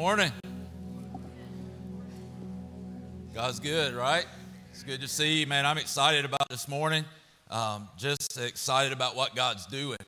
morning. 0.00 0.32
God's 3.34 3.60
good, 3.60 3.92
right? 3.92 4.24
It's 4.70 4.82
good 4.82 5.02
to 5.02 5.06
see 5.06 5.40
you, 5.40 5.46
man. 5.46 5.66
I'm 5.66 5.76
excited 5.76 6.24
about 6.24 6.48
this 6.48 6.68
morning. 6.68 7.04
Um, 7.50 7.86
just 7.98 8.40
excited 8.40 8.94
about 8.94 9.14
what 9.14 9.36
God's 9.36 9.66
doing. 9.66 9.98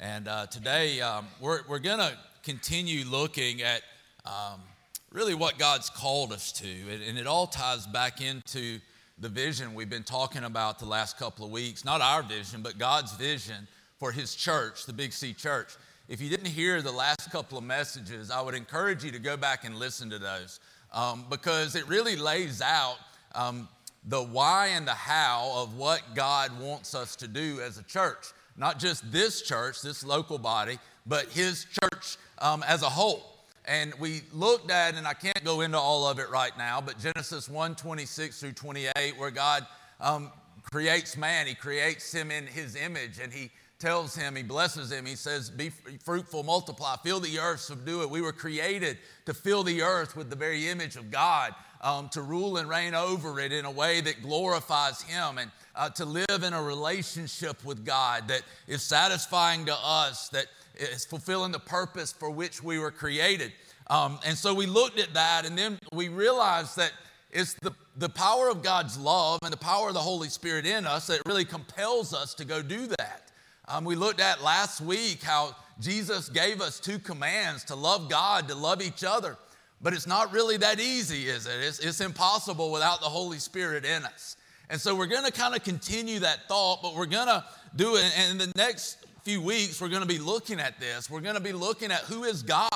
And 0.00 0.26
uh, 0.26 0.46
today, 0.46 1.02
um, 1.02 1.26
we're, 1.38 1.60
we're 1.68 1.80
going 1.80 1.98
to 1.98 2.16
continue 2.42 3.04
looking 3.04 3.60
at 3.60 3.82
um, 4.24 4.62
really 5.10 5.34
what 5.34 5.58
God's 5.58 5.90
called 5.90 6.32
us 6.32 6.50
to. 6.52 6.66
And, 6.90 7.02
and 7.02 7.18
it 7.18 7.26
all 7.26 7.46
ties 7.46 7.86
back 7.86 8.22
into 8.22 8.78
the 9.18 9.28
vision 9.28 9.74
we've 9.74 9.90
been 9.90 10.02
talking 10.02 10.44
about 10.44 10.78
the 10.78 10.86
last 10.86 11.18
couple 11.18 11.44
of 11.44 11.50
weeks. 11.50 11.84
Not 11.84 12.00
our 12.00 12.22
vision, 12.22 12.62
but 12.62 12.78
God's 12.78 13.12
vision 13.16 13.68
for 13.98 14.12
His 14.12 14.34
church, 14.34 14.86
the 14.86 14.94
Big 14.94 15.12
C 15.12 15.34
Church. 15.34 15.76
If 16.08 16.20
you 16.20 16.28
didn't 16.28 16.46
hear 16.46 16.82
the 16.82 16.92
last 16.92 17.30
couple 17.30 17.56
of 17.56 17.64
messages, 17.64 18.30
I 18.30 18.40
would 18.40 18.54
encourage 18.54 19.04
you 19.04 19.12
to 19.12 19.20
go 19.20 19.36
back 19.36 19.64
and 19.64 19.76
listen 19.76 20.10
to 20.10 20.18
those 20.18 20.58
um, 20.92 21.24
because 21.30 21.76
it 21.76 21.86
really 21.88 22.16
lays 22.16 22.60
out 22.60 22.96
um, 23.34 23.68
the 24.04 24.20
why 24.20 24.68
and 24.68 24.86
the 24.86 24.92
how 24.92 25.52
of 25.54 25.76
what 25.76 26.02
God 26.14 26.58
wants 26.60 26.94
us 26.94 27.14
to 27.16 27.28
do 27.28 27.60
as 27.60 27.78
a 27.78 27.84
church. 27.84 28.26
Not 28.56 28.80
just 28.80 29.10
this 29.12 29.42
church, 29.42 29.80
this 29.80 30.04
local 30.04 30.38
body, 30.38 30.78
but 31.06 31.26
His 31.26 31.66
church 31.66 32.16
um, 32.38 32.64
as 32.66 32.82
a 32.82 32.88
whole. 32.88 33.22
And 33.64 33.94
we 34.00 34.22
looked 34.32 34.72
at, 34.72 34.96
and 34.96 35.06
I 35.06 35.14
can't 35.14 35.44
go 35.44 35.60
into 35.60 35.78
all 35.78 36.08
of 36.08 36.18
it 36.18 36.28
right 36.30 36.56
now, 36.58 36.80
but 36.80 36.98
Genesis 36.98 37.48
1 37.48 37.76
26 37.76 38.40
through 38.40 38.52
28, 38.52 39.16
where 39.16 39.30
God 39.30 39.64
um, 40.00 40.32
creates 40.72 41.16
man, 41.16 41.46
He 41.46 41.54
creates 41.54 42.12
him 42.12 42.32
in 42.32 42.46
His 42.46 42.74
image, 42.74 43.20
and 43.22 43.32
He 43.32 43.52
tells 43.82 44.14
him, 44.14 44.36
he 44.36 44.44
blesses 44.44 44.92
him, 44.92 45.04
he 45.04 45.16
says, 45.16 45.50
Be 45.50 45.70
fruitful, 46.04 46.44
multiply, 46.44 46.94
fill 47.02 47.18
the 47.18 47.40
earth, 47.40 47.60
subdue 47.60 48.02
it. 48.02 48.10
We 48.10 48.20
were 48.20 48.32
created 48.32 48.96
to 49.26 49.34
fill 49.34 49.64
the 49.64 49.82
earth 49.82 50.16
with 50.16 50.30
the 50.30 50.36
very 50.36 50.68
image 50.68 50.94
of 50.94 51.10
God, 51.10 51.52
um, 51.80 52.08
to 52.10 52.22
rule 52.22 52.58
and 52.58 52.68
reign 52.68 52.94
over 52.94 53.40
it 53.40 53.50
in 53.50 53.64
a 53.64 53.70
way 53.70 54.00
that 54.00 54.22
glorifies 54.22 55.02
Him, 55.02 55.38
and 55.38 55.50
uh, 55.74 55.90
to 55.90 56.04
live 56.04 56.44
in 56.44 56.52
a 56.52 56.62
relationship 56.62 57.64
with 57.64 57.84
God 57.84 58.28
that 58.28 58.42
is 58.68 58.82
satisfying 58.82 59.66
to 59.66 59.74
us, 59.74 60.28
that 60.28 60.46
is 60.76 61.04
fulfilling 61.04 61.50
the 61.50 61.58
purpose 61.58 62.12
for 62.12 62.30
which 62.30 62.62
we 62.62 62.78
were 62.78 62.92
created. 62.92 63.52
Um, 63.88 64.20
and 64.24 64.38
so 64.38 64.54
we 64.54 64.66
looked 64.66 65.00
at 65.00 65.12
that, 65.14 65.44
and 65.44 65.58
then 65.58 65.76
we 65.92 66.08
realized 66.08 66.76
that 66.76 66.92
it's 67.32 67.54
the, 67.54 67.72
the 67.96 68.10
power 68.10 68.48
of 68.48 68.62
God's 68.62 68.96
love 68.96 69.40
and 69.42 69.52
the 69.52 69.56
power 69.56 69.88
of 69.88 69.94
the 69.94 70.00
Holy 70.00 70.28
Spirit 70.28 70.66
in 70.66 70.86
us 70.86 71.08
that 71.08 71.22
really 71.26 71.44
compels 71.44 72.14
us 72.14 72.32
to 72.34 72.44
go 72.44 72.62
do 72.62 72.86
that. 72.86 73.21
Um, 73.68 73.84
we 73.84 73.94
looked 73.94 74.20
at 74.20 74.42
last 74.42 74.80
week 74.80 75.22
how 75.22 75.54
Jesus 75.80 76.28
gave 76.28 76.60
us 76.60 76.80
two 76.80 76.98
commands 76.98 77.64
to 77.64 77.74
love 77.74 78.08
God, 78.08 78.48
to 78.48 78.54
love 78.54 78.82
each 78.82 79.04
other. 79.04 79.36
But 79.80 79.92
it's 79.94 80.06
not 80.06 80.32
really 80.32 80.56
that 80.58 80.80
easy, 80.80 81.28
is 81.28 81.46
it? 81.46 81.60
It's, 81.60 81.78
it's 81.78 82.00
impossible 82.00 82.70
without 82.70 83.00
the 83.00 83.06
Holy 83.06 83.38
Spirit 83.38 83.84
in 83.84 84.04
us. 84.04 84.36
And 84.70 84.80
so 84.80 84.94
we're 84.94 85.06
going 85.06 85.24
to 85.24 85.32
kind 85.32 85.54
of 85.54 85.64
continue 85.64 86.20
that 86.20 86.48
thought, 86.48 86.80
but 86.82 86.94
we're 86.94 87.06
going 87.06 87.26
to 87.26 87.44
do 87.76 87.96
it. 87.96 88.12
And 88.16 88.40
in 88.40 88.50
the 88.50 88.52
next 88.56 88.98
few 89.22 89.40
weeks, 89.40 89.80
we're 89.80 89.88
going 89.88 90.02
to 90.02 90.08
be 90.08 90.18
looking 90.18 90.60
at 90.60 90.78
this. 90.80 91.10
We're 91.10 91.20
going 91.20 91.34
to 91.34 91.40
be 91.40 91.52
looking 91.52 91.90
at 91.90 92.00
who 92.00 92.24
is 92.24 92.42
God. 92.42 92.70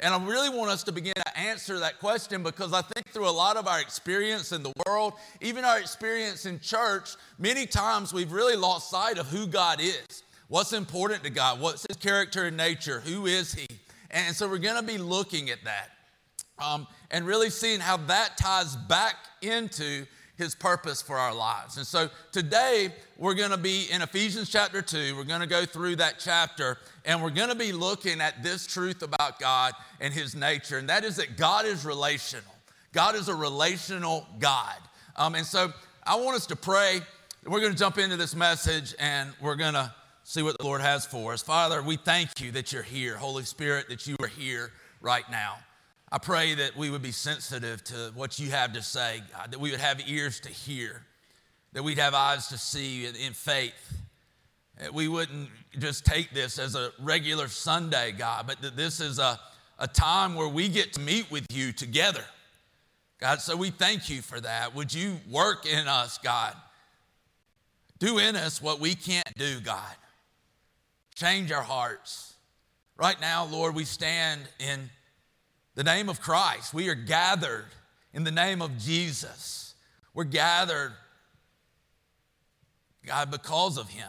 And 0.00 0.12
I 0.12 0.24
really 0.24 0.50
want 0.50 0.70
us 0.70 0.82
to 0.84 0.92
begin 0.92 1.14
to 1.14 1.38
answer 1.38 1.78
that 1.80 1.98
question 1.98 2.42
because 2.42 2.72
I 2.72 2.82
think 2.82 3.06
through 3.08 3.28
a 3.28 3.30
lot 3.30 3.56
of 3.56 3.66
our 3.66 3.80
experience 3.80 4.52
in 4.52 4.62
the 4.62 4.72
world, 4.86 5.14
even 5.40 5.64
our 5.64 5.78
experience 5.78 6.46
in 6.46 6.60
church, 6.60 7.10
many 7.38 7.66
times 7.66 8.12
we've 8.12 8.32
really 8.32 8.56
lost 8.56 8.90
sight 8.90 9.18
of 9.18 9.26
who 9.28 9.46
God 9.46 9.80
is. 9.80 10.22
What's 10.48 10.72
important 10.72 11.24
to 11.24 11.30
God? 11.30 11.60
What's 11.60 11.86
his 11.86 11.96
character 11.96 12.44
and 12.44 12.56
nature? 12.56 13.00
Who 13.00 13.26
is 13.26 13.54
he? 13.54 13.66
And 14.10 14.34
so 14.36 14.48
we're 14.48 14.58
going 14.58 14.80
to 14.80 14.86
be 14.86 14.98
looking 14.98 15.50
at 15.50 15.58
that 15.64 15.90
um, 16.58 16.86
and 17.10 17.26
really 17.26 17.50
seeing 17.50 17.80
how 17.80 17.96
that 17.96 18.36
ties 18.36 18.76
back 18.76 19.16
into 19.42 20.06
his 20.36 20.54
purpose 20.54 21.00
for 21.00 21.16
our 21.16 21.34
lives. 21.34 21.78
And 21.78 21.86
so 21.86 22.10
today 22.30 22.92
we're 23.16 23.34
going 23.34 23.50
to 23.50 23.56
be 23.56 23.86
in 23.90 24.02
Ephesians 24.02 24.50
chapter 24.50 24.82
2. 24.82 25.16
We're 25.16 25.24
going 25.24 25.40
to 25.40 25.46
go 25.46 25.64
through 25.64 25.96
that 25.96 26.16
chapter 26.18 26.78
and 27.06 27.22
we're 27.22 27.30
going 27.30 27.48
to 27.48 27.54
be 27.54 27.72
looking 27.72 28.20
at 28.20 28.42
this 28.42 28.66
truth 28.66 29.02
about 29.02 29.38
God 29.38 29.72
and 30.00 30.12
his 30.12 30.34
nature, 30.34 30.76
and 30.76 30.88
that 30.90 31.04
is 31.04 31.16
that 31.16 31.36
God 31.36 31.64
is 31.64 31.86
relational. 31.86 32.52
God 32.92 33.14
is 33.14 33.28
a 33.28 33.34
relational 33.34 34.26
God. 34.38 34.76
Um, 35.16 35.34
and 35.34 35.46
so 35.46 35.72
I 36.04 36.16
want 36.16 36.36
us 36.36 36.46
to 36.46 36.56
pray. 36.56 37.00
We're 37.44 37.60
going 37.60 37.72
to 37.72 37.78
jump 37.78 37.98
into 37.98 38.16
this 38.16 38.34
message 38.34 38.94
and 38.98 39.32
we're 39.40 39.56
going 39.56 39.74
to 39.74 39.94
see 40.24 40.42
what 40.42 40.58
the 40.58 40.64
Lord 40.64 40.80
has 40.80 41.06
for 41.06 41.32
us. 41.32 41.42
Father, 41.42 41.82
we 41.82 41.96
thank 41.96 42.40
you 42.40 42.50
that 42.52 42.72
you're 42.72 42.82
here. 42.82 43.16
Holy 43.16 43.44
Spirit, 43.44 43.88
that 43.88 44.06
you 44.06 44.16
are 44.20 44.26
here 44.26 44.72
right 45.00 45.28
now. 45.30 45.56
I 46.10 46.18
pray 46.18 46.54
that 46.54 46.76
we 46.76 46.90
would 46.90 47.02
be 47.02 47.12
sensitive 47.12 47.84
to 47.84 48.12
what 48.14 48.38
you 48.38 48.50
have 48.50 48.72
to 48.72 48.82
say, 48.82 49.22
God, 49.32 49.52
that 49.52 49.60
we 49.60 49.70
would 49.70 49.80
have 49.80 50.00
ears 50.08 50.40
to 50.40 50.48
hear, 50.48 51.02
that 51.72 51.82
we'd 51.82 51.98
have 51.98 52.14
eyes 52.14 52.48
to 52.48 52.58
see 52.58 53.06
in 53.06 53.32
faith 53.32 54.05
Uh, 54.78 54.92
we 54.92 55.08
wouldn't 55.08 55.48
just 55.78 56.04
take 56.04 56.32
this 56.32 56.58
as 56.58 56.74
a 56.74 56.92
regular 57.00 57.48
Sunday, 57.48 58.12
God, 58.12 58.46
but 58.46 58.60
that 58.62 58.76
this 58.76 59.00
is 59.00 59.18
a, 59.18 59.38
a 59.78 59.88
time 59.88 60.34
where 60.34 60.48
we 60.48 60.68
get 60.68 60.92
to 60.94 61.00
meet 61.00 61.30
with 61.30 61.46
you 61.50 61.72
together. 61.72 62.24
God, 63.18 63.40
so 63.40 63.56
we 63.56 63.70
thank 63.70 64.10
you 64.10 64.20
for 64.20 64.40
that. 64.40 64.74
Would 64.74 64.92
you 64.92 65.16
work 65.30 65.64
in 65.64 65.88
us, 65.88 66.18
God? 66.18 66.54
Do 67.98 68.18
in 68.18 68.36
us 68.36 68.60
what 68.60 68.78
we 68.78 68.94
can't 68.94 69.32
do, 69.36 69.60
God. 69.60 69.94
Change 71.14 71.50
our 71.50 71.62
hearts. 71.62 72.34
Right 72.98 73.18
now, 73.18 73.46
Lord, 73.46 73.74
we 73.74 73.84
stand 73.84 74.42
in 74.58 74.90
the 75.74 75.84
name 75.84 76.10
of 76.10 76.20
Christ. 76.20 76.74
We 76.74 76.90
are 76.90 76.94
gathered 76.94 77.66
in 78.12 78.24
the 78.24 78.30
name 78.30 78.60
of 78.60 78.76
Jesus. 78.76 79.74
We're 80.12 80.24
gathered, 80.24 80.92
God, 83.06 83.30
because 83.30 83.78
of 83.78 83.88
Him 83.88 84.08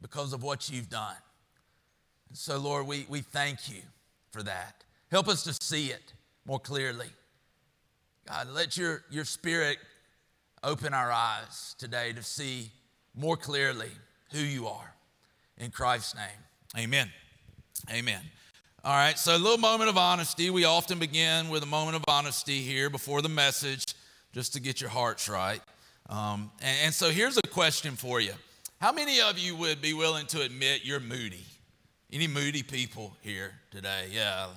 because 0.00 0.32
of 0.32 0.42
what 0.42 0.70
you've 0.70 0.90
done. 0.90 1.16
And 2.28 2.38
so, 2.38 2.58
Lord, 2.58 2.86
we, 2.86 3.06
we 3.08 3.20
thank 3.20 3.68
you 3.68 3.82
for 4.30 4.42
that. 4.42 4.84
Help 5.10 5.28
us 5.28 5.44
to 5.44 5.52
see 5.64 5.88
it 5.88 6.12
more 6.46 6.58
clearly. 6.58 7.08
God, 8.26 8.48
let 8.52 8.76
your, 8.76 9.04
your 9.10 9.24
spirit 9.24 9.78
open 10.62 10.94
our 10.94 11.12
eyes 11.12 11.74
today 11.78 12.12
to 12.12 12.22
see 12.22 12.70
more 13.14 13.36
clearly 13.36 13.90
who 14.32 14.40
you 14.40 14.66
are. 14.66 14.94
In 15.58 15.70
Christ's 15.70 16.16
name, 16.16 16.84
amen. 16.84 17.10
Amen. 17.90 18.20
All 18.84 18.92
right, 18.92 19.18
so 19.18 19.36
a 19.36 19.38
little 19.38 19.58
moment 19.58 19.88
of 19.88 19.96
honesty. 19.96 20.50
We 20.50 20.64
often 20.64 20.98
begin 20.98 21.48
with 21.48 21.62
a 21.62 21.66
moment 21.66 21.96
of 21.96 22.04
honesty 22.08 22.60
here 22.60 22.90
before 22.90 23.22
the 23.22 23.28
message 23.28 23.94
just 24.32 24.52
to 24.54 24.60
get 24.60 24.80
your 24.80 24.90
hearts 24.90 25.28
right. 25.28 25.60
Um, 26.08 26.50
and, 26.60 26.76
and 26.86 26.94
so 26.94 27.10
here's 27.10 27.38
a 27.38 27.42
question 27.42 27.94
for 27.94 28.20
you 28.20 28.32
how 28.84 28.92
many 28.92 29.18
of 29.18 29.38
you 29.38 29.56
would 29.56 29.80
be 29.80 29.94
willing 29.94 30.26
to 30.26 30.42
admit 30.42 30.84
you're 30.84 31.00
moody? 31.00 31.46
Any 32.12 32.26
moody 32.26 32.62
people 32.62 33.16
here 33.22 33.50
today? 33.70 34.08
Yeah. 34.12 34.48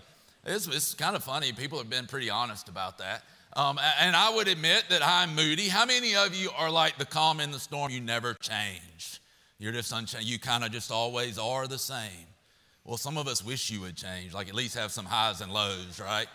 It's, 0.45 0.67
it's 0.67 0.93
kind 0.93 1.15
of 1.15 1.23
funny. 1.23 1.53
People 1.53 1.77
have 1.77 1.89
been 1.89 2.07
pretty 2.07 2.29
honest 2.29 2.67
about 2.67 2.97
that. 2.97 3.23
Um, 3.53 3.79
and 4.01 4.17
I 4.17 4.35
would 4.35 4.49
admit 4.49 4.83
that 4.89 5.01
I'm 5.01 5.33
moody. 5.33 5.69
How 5.69 5.85
many 5.85 6.13
of 6.17 6.35
you 6.35 6.49
are 6.57 6.69
like 6.69 6.97
the 6.97 7.05
calm 7.05 7.39
in 7.39 7.51
the 7.51 7.59
storm? 7.59 7.89
You 7.89 8.01
never 8.01 8.33
change. 8.33 9.21
You're 9.59 9.71
just 9.71 9.93
unchanged. 9.93 10.27
You 10.27 10.39
kind 10.39 10.65
of 10.65 10.73
just 10.73 10.91
always 10.91 11.39
are 11.39 11.65
the 11.65 11.79
same. 11.79 12.27
Well, 12.83 12.97
some 12.97 13.17
of 13.17 13.29
us 13.29 13.45
wish 13.45 13.69
you 13.69 13.79
would 13.79 13.95
change, 13.95 14.33
like 14.33 14.49
at 14.49 14.55
least 14.55 14.75
have 14.75 14.91
some 14.91 15.05
highs 15.05 15.39
and 15.39 15.53
lows, 15.53 16.01
right? 16.01 16.27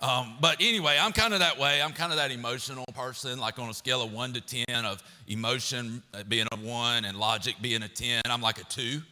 Um, 0.00 0.34
but 0.40 0.58
anyway, 0.60 0.96
I'm 1.00 1.12
kind 1.12 1.34
of 1.34 1.40
that 1.40 1.58
way. 1.58 1.82
I'm 1.82 1.92
kind 1.92 2.12
of 2.12 2.18
that 2.18 2.30
emotional 2.30 2.84
person, 2.94 3.38
like 3.38 3.58
on 3.58 3.68
a 3.68 3.74
scale 3.74 4.00
of 4.00 4.12
one 4.12 4.32
to 4.34 4.40
10, 4.40 4.84
of 4.84 5.02
emotion 5.26 6.02
being 6.28 6.46
a 6.52 6.56
one 6.56 7.04
and 7.04 7.18
logic 7.18 7.56
being 7.60 7.82
a 7.82 7.88
10, 7.88 8.22
I'm 8.26 8.40
like 8.40 8.60
a 8.60 8.64
two. 8.64 9.02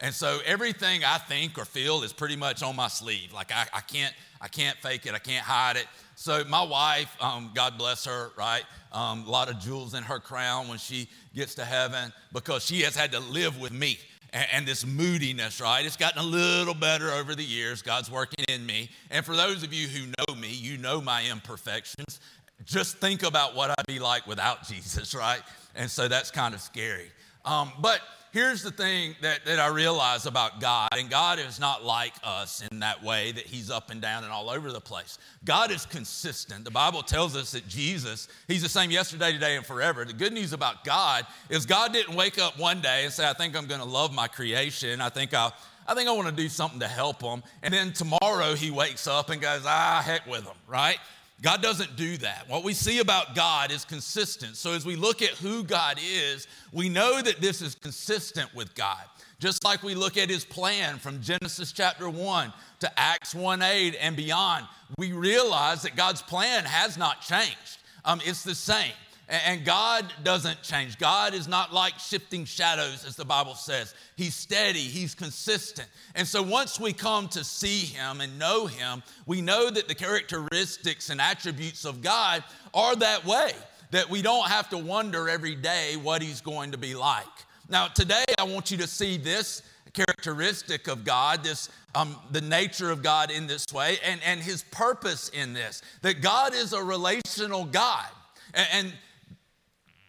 And 0.00 0.14
so 0.14 0.38
everything 0.46 1.02
I 1.04 1.18
think 1.18 1.58
or 1.58 1.64
feel 1.64 2.04
is 2.04 2.12
pretty 2.12 2.36
much 2.36 2.62
on 2.62 2.76
my 2.76 2.86
sleeve. 2.86 3.32
Like 3.32 3.50
I, 3.50 3.66
I 3.74 3.80
can't, 3.80 4.14
I 4.40 4.46
can't 4.46 4.76
fake 4.78 5.06
it. 5.06 5.14
I 5.14 5.18
can't 5.18 5.44
hide 5.44 5.76
it. 5.76 5.86
So 6.14 6.44
my 6.44 6.62
wife, 6.62 7.16
um, 7.20 7.50
God 7.52 7.76
bless 7.76 8.04
her, 8.04 8.30
right? 8.38 8.62
Um, 8.92 9.24
a 9.26 9.30
lot 9.30 9.50
of 9.50 9.58
jewels 9.58 9.94
in 9.94 10.04
her 10.04 10.20
crown 10.20 10.68
when 10.68 10.78
she 10.78 11.08
gets 11.34 11.56
to 11.56 11.64
heaven 11.64 12.12
because 12.32 12.64
she 12.64 12.82
has 12.82 12.94
had 12.94 13.10
to 13.12 13.20
live 13.20 13.60
with 13.60 13.72
me 13.72 13.98
and, 14.32 14.66
this 14.66 14.84
moodiness, 14.84 15.60
right? 15.60 15.84
It's 15.84 15.96
gotten 15.96 16.20
a 16.20 16.24
little 16.24 16.74
better 16.74 17.10
over 17.10 17.34
the 17.34 17.44
years. 17.44 17.82
God's 17.82 18.10
working 18.10 18.44
in 18.48 18.64
me. 18.64 18.90
And 19.10 19.24
for 19.24 19.34
those 19.34 19.62
of 19.62 19.72
you 19.72 19.88
who 19.88 20.06
know 20.06 20.34
me, 20.34 20.48
you 20.52 20.78
know 20.78 21.00
my 21.00 21.24
imperfections. 21.30 22.20
Just 22.64 22.98
think 22.98 23.22
about 23.22 23.54
what 23.54 23.70
I'd 23.70 23.86
be 23.86 23.98
like 23.98 24.26
without 24.26 24.64
Jesus, 24.68 25.14
right? 25.14 25.40
And 25.74 25.90
so 25.90 26.08
that's 26.08 26.30
kind 26.30 26.54
of 26.54 26.60
scary. 26.60 27.10
Um, 27.44 27.72
but 27.80 28.00
here's 28.38 28.62
the 28.62 28.70
thing 28.70 29.16
that, 29.20 29.44
that 29.44 29.58
I 29.58 29.66
realize 29.66 30.24
about 30.24 30.60
God, 30.60 30.90
and 30.92 31.10
God 31.10 31.40
is 31.40 31.58
not 31.58 31.84
like 31.84 32.12
us 32.22 32.62
in 32.70 32.78
that 32.78 33.02
way 33.02 33.32
that 33.32 33.44
He's 33.44 33.68
up 33.68 33.90
and 33.90 34.00
down 34.00 34.22
and 34.22 34.32
all 34.32 34.48
over 34.48 34.70
the 34.70 34.80
place. 34.80 35.18
God 35.44 35.72
is 35.72 35.84
consistent. 35.84 36.64
The 36.64 36.70
Bible 36.70 37.02
tells 37.02 37.34
us 37.34 37.50
that 37.50 37.66
Jesus, 37.66 38.28
He's 38.46 38.62
the 38.62 38.68
same 38.68 38.92
yesterday, 38.92 39.32
today, 39.32 39.56
and 39.56 39.66
forever. 39.66 40.04
The 40.04 40.12
good 40.12 40.32
news 40.32 40.52
about 40.52 40.84
God 40.84 41.26
is 41.50 41.66
God 41.66 41.92
didn't 41.92 42.14
wake 42.14 42.38
up 42.38 42.56
one 42.60 42.80
day 42.80 43.02
and 43.02 43.12
say, 43.12 43.28
I 43.28 43.32
think 43.32 43.56
I'm 43.56 43.66
going 43.66 43.80
to 43.80 43.88
love 43.88 44.14
my 44.14 44.28
creation. 44.28 45.00
I 45.00 45.08
think 45.08 45.34
I'll 45.34 45.52
I 45.88 45.94
think 45.94 46.06
I 46.06 46.12
want 46.12 46.28
to 46.28 46.34
do 46.34 46.50
something 46.50 46.80
to 46.80 46.86
help 46.86 47.20
them. 47.20 47.42
And 47.62 47.72
then 47.72 47.94
tomorrow 47.94 48.54
he 48.54 48.70
wakes 48.70 49.06
up 49.06 49.30
and 49.30 49.40
goes, 49.40 49.62
ah, 49.64 50.02
heck 50.04 50.26
with 50.26 50.44
them, 50.44 50.56
right? 50.66 50.98
God 51.40 51.62
doesn't 51.62 51.94
do 51.96 52.16
that. 52.18 52.48
What 52.48 52.64
we 52.64 52.74
see 52.74 52.98
about 52.98 53.36
God 53.36 53.70
is 53.70 53.84
consistent. 53.84 54.56
So 54.56 54.72
as 54.72 54.84
we 54.84 54.96
look 54.96 55.22
at 55.22 55.30
who 55.30 55.62
God 55.62 55.98
is, 56.02 56.48
we 56.72 56.88
know 56.88 57.22
that 57.22 57.40
this 57.40 57.62
is 57.62 57.76
consistent 57.76 58.52
with 58.54 58.74
God. 58.74 59.02
Just 59.38 59.62
like 59.62 59.84
we 59.84 59.94
look 59.94 60.16
at 60.16 60.28
his 60.28 60.44
plan 60.44 60.98
from 60.98 61.22
Genesis 61.22 61.70
chapter 61.70 62.10
1 62.10 62.52
to 62.80 62.98
Acts 62.98 63.36
1 63.36 63.62
8 63.62 63.96
and 64.00 64.16
beyond, 64.16 64.66
we 64.98 65.12
realize 65.12 65.82
that 65.82 65.94
God's 65.94 66.22
plan 66.22 66.64
has 66.64 66.98
not 66.98 67.20
changed. 67.20 67.78
Um, 68.04 68.20
it's 68.24 68.42
the 68.42 68.54
same. 68.54 68.92
And 69.28 69.62
God 69.62 70.10
doesn't 70.24 70.62
change. 70.62 70.98
God 70.98 71.34
is 71.34 71.46
not 71.46 71.70
like 71.70 71.98
shifting 71.98 72.46
shadows, 72.46 73.04
as 73.04 73.14
the 73.14 73.26
Bible 73.26 73.54
says. 73.54 73.94
He's 74.16 74.34
steady, 74.34 74.80
He's 74.80 75.14
consistent. 75.14 75.88
And 76.14 76.26
so 76.26 76.42
once 76.42 76.80
we 76.80 76.94
come 76.94 77.28
to 77.28 77.44
see 77.44 77.80
Him 77.80 78.22
and 78.22 78.38
know 78.38 78.64
Him, 78.66 79.02
we 79.26 79.42
know 79.42 79.68
that 79.70 79.86
the 79.86 79.94
characteristics 79.94 81.10
and 81.10 81.20
attributes 81.20 81.84
of 81.84 82.00
God 82.00 82.42
are 82.72 82.96
that 82.96 83.26
way, 83.26 83.52
that 83.90 84.08
we 84.08 84.22
don't 84.22 84.48
have 84.48 84.70
to 84.70 84.78
wonder 84.78 85.28
every 85.28 85.54
day 85.54 85.96
what 85.96 86.22
He's 86.22 86.40
going 86.40 86.72
to 86.72 86.78
be 86.78 86.94
like. 86.94 87.26
Now, 87.68 87.86
today 87.88 88.24
I 88.38 88.44
want 88.44 88.70
you 88.70 88.78
to 88.78 88.86
see 88.86 89.18
this 89.18 89.60
characteristic 89.92 90.88
of 90.88 91.04
God, 91.04 91.44
this 91.44 91.68
um, 91.94 92.16
the 92.30 92.40
nature 92.40 92.90
of 92.90 93.02
God 93.02 93.30
in 93.30 93.46
this 93.46 93.66
way, 93.74 93.98
and, 94.06 94.20
and 94.24 94.40
His 94.40 94.62
purpose 94.62 95.28
in 95.28 95.52
this. 95.52 95.82
That 96.00 96.22
God 96.22 96.54
is 96.54 96.72
a 96.72 96.82
relational 96.82 97.66
God. 97.66 98.06
and, 98.54 98.68
and 98.72 98.92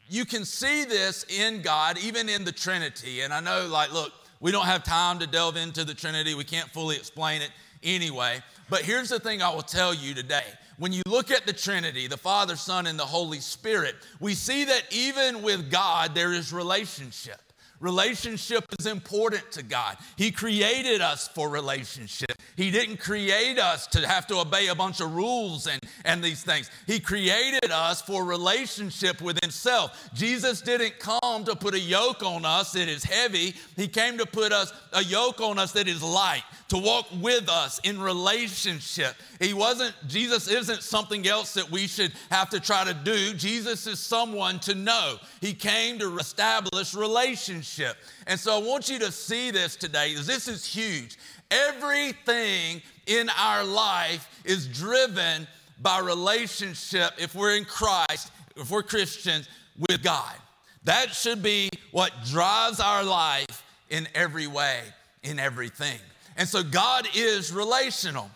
you 0.09 0.25
can 0.25 0.44
see 0.44 0.85
this 0.85 1.25
in 1.29 1.61
God, 1.61 1.97
even 2.00 2.27
in 2.27 2.44
the 2.44 2.51
Trinity. 2.51 3.21
And 3.21 3.33
I 3.33 3.39
know, 3.39 3.67
like, 3.67 3.94
look, 3.94 4.11
we 4.39 4.51
don't 4.51 4.65
have 4.65 4.83
time 4.83 5.19
to 5.19 5.27
delve 5.27 5.57
into 5.57 5.83
the 5.83 5.94
Trinity, 5.94 6.33
we 6.33 6.44
can't 6.44 6.69
fully 6.69 6.95
explain 6.95 7.41
it 7.41 7.51
anyway. 7.83 8.41
But 8.69 8.81
here's 8.81 9.09
the 9.09 9.19
thing 9.19 9.41
I 9.41 9.53
will 9.53 9.61
tell 9.61 9.94
you 9.94 10.13
today. 10.13 10.45
When 10.77 10.94
you 10.94 11.01
look 11.06 11.29
at 11.29 11.45
the 11.45 11.53
Trinity, 11.53 12.07
the 12.07 12.17
Father, 12.17 12.56
Son, 12.56 12.88
and 12.88 12.97
the 12.97 13.06
Holy 13.06 13.39
Spirit, 13.39 13.95
we 14.19 14.33
see 14.33 14.65
that 14.65 14.83
even 14.91 15.41
with 15.41 15.69
God, 15.69 16.15
there 16.15 16.31
is 16.31 16.53
relationship. 16.53 17.41
Relationship 17.79 18.65
is 18.77 18.85
important 18.85 19.51
to 19.53 19.63
God. 19.63 19.97
He 20.17 20.31
created 20.31 21.01
us 21.01 21.29
for 21.29 21.49
relationship. 21.49 22.31
He 22.57 22.71
didn't 22.71 22.97
create 22.97 23.57
us 23.57 23.87
to 23.87 24.05
have 24.05 24.27
to 24.27 24.39
obey 24.39 24.67
a 24.67 24.75
bunch 24.75 24.99
of 24.99 25.15
rules 25.15 25.65
and, 25.65 25.79
and 26.03 26.21
these 26.21 26.43
things. 26.43 26.69
He 26.87 26.99
created 26.99 27.71
us 27.71 28.01
for 28.01 28.25
relationship 28.25 29.21
with 29.21 29.41
Himself. 29.41 30.09
Jesus 30.13 30.59
didn't 30.59 30.99
come 30.99 31.45
to 31.45 31.55
put 31.55 31.73
a 31.73 31.79
yoke 31.79 32.21
on 32.21 32.43
us 32.43 32.73
that 32.73 32.89
is 32.89 33.03
heavy, 33.03 33.55
He 33.77 33.87
came 33.87 34.17
to 34.17 34.25
put 34.25 34.51
us 34.51 34.73
a 34.91 35.03
yoke 35.03 35.39
on 35.39 35.57
us 35.57 35.71
that 35.71 35.87
is 35.87 36.03
light, 36.03 36.43
to 36.69 36.77
walk 36.77 37.07
with 37.19 37.50
us 37.50 37.80
in 37.83 38.00
relationship. 38.00 39.16
He 39.39 39.54
wasn't, 39.54 39.94
Jesus 40.07 40.48
isn't 40.48 40.83
something 40.83 41.27
else 41.27 41.54
that 41.56 41.69
we 41.69 41.88
should 41.88 42.13
have 42.31 42.50
to 42.51 42.60
try 42.60 42.83
to 42.86 42.94
do. 42.94 43.33
Jesus 43.33 43.88
is 43.88 44.00
someone 44.00 44.60
to 44.62 44.75
know. 44.75 45.18
He 45.42 45.54
came 45.54 46.00
to 46.00 46.18
establish 46.18 46.94
relationship. 46.94 47.98
And 48.27 48.39
so 48.39 48.56
I 48.56 48.63
want 48.63 48.89
you 48.89 49.00
to 49.00 49.12
see 49.12 49.51
this 49.51 49.75
today. 49.75 50.13
This 50.16 50.48
is 50.48 50.66
huge. 50.66 51.18
Everything 51.50 52.81
in 53.07 53.30
our 53.38 53.63
life 53.63 54.30
is 54.45 54.68
driven 54.68 55.48
by 55.81 56.00
relationship 56.00 57.13
if 57.18 57.33
we're 57.33 57.56
in 57.56 57.66
Christ, 57.66 58.31
if 58.56 58.69
we're 58.69 58.83
Christians, 58.83 59.50
with 59.89 60.04
God. 60.04 60.36
That 60.83 61.13
should 61.13 61.42
be 61.42 61.69
what 61.92 62.12
drives 62.25 62.80
our 62.80 63.04
life 63.04 63.63
in 63.89 64.07
every 64.13 64.45
way, 64.45 64.81
in 65.24 65.39
everything. 65.39 66.00
And 66.39 66.47
so 66.47 66.63
God 66.63 67.06
is 67.13 67.51
relational. 67.51 68.31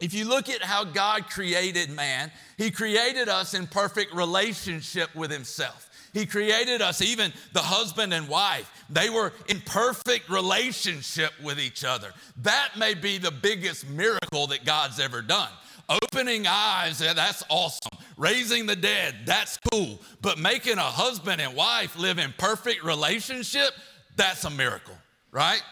If 0.00 0.14
you 0.14 0.26
look 0.26 0.48
at 0.48 0.62
how 0.62 0.84
God 0.84 1.28
created 1.28 1.90
man, 1.90 2.30
He 2.56 2.70
created 2.70 3.28
us 3.28 3.52
in 3.52 3.66
perfect 3.66 4.14
relationship 4.14 5.12
with 5.16 5.32
Himself. 5.32 5.90
He 6.12 6.24
created 6.24 6.80
us, 6.80 7.02
even 7.02 7.32
the 7.52 7.60
husband 7.60 8.14
and 8.14 8.28
wife. 8.28 8.70
They 8.88 9.10
were 9.10 9.32
in 9.48 9.60
perfect 9.62 10.28
relationship 10.28 11.32
with 11.42 11.58
each 11.58 11.84
other. 11.84 12.12
That 12.42 12.70
may 12.78 12.94
be 12.94 13.18
the 13.18 13.30
biggest 13.32 13.88
miracle 13.90 14.46
that 14.48 14.64
God's 14.64 15.00
ever 15.00 15.20
done. 15.20 15.50
Opening 15.88 16.46
eyes, 16.46 17.00
that's 17.00 17.42
awesome. 17.48 17.98
Raising 18.16 18.66
the 18.66 18.76
dead, 18.76 19.16
that's 19.24 19.58
cool. 19.72 20.00
But 20.20 20.38
making 20.38 20.78
a 20.78 20.82
husband 20.82 21.40
and 21.40 21.56
wife 21.56 21.98
live 21.98 22.18
in 22.18 22.32
perfect 22.38 22.84
relationship, 22.84 23.70
that's 24.14 24.44
a 24.44 24.50
miracle, 24.50 24.94
right? 25.32 25.62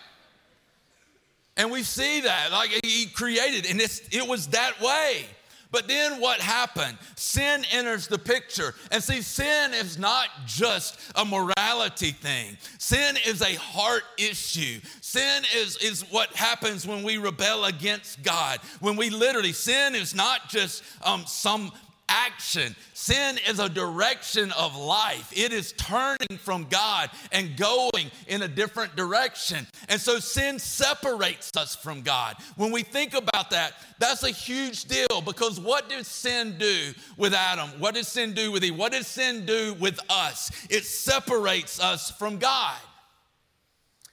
And 1.60 1.70
we 1.70 1.82
see 1.82 2.22
that, 2.22 2.52
like 2.52 2.70
he 2.82 3.04
created, 3.04 3.70
and 3.70 3.82
it 3.82 4.26
was 4.26 4.46
that 4.46 4.80
way. 4.80 5.26
But 5.70 5.88
then 5.88 6.18
what 6.18 6.40
happened? 6.40 6.96
Sin 7.16 7.66
enters 7.70 8.08
the 8.08 8.18
picture. 8.18 8.74
And 8.90 9.04
see, 9.04 9.20
sin 9.20 9.74
is 9.74 9.98
not 9.98 10.28
just 10.46 10.98
a 11.14 11.22
morality 11.22 12.12
thing, 12.12 12.56
sin 12.78 13.18
is 13.26 13.42
a 13.42 13.56
heart 13.56 14.04
issue. 14.16 14.80
Sin 15.02 15.42
is, 15.54 15.76
is 15.76 16.00
what 16.10 16.34
happens 16.34 16.86
when 16.86 17.02
we 17.02 17.18
rebel 17.18 17.66
against 17.66 18.22
God. 18.22 18.58
When 18.80 18.96
we 18.96 19.10
literally, 19.10 19.52
sin 19.52 19.94
is 19.94 20.14
not 20.14 20.48
just 20.48 20.82
um, 21.02 21.24
some 21.26 21.72
action. 22.10 22.74
Sin 22.92 23.38
is 23.48 23.58
a 23.58 23.68
direction 23.68 24.52
of 24.52 24.76
life. 24.76 25.32
It 25.34 25.52
is 25.52 25.72
turning 25.72 26.38
from 26.38 26.66
God 26.68 27.10
and 27.32 27.56
going 27.56 28.10
in 28.26 28.42
a 28.42 28.48
different 28.48 28.96
direction. 28.96 29.66
And 29.88 30.00
so 30.00 30.18
sin 30.18 30.58
separates 30.58 31.52
us 31.56 31.74
from 31.76 32.02
God. 32.02 32.36
When 32.56 32.72
we 32.72 32.82
think 32.82 33.14
about 33.14 33.50
that, 33.50 33.74
that's 33.98 34.24
a 34.24 34.30
huge 34.30 34.84
deal 34.84 35.22
because 35.24 35.60
what 35.60 35.88
did 35.88 36.04
sin 36.04 36.56
do 36.58 36.92
with 37.16 37.32
Adam? 37.32 37.70
What 37.78 37.94
did 37.94 38.06
sin 38.06 38.34
do 38.34 38.52
with 38.52 38.64
Eve? 38.64 38.76
What 38.76 38.92
did 38.92 39.06
sin 39.06 39.46
do 39.46 39.74
with 39.74 39.98
us? 40.10 40.50
It 40.68 40.84
separates 40.84 41.80
us 41.80 42.10
from 42.10 42.38
God. 42.38 42.76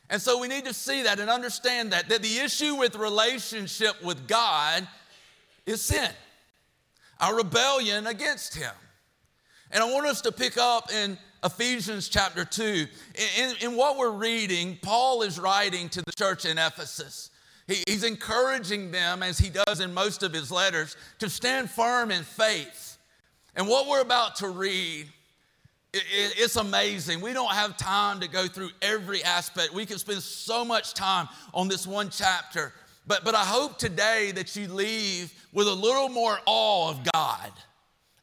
And 0.10 0.22
so 0.22 0.40
we 0.40 0.48
need 0.48 0.64
to 0.66 0.74
see 0.74 1.04
that 1.04 1.20
and 1.20 1.30
understand 1.30 1.92
that, 1.92 2.08
that 2.08 2.22
the 2.22 2.38
issue 2.38 2.76
with 2.76 2.96
relationship 2.96 4.02
with 4.04 4.28
God 4.28 4.88
is 5.66 5.82
sin 5.82 6.12
our 7.20 7.36
rebellion 7.36 8.08
against 8.08 8.56
him. 8.56 8.72
And 9.72 9.84
I 9.84 9.92
want 9.92 10.08
us 10.08 10.22
to 10.22 10.32
pick 10.32 10.58
up 10.58 10.92
in 10.92 11.18
Ephesians 11.44 12.10
chapter 12.10 12.46
2. 12.46 12.88
In, 13.38 13.56
in 13.62 13.76
what 13.76 13.98
we're 13.98 14.12
reading, 14.12 14.78
Paul 14.82 15.22
is 15.24 15.40
writing 15.40 15.90
to 15.90 16.02
the 16.02 16.12
church 16.12 16.46
in 16.46 16.58
Ephesus. 16.58 17.32
He, 17.68 17.84
he's 17.88 18.04
encouraging 18.04 18.92
them, 18.92 19.22
as 19.22 19.38
he 19.38 19.50
does 19.50 19.82
in 19.82 19.94
most 19.94 20.24
of 20.24 20.34
his 20.34 20.52
letters, 20.52 20.96
to 21.20 21.30
stand 21.30 21.70
firm 21.70 22.12
in 22.12 22.24
faith. 22.24 22.98
And 23.56 23.68
what 23.68 23.88
we're 23.88 24.02
about 24.02 24.38
to 24.38 24.50
read, 24.50 25.08
it, 25.94 26.04
it, 26.12 26.34
it's 26.38 26.56
amazing. 26.56 27.22
We 27.22 27.34
don't 27.34 27.52
have 27.52 27.76
time 27.76 28.20
to 28.22 28.30
go 28.30 28.48
through 28.48 28.70
every 28.82 29.24
aspect. 29.24 29.74
We 29.74 29.86
can 29.86 29.98
spend 29.98 30.22
so 30.24 30.64
much 30.64 30.94
time 30.94 31.28
on 31.54 31.68
this 31.68 31.86
one 31.86 32.10
chapter. 32.10 32.74
But, 33.08 33.24
but 33.24 33.36
I 33.36 33.46
hope 33.46 33.78
today 33.78 34.32
that 34.34 34.56
you 34.56 34.68
leave 34.68 35.34
with 35.54 35.68
a 35.68 35.74
little 35.74 36.10
more 36.10 36.40
awe 36.46 36.90
of 36.90 37.08
God 37.14 37.52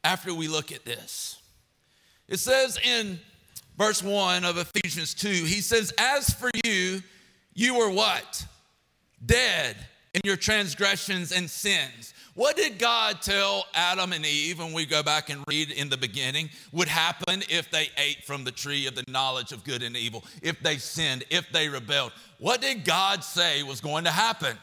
after 0.04 0.34
we 0.34 0.46
look 0.46 0.70
at 0.72 0.84
this. 0.84 1.40
It 2.28 2.38
says 2.38 2.78
in 2.84 3.18
verse 3.78 4.02
1 4.02 4.44
of 4.44 4.58
Ephesians 4.58 5.14
2, 5.14 5.28
he 5.28 5.60
says, 5.60 5.92
As 5.98 6.30
for 6.30 6.50
you, 6.64 7.02
you 7.54 7.76
were 7.76 7.90
what? 7.90 8.44
Dead 9.24 9.76
in 10.12 10.20
your 10.24 10.36
transgressions 10.36 11.32
and 11.32 11.48
sins. 11.48 12.12
What 12.34 12.56
did 12.56 12.78
God 12.78 13.22
tell 13.22 13.64
Adam 13.74 14.12
and 14.12 14.26
Eve 14.26 14.58
when 14.58 14.72
we 14.72 14.86
go 14.86 15.04
back 15.04 15.30
and 15.30 15.44
read 15.48 15.70
in 15.70 15.88
the 15.88 15.96
beginning 15.96 16.50
would 16.72 16.88
happen 16.88 17.42
if 17.48 17.70
they 17.70 17.90
ate 17.96 18.24
from 18.24 18.42
the 18.42 18.50
tree 18.50 18.86
of 18.88 18.96
the 18.96 19.04
knowledge 19.06 19.52
of 19.52 19.62
good 19.62 19.84
and 19.84 19.96
evil, 19.96 20.24
if 20.42 20.60
they 20.60 20.76
sinned, 20.76 21.24
if 21.30 21.50
they 21.52 21.68
rebelled? 21.68 22.12
What 22.38 22.60
did 22.60 22.84
God 22.84 23.22
say 23.22 23.62
was 23.62 23.80
going 23.80 24.04
to 24.04 24.10
happen? 24.10 24.58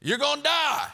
You're 0.00 0.18
going 0.18 0.38
to 0.38 0.42
die. 0.42 0.88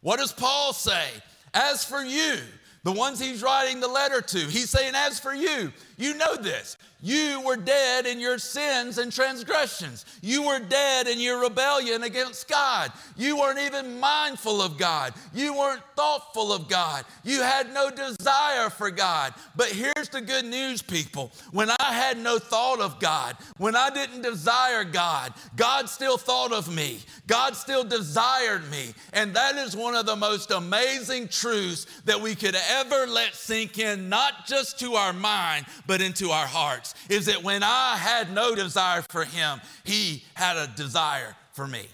What 0.00 0.18
does 0.18 0.32
Paul 0.32 0.72
say? 0.72 1.06
As 1.54 1.84
for 1.84 2.02
you, 2.02 2.36
the 2.84 2.92
ones 2.92 3.18
he's 3.18 3.42
writing 3.42 3.80
the 3.80 3.88
letter 3.88 4.20
to, 4.20 4.38
he's 4.38 4.70
saying, 4.70 4.94
As 4.94 5.18
for 5.18 5.34
you, 5.34 5.72
you 5.96 6.14
know 6.14 6.36
this. 6.36 6.76
You 7.02 7.42
were 7.42 7.56
dead 7.56 8.06
in 8.06 8.18
your 8.18 8.38
sins 8.38 8.98
and 8.98 9.12
transgressions. 9.12 10.06
You 10.22 10.42
were 10.42 10.58
dead 10.58 11.06
in 11.06 11.20
your 11.20 11.42
rebellion 11.42 12.02
against 12.02 12.48
God. 12.48 12.90
You 13.16 13.36
weren't 13.36 13.58
even 13.58 14.00
mindful 14.00 14.62
of 14.62 14.78
God. 14.78 15.12
You 15.34 15.54
weren't 15.54 15.82
thoughtful 15.94 16.52
of 16.52 16.68
God. 16.68 17.04
You 17.22 17.42
had 17.42 17.72
no 17.72 17.90
desire 17.90 18.70
for 18.70 18.90
God. 18.90 19.34
But 19.54 19.68
here's 19.68 20.08
the 20.08 20.22
good 20.22 20.46
news, 20.46 20.80
people. 20.80 21.32
When 21.52 21.70
I 21.70 21.92
had 21.92 22.18
no 22.18 22.38
thought 22.38 22.80
of 22.80 22.98
God, 22.98 23.36
when 23.58 23.76
I 23.76 23.90
didn't 23.90 24.22
desire 24.22 24.82
God, 24.82 25.34
God 25.54 25.88
still 25.90 26.16
thought 26.16 26.52
of 26.52 26.74
me. 26.74 27.00
God 27.26 27.56
still 27.56 27.84
desired 27.84 28.68
me. 28.70 28.94
And 29.12 29.34
that 29.34 29.56
is 29.56 29.76
one 29.76 29.94
of 29.94 30.06
the 30.06 30.16
most 30.16 30.50
amazing 30.50 31.28
truths 31.28 31.86
that 32.06 32.20
we 32.20 32.34
could 32.34 32.56
ever 32.70 33.06
let 33.06 33.34
sink 33.34 33.78
in, 33.78 34.08
not 34.08 34.46
just 34.46 34.80
to 34.80 34.94
our 34.94 35.12
mind, 35.12 35.66
but 35.86 36.00
into 36.00 36.30
our 36.30 36.46
hearts. 36.46 36.94
Is 37.08 37.26
that 37.26 37.42
when 37.42 37.62
I 37.62 37.96
had 37.96 38.32
no 38.32 38.54
desire 38.54 39.02
for 39.08 39.24
him, 39.24 39.60
he 39.84 40.24
had 40.34 40.56
a 40.56 40.66
desire 40.76 41.36
for 41.52 41.66
me. 41.66 41.86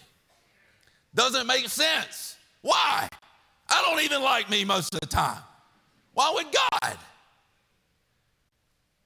Doesn't 1.15 1.47
make 1.47 1.69
sense. 1.69 2.37
Why? 2.63 3.09
I 3.69 3.83
don't 3.83 4.03
even 4.03 4.23
like 4.23 4.51
me 4.51 4.65
most 4.65 4.95
of 4.95 5.01
the 5.01 5.07
time. 5.07 5.43
Why 6.15 6.33
would 6.35 6.47
God? 6.53 6.99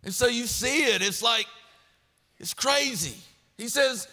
And 0.05 0.15
so 0.15 0.27
you 0.27 0.47
see 0.47 0.85
it, 0.85 1.03
it's 1.03 1.23
like, 1.23 1.47
it's 2.39 2.55
crazy. 2.55 3.17
He 3.57 3.69
says, 3.69 4.09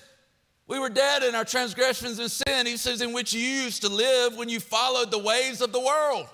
we 0.68 0.80
were 0.80 0.89
dead 0.89 1.24
in 1.24 1.36
our 1.36 1.46
transgressions 1.46 2.20
and 2.20 2.32
sin. 2.32 2.65
He 2.65 2.77
says, 2.77 3.01
in 3.01 3.13
which 3.13 3.34
you 3.34 3.42
used 3.42 3.82
to 3.82 3.89
live 3.89 4.38
when 4.38 4.50
you 4.50 4.60
followed 4.60 5.12
the 5.12 5.20
ways 5.20 5.62
of 5.62 5.72
the 5.72 5.80
world 5.80 6.27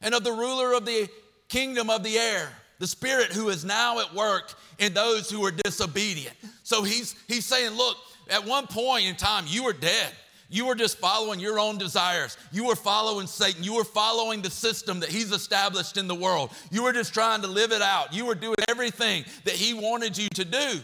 and 0.00 0.14
of 0.14 0.24
the 0.24 0.32
ruler 0.32 0.74
of 0.74 0.84
the 0.84 1.08
kingdom 1.48 1.88
of 1.88 2.02
the 2.02 2.18
air, 2.18 2.50
the 2.78 2.86
spirit 2.86 3.32
who 3.32 3.48
is 3.48 3.64
now 3.64 4.00
at 4.00 4.14
work 4.14 4.54
in 4.78 4.94
those 4.94 5.30
who 5.30 5.44
are 5.44 5.50
disobedient. 5.50 6.34
So 6.62 6.82
he's, 6.82 7.16
he's 7.26 7.44
saying, 7.44 7.72
look, 7.72 7.96
at 8.30 8.44
one 8.44 8.66
point 8.66 9.06
in 9.06 9.16
time, 9.16 9.44
you 9.48 9.64
were 9.64 9.72
dead. 9.72 10.12
You 10.50 10.66
were 10.66 10.74
just 10.74 10.98
following 10.98 11.40
your 11.40 11.58
own 11.58 11.76
desires. 11.76 12.38
You 12.52 12.66
were 12.66 12.76
following 12.76 13.26
Satan. 13.26 13.62
You 13.62 13.74
were 13.74 13.84
following 13.84 14.40
the 14.40 14.50
system 14.50 15.00
that 15.00 15.10
he's 15.10 15.30
established 15.30 15.98
in 15.98 16.08
the 16.08 16.14
world. 16.14 16.50
You 16.70 16.84
were 16.84 16.92
just 16.92 17.12
trying 17.12 17.42
to 17.42 17.48
live 17.48 17.72
it 17.72 17.82
out. 17.82 18.14
You 18.14 18.24
were 18.24 18.34
doing 18.34 18.56
everything 18.68 19.24
that 19.44 19.54
he 19.54 19.74
wanted 19.74 20.16
you 20.16 20.28
to 20.30 20.44
do. 20.44 20.80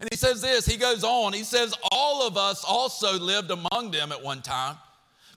And 0.00 0.08
he 0.10 0.16
says 0.16 0.40
this, 0.40 0.64
he 0.64 0.76
goes 0.76 1.02
on, 1.02 1.32
he 1.32 1.42
says, 1.42 1.74
All 1.90 2.26
of 2.26 2.36
us 2.36 2.64
also 2.64 3.18
lived 3.18 3.50
among 3.50 3.90
them 3.90 4.12
at 4.12 4.22
one 4.22 4.42
time, 4.42 4.76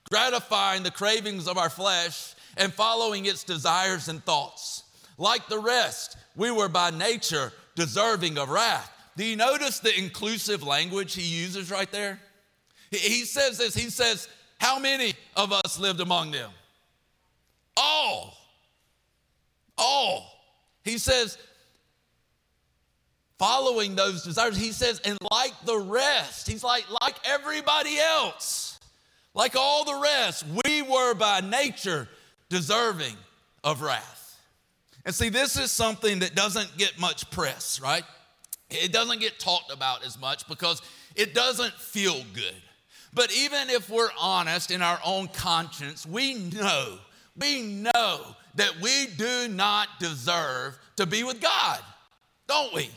gratifying 0.09 0.83
the 0.83 0.91
cravings 0.91 1.47
of 1.47 1.57
our 1.57 1.69
flesh 1.69 2.35
and 2.57 2.71
following 2.71 3.25
its 3.25 3.43
desires 3.43 4.07
and 4.07 4.23
thoughts. 4.23 4.83
Like 5.17 5.47
the 5.47 5.59
rest, 5.59 6.17
we 6.35 6.51
were 6.51 6.69
by 6.69 6.91
nature 6.91 7.51
deserving 7.75 8.37
of 8.37 8.49
wrath. 8.49 8.91
Do 9.17 9.25
you 9.25 9.35
notice 9.35 9.79
the 9.79 9.97
inclusive 9.97 10.63
language 10.63 11.13
he 11.13 11.21
uses 11.21 11.69
right 11.69 11.91
there? 11.91 12.19
He 12.89 13.25
says 13.25 13.57
this, 13.57 13.73
he 13.73 13.89
says, 13.89 14.27
How 14.59 14.79
many 14.79 15.13
of 15.35 15.51
us 15.53 15.79
lived 15.79 15.99
among 15.99 16.31
them? 16.31 16.49
All. 17.77 18.37
All. 19.77 20.31
He 20.83 20.97
says, 20.97 21.37
following 23.41 23.95
those 23.95 24.23
desires. 24.23 24.55
He 24.55 24.71
says, 24.71 25.01
and 25.03 25.17
like 25.31 25.53
the 25.65 25.79
rest, 25.79 26.47
he's 26.47 26.63
like, 26.63 26.85
like 27.01 27.15
everybody 27.25 27.97
else, 27.97 28.79
like 29.33 29.55
all 29.55 29.83
the 29.83 29.99
rest, 29.99 30.45
we 30.63 30.83
were 30.83 31.15
by 31.15 31.41
nature 31.41 32.07
deserving 32.49 33.15
of 33.63 33.81
wrath. 33.81 34.20
And 35.05 35.13
see, 35.15 35.29
this 35.29 35.57
is 35.57 35.71
something 35.71 36.19
that 36.19 36.35
doesn't 36.35 36.77
get 36.77 36.99
much 36.99 37.29
press, 37.31 37.79
right? 37.81 38.03
It 38.69 38.93
doesn't 38.93 39.19
get 39.19 39.39
talked 39.39 39.71
about 39.71 40.05
as 40.05 40.19
much 40.19 40.47
because 40.47 40.81
it 41.15 41.33
doesn't 41.33 41.73
feel 41.73 42.23
good. 42.33 42.55
But 43.13 43.33
even 43.33 43.69
if 43.69 43.89
we're 43.89 44.11
honest 44.19 44.71
in 44.71 44.81
our 44.81 44.99
own 45.03 45.27
conscience, 45.27 46.05
we 46.05 46.35
know, 46.35 46.97
we 47.37 47.61
know 47.61 48.35
that 48.55 48.79
we 48.81 49.07
do 49.17 49.47
not 49.49 49.87
deserve 49.99 50.77
to 50.95 51.05
be 51.05 51.23
with 51.23 51.41
God, 51.41 51.79
don't 52.47 52.73
we? 52.73 52.89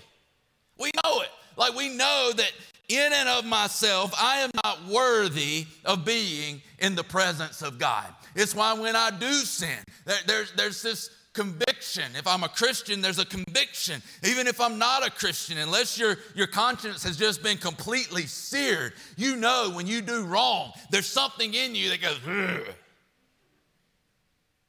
We 0.79 0.91
know 1.05 1.21
it. 1.21 1.31
Like 1.57 1.75
we 1.75 1.89
know 1.89 2.33
that 2.37 2.53
in 2.89 3.13
and 3.13 3.29
of 3.29 3.45
myself, 3.45 4.13
I 4.19 4.39
am 4.39 4.51
not 4.63 4.85
worthy 4.87 5.67
of 5.85 6.05
being 6.05 6.61
in 6.79 6.95
the 6.95 7.05
presence 7.05 7.63
of 7.63 7.79
God. 7.79 8.07
It's 8.35 8.55
why 8.55 8.75
when 8.75 8.95
I 8.95 9.11
do 9.11 9.33
sin, 9.33 9.79
there, 10.05 10.19
there's, 10.27 10.53
there's 10.53 10.83
this 10.83 11.11
conviction. 11.35 12.05
If 12.17 12.27
I'm 12.27 12.45
a 12.45 12.49
Christian, 12.49 13.03
there's 13.03 13.19
a 13.19 13.27
conviction. 13.27 14.01
Even 14.23 14.47
if 14.47 14.61
I'm 14.61 14.79
not 14.79 15.07
a 15.07 15.11
Christian, 15.11 15.59
unless 15.59 15.99
your, 15.99 16.17
your 16.35 16.47
conscience 16.47 17.03
has 17.03 17.17
just 17.17 17.43
been 17.43 17.59
completely 17.59 18.23
seared, 18.23 18.95
you 19.17 19.37
know 19.37 19.71
when 19.75 19.87
you 19.87 20.01
do 20.01 20.25
wrong, 20.25 20.73
there's 20.91 21.07
something 21.07 21.53
in 21.53 21.75
you 21.75 21.91
that 21.91 22.01
goes, 22.01 22.17
Rrr. 22.19 22.67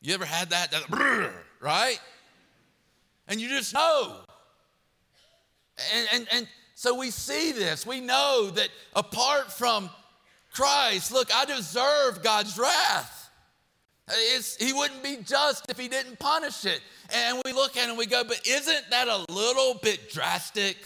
you 0.01 0.13
ever 0.13 0.25
had 0.25 0.49
that? 0.49 0.71
that 0.71 1.31
right? 1.61 1.99
And 3.27 3.39
you 3.39 3.47
just 3.47 3.73
know. 3.73 4.17
And, 5.93 6.07
and, 6.13 6.27
and 6.31 6.47
so 6.73 6.95
we 6.95 7.11
see 7.11 7.51
this. 7.51 7.85
We 7.85 8.01
know 8.01 8.49
that 8.55 8.69
apart 8.95 9.51
from 9.51 9.89
Christ, 10.51 11.11
look, 11.11 11.33
I 11.33 11.45
deserve 11.45 12.23
God's 12.23 12.57
wrath. 12.57 13.24
It's, 14.07 14.55
he 14.57 14.71
wouldn't 14.71 15.01
be 15.01 15.17
just 15.23 15.69
if 15.69 15.79
he 15.79 15.87
didn't 15.87 16.19
punish 16.19 16.65
it. 16.65 16.81
And 17.13 17.41
we 17.43 17.53
look 17.53 17.75
at 17.75 17.85
it 17.85 17.89
and 17.89 17.97
we 17.97 18.05
go, 18.05 18.23
but 18.23 18.41
isn't 18.47 18.89
that 18.91 19.07
a 19.07 19.25
little 19.31 19.75
bit 19.81 20.11
drastic? 20.11 20.77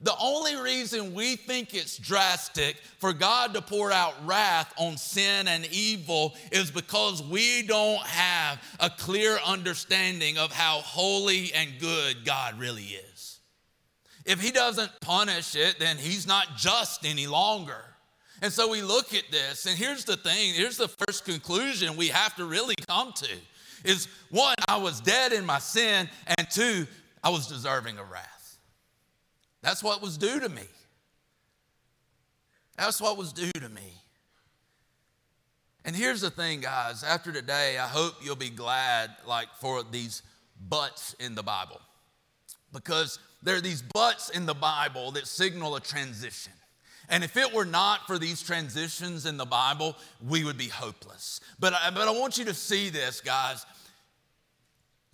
The 0.00 0.14
only 0.20 0.54
reason 0.56 1.12
we 1.12 1.34
think 1.36 1.74
it's 1.74 1.98
drastic 1.98 2.76
for 2.98 3.12
God 3.12 3.52
to 3.54 3.60
pour 3.60 3.90
out 3.90 4.14
wrath 4.24 4.72
on 4.76 4.96
sin 4.96 5.48
and 5.48 5.66
evil 5.72 6.36
is 6.52 6.70
because 6.70 7.22
we 7.22 7.62
don't 7.62 8.00
have 8.02 8.62
a 8.78 8.90
clear 8.90 9.38
understanding 9.44 10.38
of 10.38 10.52
how 10.52 10.78
holy 10.78 11.52
and 11.52 11.80
good 11.80 12.24
God 12.24 12.60
really 12.60 12.84
is. 12.84 13.40
If 14.24 14.40
he 14.40 14.52
doesn't 14.52 14.92
punish 15.00 15.56
it, 15.56 15.80
then 15.80 15.96
he's 15.96 16.26
not 16.26 16.56
just 16.56 17.04
any 17.04 17.26
longer. 17.26 17.82
And 18.40 18.52
so 18.52 18.68
we 18.70 18.82
look 18.82 19.14
at 19.14 19.24
this, 19.30 19.66
and 19.66 19.76
here's 19.76 20.04
the 20.04 20.16
thing 20.16 20.54
here's 20.54 20.76
the 20.76 20.88
first 20.88 21.24
conclusion 21.24 21.96
we 21.96 22.08
have 22.08 22.36
to 22.36 22.44
really 22.44 22.76
come 22.86 23.12
to 23.14 23.28
is 23.84 24.08
one, 24.30 24.54
I 24.68 24.76
was 24.76 25.00
dead 25.00 25.32
in 25.32 25.44
my 25.44 25.58
sin, 25.58 26.08
and 26.26 26.50
two, 26.50 26.86
I 27.22 27.30
was 27.30 27.46
deserving 27.46 27.98
of 27.98 28.10
wrath. 28.10 28.58
That's 29.62 29.82
what 29.82 30.02
was 30.02 30.16
due 30.16 30.40
to 30.40 30.48
me. 30.48 30.62
That's 32.76 33.00
what 33.00 33.16
was 33.16 33.32
due 33.32 33.52
to 33.52 33.68
me. 33.68 33.92
And 35.84 35.96
here's 35.96 36.20
the 36.20 36.30
thing, 36.30 36.60
guys, 36.60 37.02
after 37.02 37.32
today, 37.32 37.78
I 37.78 37.86
hope 37.86 38.14
you'll 38.22 38.36
be 38.36 38.50
glad, 38.50 39.10
like, 39.26 39.48
for 39.60 39.82
these 39.82 40.22
buts 40.68 41.14
in 41.18 41.34
the 41.34 41.42
Bible. 41.42 41.80
Because 42.72 43.18
there 43.42 43.56
are 43.56 43.60
these 43.60 43.82
buts 43.82 44.28
in 44.30 44.46
the 44.46 44.54
Bible 44.54 45.12
that 45.12 45.26
signal 45.26 45.76
a 45.76 45.80
transition. 45.80 46.52
And 47.08 47.24
if 47.24 47.36
it 47.36 47.52
were 47.52 47.64
not 47.64 48.06
for 48.06 48.18
these 48.18 48.42
transitions 48.42 49.26
in 49.26 49.36
the 49.36 49.46
Bible, 49.46 49.96
we 50.26 50.44
would 50.44 50.58
be 50.58 50.68
hopeless. 50.68 51.40
But 51.58 51.72
I, 51.74 51.90
but 51.90 52.06
I 52.06 52.10
want 52.10 52.38
you 52.38 52.44
to 52.46 52.54
see 52.54 52.90
this, 52.90 53.20
guys. 53.20 53.64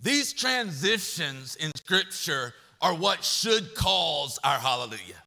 These 0.01 0.33
transitions 0.33 1.55
in 1.55 1.71
Scripture 1.75 2.53
are 2.81 2.93
what 2.93 3.23
should 3.23 3.73
cause 3.75 4.37
our 4.43 4.59
hallelujah. 4.59 5.23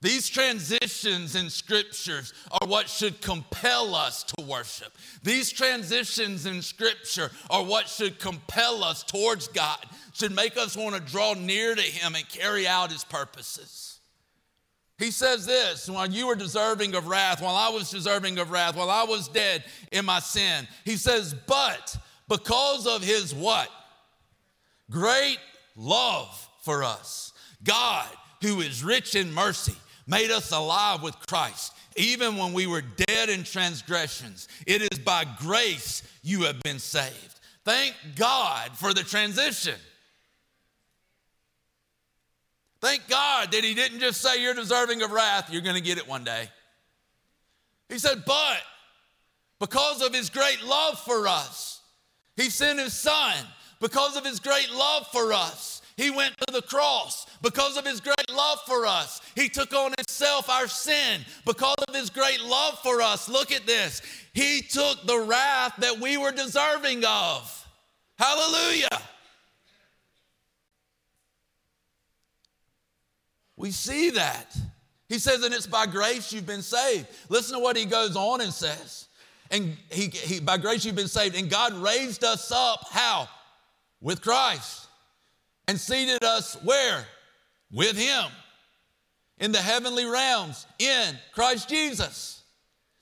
These 0.00 0.28
transitions 0.28 1.34
in 1.34 1.50
scriptures 1.50 2.32
are 2.52 2.68
what 2.68 2.88
should 2.88 3.20
compel 3.20 3.96
us 3.96 4.22
to 4.24 4.44
worship. 4.44 4.92
These 5.24 5.50
transitions 5.50 6.46
in 6.46 6.62
scripture 6.62 7.30
are 7.50 7.64
what 7.64 7.88
should 7.88 8.20
compel 8.20 8.84
us 8.84 9.02
towards 9.02 9.48
God, 9.48 9.84
should 10.12 10.34
make 10.34 10.56
us 10.56 10.76
want 10.76 10.94
to 10.94 11.00
draw 11.00 11.34
near 11.34 11.74
to 11.74 11.82
Him 11.82 12.14
and 12.14 12.28
carry 12.28 12.66
out 12.66 12.92
His 12.92 13.02
purposes. 13.02 13.87
He 14.98 15.12
says 15.12 15.46
this 15.46 15.88
while 15.88 16.08
you 16.08 16.26
were 16.26 16.34
deserving 16.34 16.94
of 16.94 17.06
wrath, 17.06 17.40
while 17.40 17.54
I 17.54 17.68
was 17.68 17.90
deserving 17.90 18.38
of 18.38 18.50
wrath, 18.50 18.76
while 18.76 18.90
I 18.90 19.04
was 19.04 19.28
dead 19.28 19.64
in 19.92 20.04
my 20.04 20.18
sin, 20.18 20.66
He 20.84 20.96
says, 20.96 21.34
but 21.46 21.96
because 22.28 22.86
of 22.86 23.02
His 23.02 23.34
what? 23.34 23.70
Great 24.90 25.38
love 25.76 26.48
for 26.62 26.82
us. 26.82 27.32
God, 27.62 28.08
who 28.42 28.60
is 28.60 28.82
rich 28.82 29.14
in 29.14 29.32
mercy, 29.32 29.76
made 30.06 30.30
us 30.30 30.50
alive 30.50 31.02
with 31.02 31.14
Christ, 31.28 31.74
even 31.96 32.36
when 32.36 32.52
we 32.52 32.66
were 32.66 32.82
dead 32.82 33.28
in 33.28 33.44
transgressions. 33.44 34.48
It 34.66 34.82
is 34.92 34.98
by 34.98 35.24
grace 35.38 36.02
you 36.22 36.42
have 36.42 36.60
been 36.62 36.78
saved. 36.78 37.40
Thank 37.64 37.94
God 38.16 38.76
for 38.76 38.94
the 38.94 39.02
transition. 39.02 39.74
Thank 42.80 43.08
God 43.08 43.52
that 43.52 43.64
He 43.64 43.74
didn't 43.74 44.00
just 44.00 44.20
say 44.20 44.42
you're 44.42 44.54
deserving 44.54 45.02
of 45.02 45.10
wrath, 45.10 45.50
you're 45.50 45.62
going 45.62 45.76
to 45.76 45.82
get 45.82 45.98
it 45.98 46.06
one 46.06 46.24
day. 46.24 46.48
He 47.88 47.98
said, 47.98 48.24
but 48.26 48.62
because 49.58 50.02
of 50.02 50.14
His 50.14 50.30
great 50.30 50.62
love 50.62 50.98
for 51.00 51.26
us, 51.26 51.80
He 52.36 52.50
sent 52.50 52.78
His 52.78 52.92
Son. 52.92 53.34
Because 53.80 54.16
of 54.16 54.24
His 54.24 54.40
great 54.40 54.72
love 54.72 55.06
for 55.08 55.32
us, 55.32 55.82
He 55.96 56.10
went 56.10 56.34
to 56.46 56.52
the 56.52 56.62
cross 56.62 57.28
because 57.42 57.76
of 57.76 57.86
his 57.86 58.00
great 58.00 58.30
love 58.32 58.60
for 58.66 58.86
us. 58.86 59.20
He 59.34 59.48
took 59.48 59.72
on 59.72 59.94
himself 59.96 60.50
our 60.50 60.68
sin 60.68 61.22
because 61.44 61.76
of 61.88 61.94
his 61.94 62.10
great 62.10 62.42
love 62.42 62.78
for 62.80 63.00
us. 63.00 63.28
Look 63.28 63.52
at 63.52 63.66
this. 63.66 64.02
He 64.34 64.62
took 64.62 65.06
the 65.06 65.20
wrath 65.20 65.74
that 65.78 65.98
we 65.98 66.16
were 66.16 66.32
deserving 66.32 67.04
of. 67.04 67.66
Hallelujah. 68.18 68.88
We 73.58 73.72
see 73.72 74.10
that. 74.10 74.56
He 75.08 75.18
says, 75.18 75.42
and 75.42 75.52
it's 75.52 75.66
by 75.66 75.86
grace 75.86 76.32
you've 76.32 76.46
been 76.46 76.62
saved. 76.62 77.08
Listen 77.28 77.56
to 77.56 77.62
what 77.62 77.76
he 77.76 77.84
goes 77.84 78.14
on 78.14 78.40
and 78.40 78.52
says. 78.52 79.08
And 79.50 79.76
he, 79.90 80.06
he 80.08 80.40
by 80.40 80.58
grace 80.58 80.84
you've 80.84 80.94
been 80.94 81.08
saved. 81.08 81.34
And 81.34 81.50
God 81.50 81.74
raised 81.74 82.22
us 82.22 82.52
up, 82.52 82.86
how? 82.90 83.28
With 84.00 84.22
Christ 84.22 84.86
and 85.66 85.78
seated 85.78 86.22
us 86.22 86.56
where? 86.62 87.04
With 87.72 87.96
him 87.96 88.30
in 89.38 89.50
the 89.50 89.58
heavenly 89.58 90.04
realms 90.04 90.66
in 90.78 91.16
Christ 91.32 91.68
Jesus. 91.68 92.42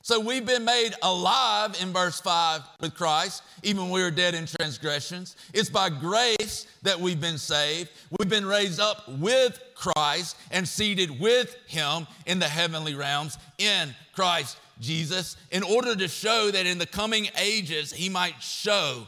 So 0.03 0.21
we've 0.21 0.47
been 0.47 0.65
made 0.65 0.95
alive 1.03 1.77
in 1.83 1.93
verse 1.93 2.21
5 2.21 2.63
with 2.81 2.95
Christ, 2.95 3.43
even 3.65 3.83
when 3.83 3.91
we 3.91 4.03
were 4.03 4.11
dead 4.13 4.35
in 4.35 4.47
transgressions. 4.47 5.37
It's 5.53 5.69
by 5.69 5.91
grace 5.91 6.69
that 6.83 6.99
we've 6.99 7.21
been 7.21 7.39
saved. 7.39 7.91
We've 8.17 8.29
been 8.29 8.47
raised 8.47 8.79
up 8.79 9.09
with 9.09 9.61
Christ 9.77 10.37
and 10.51 10.67
seated 10.67 11.21
with 11.21 11.57
Him 11.67 12.07
in 12.27 12.39
the 12.39 12.49
heavenly 12.49 12.95
realms 12.95 13.39
in 13.59 13.95
Christ 14.15 14.59
Jesus, 14.81 15.37
in 15.51 15.63
order 15.63 15.95
to 15.95 16.09
show 16.09 16.51
that 16.51 16.67
in 16.67 16.79
the 16.79 16.87
coming 16.87 17.29
ages 17.41 17.93
He 17.93 18.09
might 18.09 18.43
show 18.43 19.07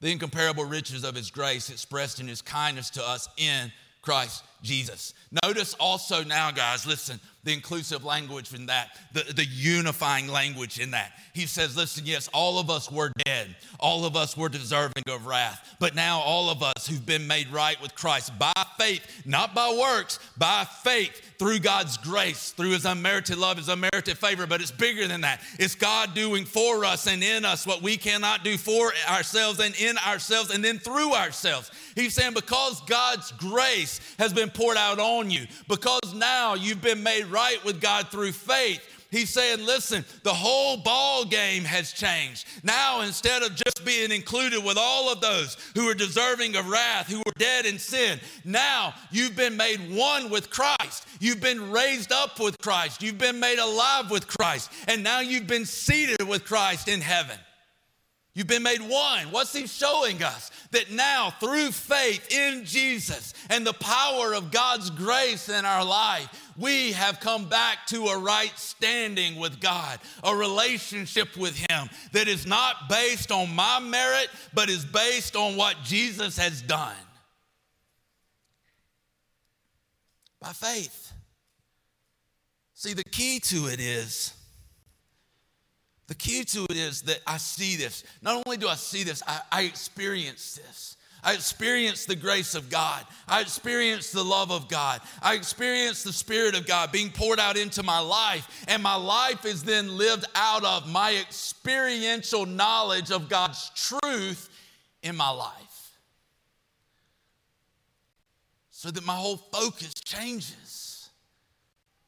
the 0.00 0.10
incomparable 0.10 0.64
riches 0.64 1.04
of 1.04 1.14
His 1.14 1.30
grace 1.30 1.70
expressed 1.70 2.20
in 2.20 2.28
His 2.28 2.42
kindness 2.42 2.90
to 2.90 3.06
us 3.06 3.28
in 3.36 3.72
Christ 4.02 4.44
Jesus. 4.62 5.14
Notice 5.44 5.74
also 5.74 6.22
now, 6.22 6.50
guys, 6.50 6.86
listen, 6.86 7.18
the 7.46 7.52
inclusive 7.52 8.04
language 8.04 8.52
in 8.52 8.66
that, 8.66 8.98
the, 9.12 9.22
the 9.32 9.44
unifying 9.44 10.28
language 10.28 10.78
in 10.78 10.90
that. 10.90 11.12
He 11.32 11.46
says, 11.46 11.76
listen, 11.76 12.04
yes, 12.04 12.28
all 12.34 12.58
of 12.58 12.68
us 12.68 12.90
were 12.90 13.12
dead. 13.24 13.54
All 13.78 14.04
of 14.04 14.16
us 14.16 14.36
were 14.36 14.48
deserving 14.48 15.04
of 15.08 15.26
wrath. 15.26 15.76
But 15.78 15.94
now 15.94 16.20
all 16.20 16.50
of 16.50 16.62
us 16.62 16.86
who've 16.86 17.06
been 17.06 17.26
made 17.26 17.48
right 17.48 17.80
with 17.80 17.94
Christ 17.94 18.36
by 18.38 18.52
faith, 18.78 19.22
not 19.24 19.54
by 19.54 19.72
works, 19.80 20.18
by 20.36 20.66
faith 20.82 21.22
through 21.38 21.60
God's 21.60 21.96
grace, 21.98 22.50
through 22.50 22.70
his 22.70 22.84
unmerited 22.84 23.38
love, 23.38 23.58
his 23.58 23.68
unmerited 23.68 24.18
favor. 24.18 24.46
But 24.46 24.60
it's 24.60 24.72
bigger 24.72 25.06
than 25.06 25.20
that. 25.20 25.40
It's 25.58 25.74
God 25.74 26.14
doing 26.14 26.44
for 26.44 26.84
us 26.84 27.06
and 27.06 27.22
in 27.22 27.44
us 27.44 27.66
what 27.66 27.82
we 27.82 27.96
cannot 27.96 28.42
do 28.42 28.56
for 28.56 28.92
ourselves 29.08 29.60
and 29.60 29.74
in 29.76 29.98
ourselves 29.98 30.50
and 30.50 30.64
then 30.64 30.78
through 30.78 31.12
ourselves. 31.12 31.70
He's 31.94 32.14
saying, 32.14 32.34
because 32.34 32.80
God's 32.82 33.30
grace 33.32 34.00
has 34.18 34.32
been 34.32 34.50
poured 34.50 34.76
out 34.76 34.98
on 34.98 35.30
you, 35.30 35.46
because 35.68 36.14
now 36.14 36.54
you've 36.54 36.82
been 36.82 37.02
made 37.02 37.26
right 37.26 37.35
with 37.64 37.80
God 37.80 38.08
through 38.08 38.32
faith. 38.32 38.82
He's 39.10 39.30
saying, 39.30 39.64
listen, 39.64 40.04
the 40.24 40.34
whole 40.34 40.76
ball 40.78 41.24
game 41.24 41.64
has 41.64 41.92
changed. 41.92 42.46
Now, 42.64 43.02
instead 43.02 43.42
of 43.42 43.54
just 43.54 43.84
being 43.84 44.10
included 44.10 44.64
with 44.64 44.76
all 44.76 45.10
of 45.10 45.20
those 45.20 45.56
who 45.74 45.88
are 45.88 45.94
deserving 45.94 46.56
of 46.56 46.68
wrath, 46.68 47.08
who 47.08 47.18
were 47.18 47.32
dead 47.38 47.66
in 47.66 47.78
sin, 47.78 48.18
now 48.44 48.94
you've 49.10 49.36
been 49.36 49.56
made 49.56 49.78
one 49.94 50.28
with 50.28 50.50
Christ. 50.50 51.06
You've 51.20 51.40
been 51.40 51.70
raised 51.70 52.12
up 52.12 52.40
with 52.40 52.58
Christ. 52.58 53.02
You've 53.02 53.18
been 53.18 53.38
made 53.38 53.58
alive 53.58 54.10
with 54.10 54.26
Christ. 54.26 54.72
And 54.88 55.04
now 55.04 55.20
you've 55.20 55.46
been 55.46 55.66
seated 55.66 56.26
with 56.26 56.44
Christ 56.44 56.88
in 56.88 57.00
heaven. 57.00 57.38
You've 58.36 58.46
been 58.46 58.62
made 58.62 58.82
one. 58.82 59.30
What's 59.30 59.54
he 59.54 59.66
showing 59.66 60.22
us? 60.22 60.50
That 60.72 60.90
now, 60.90 61.30
through 61.40 61.70
faith 61.70 62.30
in 62.30 62.66
Jesus 62.66 63.32
and 63.48 63.66
the 63.66 63.72
power 63.72 64.34
of 64.34 64.50
God's 64.50 64.90
grace 64.90 65.48
in 65.48 65.64
our 65.64 65.82
life, 65.82 66.28
we 66.58 66.92
have 66.92 67.18
come 67.18 67.48
back 67.48 67.86
to 67.86 68.08
a 68.08 68.18
right 68.18 68.52
standing 68.56 69.36
with 69.36 69.58
God, 69.58 70.00
a 70.22 70.36
relationship 70.36 71.34
with 71.38 71.56
Him 71.56 71.88
that 72.12 72.28
is 72.28 72.46
not 72.46 72.90
based 72.90 73.32
on 73.32 73.54
my 73.54 73.80
merit, 73.80 74.28
but 74.52 74.68
is 74.68 74.84
based 74.84 75.34
on 75.34 75.56
what 75.56 75.76
Jesus 75.82 76.36
has 76.36 76.60
done. 76.60 76.94
By 80.42 80.52
faith. 80.52 81.10
See, 82.74 82.92
the 82.92 83.04
key 83.04 83.40
to 83.40 83.68
it 83.68 83.80
is 83.80 84.35
the 86.08 86.14
key 86.14 86.44
to 86.44 86.64
it 86.64 86.76
is 86.76 87.02
that 87.02 87.20
I 87.26 87.36
see 87.38 87.76
this. 87.76 88.04
Not 88.22 88.42
only 88.46 88.56
do 88.56 88.68
I 88.68 88.74
see 88.74 89.02
this, 89.02 89.22
I, 89.26 89.40
I 89.50 89.62
experience 89.62 90.54
this. 90.54 90.96
I 91.24 91.32
experience 91.32 92.04
the 92.04 92.14
grace 92.14 92.54
of 92.54 92.70
God. 92.70 93.04
I 93.26 93.40
experience 93.40 94.12
the 94.12 94.22
love 94.22 94.52
of 94.52 94.68
God. 94.68 95.00
I 95.20 95.34
experience 95.34 96.04
the 96.04 96.12
Spirit 96.12 96.54
of 96.54 96.68
God 96.68 96.92
being 96.92 97.10
poured 97.10 97.40
out 97.40 97.56
into 97.56 97.82
my 97.82 97.98
life. 97.98 98.64
And 98.68 98.80
my 98.80 98.94
life 98.94 99.44
is 99.44 99.64
then 99.64 99.96
lived 99.96 100.24
out 100.36 100.64
of 100.64 100.88
my 100.88 101.16
experiential 101.16 102.46
knowledge 102.46 103.10
of 103.10 103.28
God's 103.28 103.70
truth 103.74 104.48
in 105.02 105.16
my 105.16 105.30
life. 105.30 105.52
So 108.70 108.92
that 108.92 109.04
my 109.04 109.16
whole 109.16 109.38
focus 109.38 109.94
changes. 109.94 110.65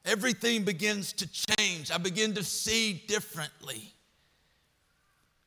Everything 0.05 0.65
begins 0.65 1.13
to 1.15 1.29
change. 1.57 1.91
I 1.91 1.99
begin 1.99 2.35
to 2.35 2.45
see 2.45 3.05
differently. 3.07 3.93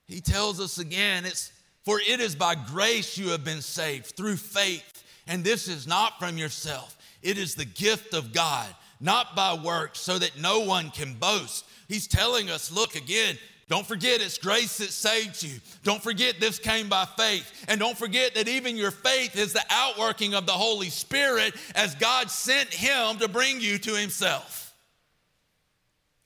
He 0.07 0.21
tells 0.21 0.59
us 0.59 0.77
again, 0.77 1.25
it's 1.25 1.51
for 1.83 1.99
it 1.99 2.19
is 2.19 2.35
by 2.35 2.55
grace 2.55 3.17
you 3.17 3.29
have 3.29 3.43
been 3.43 3.61
saved 3.61 4.15
through 4.15 4.37
faith, 4.37 5.03
and 5.25 5.43
this 5.43 5.67
is 5.67 5.87
not 5.87 6.19
from 6.19 6.37
yourself. 6.37 6.97
It 7.23 7.37
is 7.37 7.55
the 7.55 7.65
gift 7.65 8.13
of 8.13 8.33
God, 8.33 8.67
not 8.99 9.35
by 9.35 9.53
works, 9.55 9.99
so 9.99 10.19
that 10.19 10.39
no 10.39 10.59
one 10.59 10.91
can 10.91 11.15
boast. 11.15 11.65
He's 11.87 12.07
telling 12.07 12.49
us, 12.49 12.71
look 12.71 12.95
again, 12.95 13.37
don't 13.71 13.87
forget 13.87 14.19
it's 14.19 14.37
grace 14.37 14.79
that 14.79 14.91
saved 14.91 15.41
you. 15.41 15.61
Don't 15.85 16.03
forget 16.03 16.41
this 16.41 16.59
came 16.59 16.89
by 16.89 17.05
faith. 17.17 17.49
And 17.69 17.79
don't 17.79 17.97
forget 17.97 18.35
that 18.35 18.49
even 18.49 18.75
your 18.75 18.91
faith 18.91 19.37
is 19.37 19.53
the 19.53 19.63
outworking 19.69 20.33
of 20.33 20.45
the 20.45 20.51
Holy 20.51 20.89
Spirit 20.89 21.55
as 21.73 21.95
God 21.95 22.29
sent 22.29 22.73
Him 22.73 23.19
to 23.19 23.29
bring 23.29 23.61
you 23.61 23.77
to 23.77 23.95
Himself. 23.95 24.75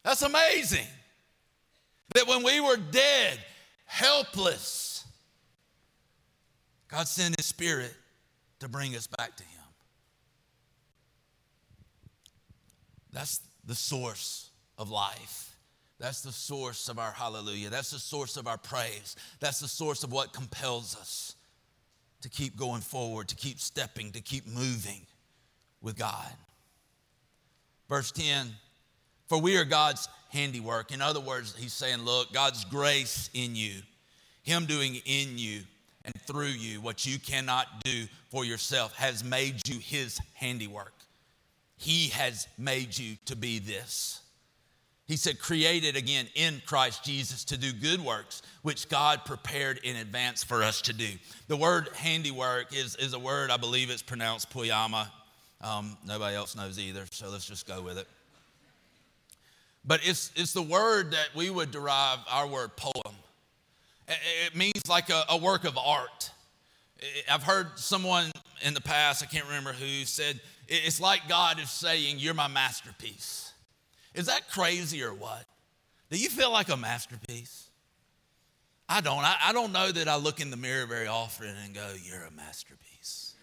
That's 0.03 0.23
amazing. 0.23 0.88
That 2.15 2.27
when 2.27 2.41
we 2.41 2.60
were 2.62 2.77
dead, 2.77 3.38
helpless, 3.86 5.05
God 6.88 7.08
sent 7.08 7.36
His 7.38 7.45
Spirit 7.45 7.93
to 8.60 8.67
bring 8.67 8.95
us 8.95 9.05
back 9.05 9.38
to 9.38 9.43
Him. 9.43 9.62
That's 13.13 13.39
the 13.63 13.75
source 13.75 14.49
of 14.79 14.89
life. 14.89 15.44
That's 15.99 16.21
the 16.21 16.31
source 16.31 16.89
of 16.89 16.99
our 16.99 17.12
hallelujah. 17.12 17.69
That's 17.69 17.91
the 17.91 17.99
source 17.99 18.36
of 18.38 18.47
our 18.47 18.58
praise. 18.58 19.15
That's 19.39 19.60
the 19.60 19.67
source 19.67 20.03
of 20.03 20.12
what 20.12 20.34
compels 20.34 20.95
us 20.95 21.36
to 22.21 22.29
keep 22.29 22.58
going 22.58 22.81
forward, 22.81 23.27
to 23.29 23.36
keep 23.36 23.60
stepping, 23.60 24.12
to 24.12 24.21
keep 24.21 24.47
moving 24.47 25.05
with 25.81 25.97
God. 25.97 26.31
Verse 27.88 28.12
10 28.12 28.47
For 29.27 29.39
we 29.39 29.58
are 29.58 29.63
God's 29.63 30.10
handiwork. 30.29 30.91
In 30.91 31.01
other 31.01 31.21
words, 31.21 31.55
he's 31.58 31.73
saying, 31.73 31.99
Look, 31.99 32.34
God's 32.34 32.65
grace 32.65 33.29
in 33.34 33.55
you, 33.55 33.75
Him 34.43 34.65
doing 34.65 34.95
in 35.05 35.38
you 35.38 35.62
and 36.03 36.13
through 36.21 36.45
you 36.47 36.81
what 36.81 37.05
you 37.05 37.19
cannot 37.19 37.67
do 37.84 38.05
for 38.29 38.43
yourself, 38.43 38.95
has 38.95 39.23
made 39.23 39.67
you 39.67 39.79
His 39.79 40.19
handiwork. 40.34 40.93
He 41.77 42.10
has 42.10 42.47
made 42.58 42.97
you 42.97 43.17
to 43.25 43.36
be 43.36 43.60
this. 43.60 44.21
He 45.07 45.17
said, 45.17 45.39
created 45.39 45.95
again 45.95 46.27
in 46.33 46.61
Christ 46.65 47.03
Jesus 47.03 47.43
to 47.45 47.57
do 47.57 47.71
good 47.71 48.01
works, 48.01 48.41
which 48.63 48.89
God 48.89 49.23
prepared 49.23 49.79
in 49.83 49.97
advance 49.97 50.43
for 50.43 50.63
us 50.63 50.81
to 50.83 50.93
do. 50.93 51.07
The 51.47 51.55
word 51.55 51.89
handiwork 51.95 52.75
is, 52.75 52.95
is 52.95 53.13
a 53.13 53.19
word, 53.19 53.51
I 53.51 53.57
believe 53.57 53.91
it's 53.91 54.01
pronounced 54.01 54.49
poiema. 54.49 55.07
Um, 55.61 55.95
nobody 56.07 56.35
else 56.35 56.55
knows 56.55 56.79
either, 56.79 57.05
so 57.11 57.29
let's 57.29 57.45
just 57.45 57.67
go 57.67 57.83
with 57.83 57.99
it. 57.99 58.07
But 59.85 60.01
it's, 60.03 60.31
it's 60.35 60.53
the 60.53 60.63
word 60.63 61.11
that 61.11 61.29
we 61.35 61.51
would 61.51 61.69
derive 61.69 62.19
our 62.31 62.47
word 62.47 62.75
poem. 62.75 63.15
It 64.07 64.55
means 64.55 64.81
like 64.89 65.11
a, 65.11 65.23
a 65.29 65.37
work 65.37 65.65
of 65.65 65.77
art. 65.77 66.31
I've 67.31 67.43
heard 67.43 67.77
someone 67.77 68.31
in 68.63 68.73
the 68.73 68.81
past, 68.81 69.21
I 69.21 69.27
can't 69.27 69.45
remember 69.45 69.73
who, 69.73 70.05
said, 70.05 70.39
it's 70.67 70.99
like 70.99 71.27
God 71.27 71.59
is 71.59 71.69
saying, 71.69 72.17
You're 72.17 72.33
my 72.33 72.47
masterpiece. 72.47 73.44
Is 74.15 74.28
that 74.28 74.49
crazy 74.49 75.04
or 75.04 75.13
what? 75.13 75.45
Do 76.10 76.17
you 76.17 76.30
feel 76.30 76.51
like 76.51 76.69
a 76.69 76.78
masterpiece? 76.78 77.69
I 78.88 79.01
don't. 79.01 79.23
I, 79.23 79.36
I, 79.45 79.54
don't 79.54 79.71
know 79.71 79.91
that 79.91 80.08
I 80.08 80.15
look 80.15 80.39
in 80.39 80.51
the 80.51 80.58
mirror 80.58 80.86
very 80.86 81.08
often 81.08 81.54
and 81.63 81.73
go, 81.73 81.88
You're 82.04 82.23
a 82.23 82.32
masterpiece. 82.32 83.34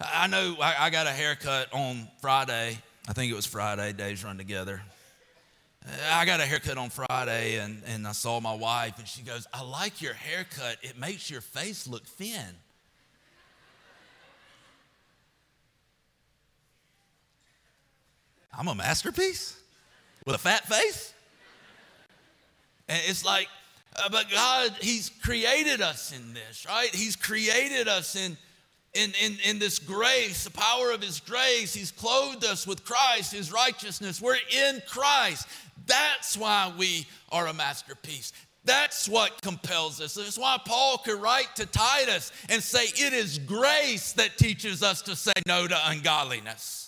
I 0.00 0.26
know 0.26 0.56
I, 0.60 0.74
I 0.78 0.90
got 0.90 1.06
a 1.06 1.10
haircut 1.10 1.72
on 1.72 2.08
Friday. 2.20 2.78
I 3.08 3.12
think 3.12 3.32
it 3.32 3.34
was 3.34 3.46
Friday, 3.46 3.92
days 3.92 4.22
run 4.22 4.36
together. 4.36 4.82
I 6.10 6.24
got 6.26 6.40
a 6.40 6.44
haircut 6.44 6.78
on 6.78 6.90
Friday 6.90 7.58
and, 7.58 7.82
and 7.86 8.06
I 8.06 8.12
saw 8.12 8.40
my 8.40 8.54
wife 8.54 8.98
and 8.98 9.06
she 9.06 9.22
goes, 9.22 9.46
I 9.54 9.62
like 9.62 10.02
your 10.02 10.14
haircut. 10.14 10.78
It 10.82 10.98
makes 10.98 11.30
your 11.30 11.40
face 11.40 11.86
look 11.86 12.04
thin. 12.04 12.56
I'm 18.58 18.68
a 18.68 18.74
masterpiece 18.74 19.58
with 20.24 20.34
a 20.34 20.38
fat 20.38 20.66
face? 20.66 21.12
And 22.88 23.00
it's 23.06 23.24
like, 23.24 23.48
uh, 23.96 24.08
but 24.10 24.30
God, 24.30 24.74
He's 24.80 25.10
created 25.22 25.80
us 25.80 26.12
in 26.16 26.32
this, 26.32 26.66
right? 26.66 26.94
He's 26.94 27.16
created 27.16 27.88
us 27.88 28.16
in, 28.16 28.36
in, 28.94 29.12
in, 29.22 29.36
in 29.44 29.58
this 29.58 29.78
grace, 29.78 30.44
the 30.44 30.50
power 30.50 30.90
of 30.90 31.02
His 31.02 31.20
grace. 31.20 31.74
He's 31.74 31.90
clothed 31.90 32.44
us 32.44 32.66
with 32.66 32.84
Christ, 32.84 33.32
His 33.32 33.52
righteousness. 33.52 34.22
We're 34.22 34.36
in 34.50 34.80
Christ. 34.86 35.46
That's 35.86 36.36
why 36.36 36.72
we 36.78 37.06
are 37.30 37.48
a 37.48 37.54
masterpiece. 37.54 38.32
That's 38.64 39.08
what 39.08 39.40
compels 39.42 40.00
us. 40.00 40.14
That's 40.14 40.38
why 40.38 40.58
Paul 40.64 40.98
could 40.98 41.20
write 41.20 41.54
to 41.56 41.66
Titus 41.66 42.32
and 42.48 42.62
say, 42.62 42.84
It 42.84 43.12
is 43.12 43.38
grace 43.38 44.12
that 44.14 44.38
teaches 44.38 44.82
us 44.82 45.02
to 45.02 45.14
say 45.14 45.32
no 45.46 45.66
to 45.68 45.78
ungodliness. 45.84 46.85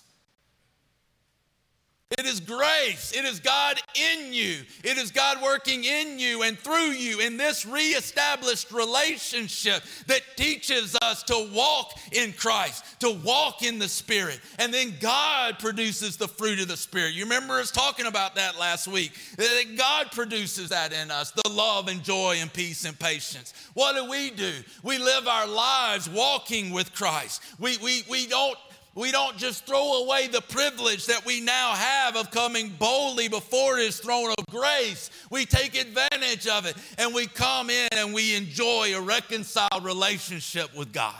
It 2.10 2.24
is 2.24 2.40
grace. 2.40 3.12
It 3.14 3.26
is 3.26 3.38
God 3.38 3.78
in 3.94 4.32
you. 4.32 4.62
It 4.82 4.96
is 4.96 5.10
God 5.10 5.42
working 5.42 5.84
in 5.84 6.18
you 6.18 6.42
and 6.42 6.58
through 6.58 6.92
you 6.92 7.20
in 7.20 7.36
this 7.36 7.66
reestablished 7.66 8.72
relationship 8.72 9.82
that 10.06 10.22
teaches 10.34 10.96
us 11.02 11.22
to 11.24 11.50
walk 11.52 11.92
in 12.12 12.32
Christ, 12.32 13.00
to 13.00 13.10
walk 13.10 13.62
in 13.62 13.78
the 13.78 13.88
Spirit. 13.88 14.40
And 14.58 14.72
then 14.72 14.94
God 15.00 15.58
produces 15.58 16.16
the 16.16 16.28
fruit 16.28 16.60
of 16.60 16.68
the 16.68 16.78
Spirit. 16.78 17.12
You 17.12 17.24
remember 17.24 17.60
us 17.60 17.70
talking 17.70 18.06
about 18.06 18.36
that 18.36 18.58
last 18.58 18.88
week. 18.88 19.12
That 19.36 19.76
God 19.76 20.10
produces 20.10 20.70
that 20.70 20.94
in 20.94 21.10
us 21.10 21.32
the 21.32 21.50
love 21.50 21.88
and 21.88 22.02
joy 22.02 22.36
and 22.40 22.50
peace 22.50 22.86
and 22.86 22.98
patience. 22.98 23.52
What 23.74 23.94
do 23.94 24.08
we 24.08 24.30
do? 24.30 24.52
We 24.82 24.96
live 24.96 25.28
our 25.28 25.46
lives 25.46 26.08
walking 26.08 26.70
with 26.70 26.94
Christ. 26.94 27.42
We, 27.58 27.76
we, 27.78 28.02
we 28.08 28.26
don't 28.26 28.56
we 28.98 29.12
don't 29.12 29.36
just 29.36 29.64
throw 29.64 30.02
away 30.02 30.26
the 30.26 30.40
privilege 30.40 31.06
that 31.06 31.24
we 31.24 31.40
now 31.40 31.72
have 31.72 32.16
of 32.16 32.32
coming 32.32 32.68
boldly 32.80 33.28
before 33.28 33.76
His 33.76 34.00
throne 34.00 34.34
of 34.36 34.44
grace. 34.50 35.10
We 35.30 35.46
take 35.46 35.80
advantage 35.80 36.48
of 36.48 36.66
it 36.66 36.76
and 36.98 37.14
we 37.14 37.28
come 37.28 37.70
in 37.70 37.88
and 37.92 38.12
we 38.12 38.34
enjoy 38.34 38.96
a 38.96 39.00
reconciled 39.00 39.84
relationship 39.84 40.76
with 40.76 40.92
God. 40.92 41.14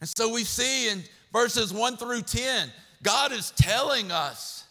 And 0.00 0.08
so 0.08 0.32
we 0.32 0.42
see 0.42 0.88
in 0.88 1.04
verses 1.32 1.72
1 1.72 1.98
through 1.98 2.22
10, 2.22 2.68
God 3.04 3.30
is 3.30 3.52
telling 3.52 4.10
us, 4.10 4.64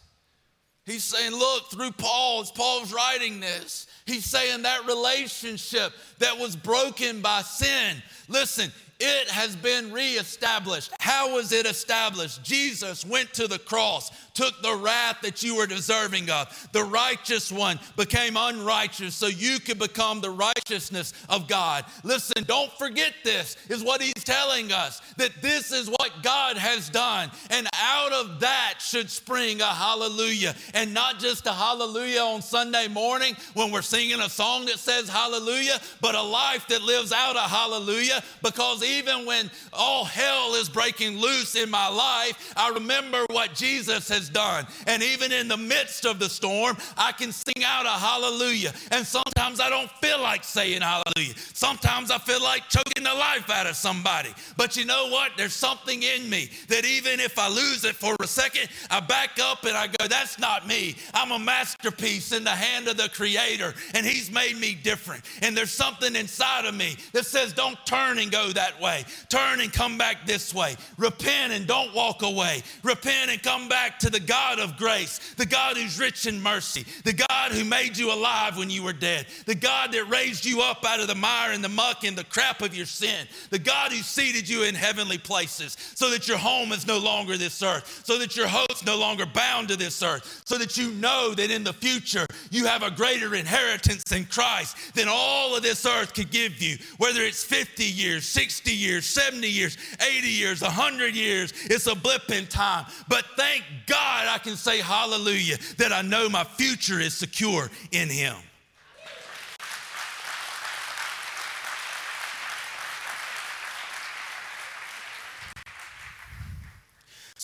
He's 0.84 1.02
saying, 1.02 1.32
look, 1.32 1.70
through 1.70 1.92
Paul, 1.92 2.42
as 2.42 2.50
Paul's 2.50 2.92
writing 2.92 3.40
this, 3.40 3.86
He's 4.04 4.26
saying 4.26 4.62
that 4.62 4.86
relationship 4.86 5.92
that 6.18 6.38
was 6.38 6.54
broken 6.54 7.22
by 7.22 7.40
sin, 7.40 8.02
listen, 8.28 8.70
it 8.98 9.28
has 9.28 9.54
been 9.54 9.92
reestablished. 9.92 10.92
How 11.00 11.34
was 11.34 11.52
it 11.52 11.66
established? 11.66 12.42
Jesus 12.42 13.04
went 13.04 13.32
to 13.34 13.46
the 13.46 13.58
cross 13.58 14.10
took 14.36 14.60
the 14.62 14.76
wrath 14.76 15.22
that 15.22 15.42
you 15.42 15.56
were 15.56 15.66
deserving 15.66 16.30
of. 16.30 16.68
The 16.72 16.84
righteous 16.84 17.50
one 17.50 17.80
became 17.96 18.36
unrighteous 18.36 19.14
so 19.14 19.26
you 19.26 19.58
could 19.58 19.78
become 19.78 20.20
the 20.20 20.30
righteousness 20.30 21.14
of 21.28 21.48
God. 21.48 21.86
Listen, 22.04 22.44
don't 22.44 22.70
forget 22.72 23.14
this, 23.24 23.56
is 23.70 23.82
what 23.82 24.02
he's 24.02 24.12
telling 24.24 24.72
us 24.72 25.00
that 25.16 25.32
this 25.40 25.72
is 25.72 25.88
what 25.88 26.10
God 26.22 26.58
has 26.58 26.90
done. 26.90 27.30
And 27.50 27.66
out 27.74 28.12
of 28.12 28.40
that 28.40 28.74
should 28.78 29.08
spring 29.08 29.62
a 29.62 29.66
hallelujah. 29.66 30.54
And 30.74 30.92
not 30.92 31.18
just 31.18 31.46
a 31.46 31.52
hallelujah 31.52 32.20
on 32.20 32.42
Sunday 32.42 32.88
morning 32.88 33.34
when 33.54 33.72
we're 33.72 33.82
singing 33.82 34.20
a 34.20 34.28
song 34.28 34.66
that 34.66 34.78
says 34.78 35.08
hallelujah, 35.08 35.80
but 36.02 36.14
a 36.14 36.22
life 36.22 36.68
that 36.68 36.82
lives 36.82 37.10
out 37.10 37.36
a 37.36 37.40
hallelujah. 37.40 38.22
Because 38.42 38.82
even 38.86 39.26
when 39.26 39.50
all 39.72 40.04
hell 40.04 40.54
is 40.54 40.68
breaking 40.68 41.18
loose 41.18 41.56
in 41.56 41.70
my 41.70 41.88
life, 41.88 42.54
I 42.56 42.70
remember 42.70 43.26
what 43.30 43.54
Jesus 43.54 44.08
has 44.08 44.28
done. 44.28 44.66
And 44.86 45.02
even 45.02 45.32
in 45.32 45.48
the 45.48 45.56
midst 45.56 46.06
of 46.06 46.18
the 46.18 46.28
storm, 46.28 46.76
I 46.96 47.12
can 47.12 47.32
sing 47.32 47.64
out 47.64 47.86
a 47.86 47.90
hallelujah. 47.90 48.72
And 48.90 49.06
sometimes 49.06 49.60
I 49.60 49.68
don't 49.68 49.90
feel 50.02 50.20
like 50.20 50.44
saying 50.44 50.80
hallelujah. 50.82 51.34
Sometimes 51.52 52.10
I 52.10 52.18
feel 52.18 52.42
like 52.42 52.68
choking 52.68 53.04
the 53.04 53.14
life 53.14 53.50
out 53.50 53.66
of 53.66 53.76
somebody. 53.76 54.30
But 54.56 54.76
you 54.76 54.84
know 54.84 55.08
what? 55.08 55.32
There's 55.36 55.54
something 55.54 56.02
in 56.02 56.28
me 56.28 56.50
that 56.68 56.84
even 56.84 57.20
if 57.20 57.38
I 57.38 57.48
lose 57.48 57.84
it 57.84 57.96
for 57.96 58.16
a 58.20 58.26
second, 58.26 58.68
I 58.90 59.00
back 59.00 59.38
up 59.40 59.64
and 59.64 59.76
I 59.76 59.86
go, 59.86 60.06
that's 60.08 60.38
not 60.38 60.66
me. 60.66 60.96
I'm 61.14 61.32
a 61.32 61.38
masterpiece 61.38 62.32
in 62.32 62.44
the 62.44 62.50
hand 62.50 62.88
of 62.88 62.96
the 62.96 63.08
Creator, 63.08 63.74
and 63.94 64.06
He's 64.06 64.30
made 64.30 64.58
me 64.58 64.74
different. 64.74 65.24
And 65.42 65.56
there's 65.56 65.72
something 65.72 66.14
inside 66.14 66.64
of 66.64 66.74
me 66.74 66.96
that 67.12 67.26
says, 67.26 67.52
don't 67.52 67.78
turn 67.86 68.18
and 68.18 68.30
go 68.30 68.50
that 68.52 68.75
way. 68.80 69.04
Turn 69.28 69.60
and 69.60 69.72
come 69.72 69.98
back 69.98 70.26
this 70.26 70.54
way. 70.54 70.76
Repent 70.98 71.52
and 71.52 71.66
don't 71.66 71.94
walk 71.94 72.22
away. 72.22 72.62
Repent 72.82 73.30
and 73.30 73.42
come 73.42 73.68
back 73.68 73.98
to 74.00 74.10
the 74.10 74.20
God 74.20 74.58
of 74.58 74.76
grace, 74.76 75.34
the 75.36 75.46
God 75.46 75.76
who's 75.76 75.98
rich 75.98 76.26
in 76.26 76.40
mercy, 76.40 76.84
the 77.04 77.12
God 77.12 77.52
who 77.52 77.64
made 77.64 77.96
you 77.96 78.12
alive 78.12 78.56
when 78.56 78.70
you 78.70 78.82
were 78.82 78.92
dead, 78.92 79.26
the 79.46 79.54
God 79.54 79.92
that 79.92 80.08
raised 80.08 80.44
you 80.44 80.62
up 80.62 80.84
out 80.84 81.00
of 81.00 81.08
the 81.08 81.14
mire 81.14 81.52
and 81.52 81.62
the 81.62 81.68
muck 81.68 82.04
and 82.04 82.16
the 82.16 82.24
crap 82.24 82.62
of 82.62 82.76
your 82.76 82.86
sin, 82.86 83.26
the 83.50 83.58
God 83.58 83.92
who 83.92 83.98
seated 83.98 84.48
you 84.48 84.64
in 84.64 84.74
heavenly 84.74 85.18
places 85.18 85.76
so 85.94 86.10
that 86.10 86.28
your 86.28 86.38
home 86.38 86.72
is 86.72 86.86
no 86.86 86.98
longer 86.98 87.36
this 87.36 87.62
earth, 87.62 88.02
so 88.04 88.18
that 88.18 88.36
your 88.36 88.48
hope's 88.48 88.84
no 88.84 88.96
longer 88.96 89.26
bound 89.26 89.68
to 89.68 89.76
this 89.76 90.02
earth, 90.02 90.42
so 90.44 90.58
that 90.58 90.76
you 90.76 90.90
know 90.92 91.34
that 91.34 91.50
in 91.50 91.64
the 91.64 91.72
future 91.72 92.26
you 92.50 92.66
have 92.66 92.82
a 92.82 92.90
greater 92.90 93.34
inheritance 93.34 94.12
in 94.12 94.24
Christ 94.24 94.76
than 94.94 95.06
all 95.08 95.56
of 95.56 95.62
this 95.62 95.86
earth 95.86 96.14
could 96.14 96.30
give 96.30 96.60
you, 96.60 96.76
whether 96.98 97.22
it's 97.22 97.44
50 97.44 97.84
years, 97.84 98.26
60 98.26 98.65
years, 98.72 99.06
70 99.06 99.48
years, 99.48 99.76
80 100.00 100.28
years, 100.28 100.62
100 100.62 101.14
years, 101.14 101.52
it's 101.64 101.86
a 101.86 101.94
blip 101.94 102.30
in 102.30 102.46
time. 102.46 102.86
But 103.08 103.24
thank 103.36 103.64
God, 103.86 104.26
I 104.28 104.38
can 104.38 104.56
say 104.56 104.80
hallelujah 104.80 105.58
that 105.78 105.92
I 105.92 106.02
know 106.02 106.28
my 106.28 106.44
future 106.44 107.00
is 107.00 107.14
secure 107.14 107.70
in 107.92 108.08
Him. 108.08 108.36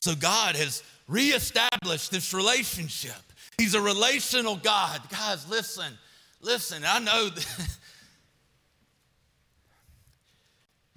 So 0.02 0.16
God 0.16 0.56
has 0.56 0.82
reestablished 1.06 2.10
this 2.10 2.34
relationship. 2.34 3.12
He's 3.56 3.74
a 3.74 3.80
relational 3.80 4.56
God. 4.56 5.00
Guys, 5.10 5.48
listen, 5.48 5.96
listen, 6.40 6.82
I 6.84 6.98
know 6.98 7.28
that 7.28 7.46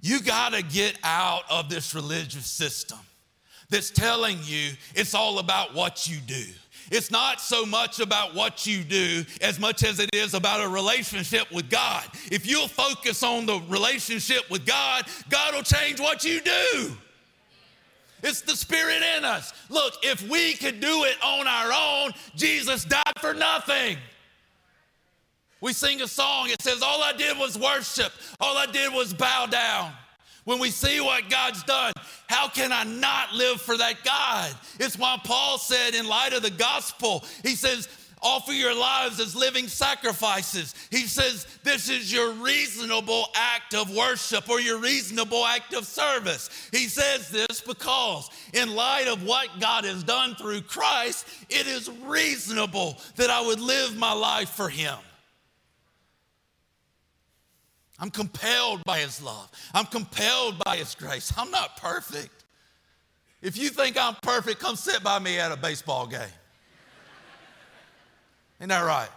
you 0.06 0.20
got 0.20 0.52
to 0.52 0.62
get 0.62 0.98
out 1.02 1.42
of 1.50 1.68
this 1.68 1.94
religious 1.94 2.46
system 2.46 2.98
that's 3.68 3.90
telling 3.90 4.38
you 4.44 4.70
it's 4.94 5.14
all 5.14 5.40
about 5.40 5.74
what 5.74 6.06
you 6.06 6.18
do. 6.26 6.44
It's 6.92 7.10
not 7.10 7.40
so 7.40 7.66
much 7.66 7.98
about 7.98 8.32
what 8.32 8.64
you 8.64 8.84
do 8.84 9.24
as 9.40 9.58
much 9.58 9.82
as 9.82 9.98
it 9.98 10.10
is 10.14 10.34
about 10.34 10.64
a 10.64 10.68
relationship 10.68 11.50
with 11.50 11.68
God. 11.68 12.04
If 12.30 12.46
you'll 12.46 12.68
focus 12.68 13.24
on 13.24 13.46
the 13.46 13.60
relationship 13.68 14.48
with 14.48 14.64
God, 14.64 15.06
God 15.28 15.54
will 15.54 15.64
change 15.64 15.98
what 15.98 16.22
you 16.22 16.40
do. 16.40 16.96
It's 18.22 18.40
the 18.40 18.56
Spirit 18.56 19.02
in 19.16 19.24
us. 19.24 19.52
Look, 19.68 19.94
if 20.02 20.28
we 20.28 20.54
could 20.54 20.80
do 20.80 21.04
it 21.04 21.16
on 21.24 21.48
our 21.48 21.72
own, 21.72 22.12
Jesus 22.36 22.84
died 22.84 23.02
for 23.18 23.34
nothing. 23.34 23.98
We 25.60 25.72
sing 25.72 26.02
a 26.02 26.08
song, 26.08 26.50
it 26.50 26.62
says, 26.62 26.82
All 26.82 27.02
I 27.02 27.12
did 27.12 27.38
was 27.38 27.58
worship, 27.58 28.12
all 28.40 28.56
I 28.56 28.66
did 28.66 28.92
was 28.92 29.14
bow 29.14 29.46
down 29.46 29.92
when 30.46 30.60
we 30.60 30.70
see 30.70 31.00
what 31.00 31.28
God's 31.28 31.64
done, 31.64 31.92
how 32.28 32.48
can 32.48 32.72
I 32.72 32.84
not 32.84 33.34
live 33.34 33.60
for 33.60 33.76
that 33.76 34.04
God? 34.04 34.54
It's 34.78 34.96
why 34.96 35.18
Paul 35.24 35.58
said, 35.58 35.96
in 35.96 36.06
light 36.06 36.32
of 36.32 36.42
the 36.42 36.50
gospel, 36.50 37.24
he 37.42 37.56
says, 37.56 37.88
offer 38.22 38.52
your 38.52 38.74
lives 38.74 39.18
as 39.18 39.34
living 39.34 39.66
sacrifices. 39.66 40.72
He 40.92 41.02
says, 41.08 41.48
This 41.64 41.90
is 41.90 42.12
your 42.12 42.30
reasonable 42.30 43.26
act 43.34 43.74
of 43.74 43.94
worship 43.94 44.48
or 44.48 44.60
your 44.60 44.78
reasonable 44.78 45.44
act 45.44 45.74
of 45.74 45.84
service. 45.84 46.68
He 46.70 46.86
says 46.86 47.28
this 47.28 47.60
because, 47.60 48.30
in 48.54 48.74
light 48.74 49.08
of 49.08 49.24
what 49.24 49.48
God 49.58 49.84
has 49.84 50.04
done 50.04 50.36
through 50.36 50.62
Christ, 50.62 51.26
it 51.50 51.66
is 51.66 51.90
reasonable 52.04 52.98
that 53.16 53.30
I 53.30 53.44
would 53.44 53.60
live 53.60 53.96
my 53.96 54.12
life 54.12 54.50
for 54.50 54.68
Him. 54.68 54.96
I'm 57.98 58.10
compelled 58.10 58.84
by 58.84 58.98
His 58.98 59.22
love. 59.22 59.50
I'm 59.72 59.86
compelled 59.86 60.62
by 60.64 60.76
His 60.76 60.94
grace. 60.94 61.32
I'm 61.36 61.50
not 61.50 61.76
perfect. 61.78 62.44
If 63.42 63.56
you 63.56 63.68
think 63.68 63.96
I'm 63.96 64.14
perfect, 64.22 64.60
come 64.60 64.76
sit 64.76 65.02
by 65.02 65.18
me 65.18 65.38
at 65.38 65.52
a 65.52 65.56
baseball 65.56 66.06
game. 66.06 66.20
Isn't 68.58 68.68
that 68.70 68.82
right? 68.82 69.08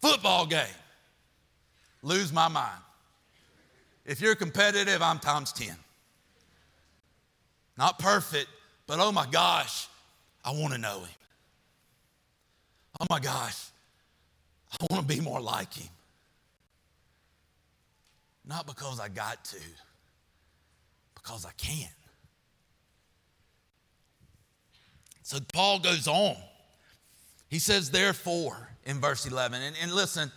Football 0.00 0.46
game. 0.46 0.66
Lose 2.02 2.32
my 2.32 2.48
mind. 2.48 2.80
If 4.06 4.20
you're 4.20 4.34
competitive, 4.34 5.02
I'm 5.02 5.18
times 5.18 5.52
10. 5.52 5.74
Not 7.76 7.98
perfect, 7.98 8.48
but 8.86 8.98
oh 9.00 9.12
my 9.12 9.26
gosh, 9.30 9.88
I 10.44 10.52
want 10.52 10.72
to 10.72 10.78
know 10.78 11.00
Him. 11.00 11.08
Oh 13.00 13.06
my 13.08 13.20
gosh, 13.20 13.68
I 14.80 14.86
want 14.90 15.08
to 15.08 15.16
be 15.16 15.20
more 15.20 15.40
like 15.40 15.74
him. 15.74 15.88
Not 18.44 18.66
because 18.66 18.98
I 18.98 19.08
got 19.08 19.44
to, 19.46 19.60
because 21.14 21.44
I 21.44 21.52
can. 21.56 21.88
So 25.22 25.38
Paul 25.52 25.78
goes 25.78 26.08
on. 26.08 26.36
He 27.48 27.58
says, 27.58 27.90
therefore, 27.90 28.70
in 28.84 29.00
verse 29.00 29.26
11. 29.26 29.62
And, 29.62 29.76
and 29.80 29.92
listen, 29.92 30.32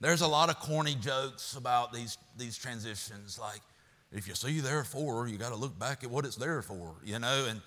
there's 0.00 0.20
a 0.20 0.26
lot 0.26 0.50
of 0.50 0.58
corny 0.60 0.94
jokes 0.94 1.56
about 1.56 1.92
these, 1.92 2.18
these 2.36 2.56
transitions. 2.56 3.38
Like, 3.38 3.60
if 4.12 4.28
you 4.28 4.34
see 4.34 4.60
therefore, 4.60 5.26
you 5.26 5.38
got 5.38 5.50
to 5.50 5.56
look 5.56 5.78
back 5.78 6.04
at 6.04 6.10
what 6.10 6.24
it's 6.24 6.36
there 6.36 6.62
for, 6.62 6.94
you 7.04 7.18
know? 7.18 7.46
And 7.48 7.60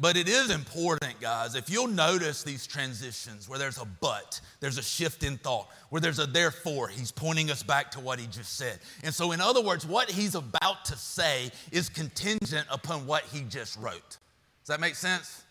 But 0.00 0.16
it 0.16 0.28
is 0.28 0.50
important, 0.50 1.20
guys, 1.20 1.56
if 1.56 1.68
you'll 1.68 1.88
notice 1.88 2.44
these 2.44 2.68
transitions 2.68 3.48
where 3.48 3.58
there's 3.58 3.78
a 3.78 3.84
but, 3.84 4.40
there's 4.60 4.78
a 4.78 4.82
shift 4.82 5.24
in 5.24 5.38
thought, 5.38 5.68
where 5.90 6.00
there's 6.00 6.20
a 6.20 6.26
therefore, 6.26 6.86
he's 6.86 7.10
pointing 7.10 7.50
us 7.50 7.64
back 7.64 7.90
to 7.92 8.00
what 8.00 8.20
he 8.20 8.28
just 8.28 8.56
said. 8.56 8.78
And 9.02 9.12
so, 9.12 9.32
in 9.32 9.40
other 9.40 9.60
words, 9.60 9.84
what 9.84 10.08
he's 10.08 10.36
about 10.36 10.84
to 10.84 10.96
say 10.96 11.50
is 11.72 11.88
contingent 11.88 12.64
upon 12.70 13.06
what 13.08 13.24
he 13.24 13.40
just 13.42 13.76
wrote. 13.76 14.18
Does 14.60 14.68
that 14.68 14.78
make 14.78 14.94
sense? 14.94 15.42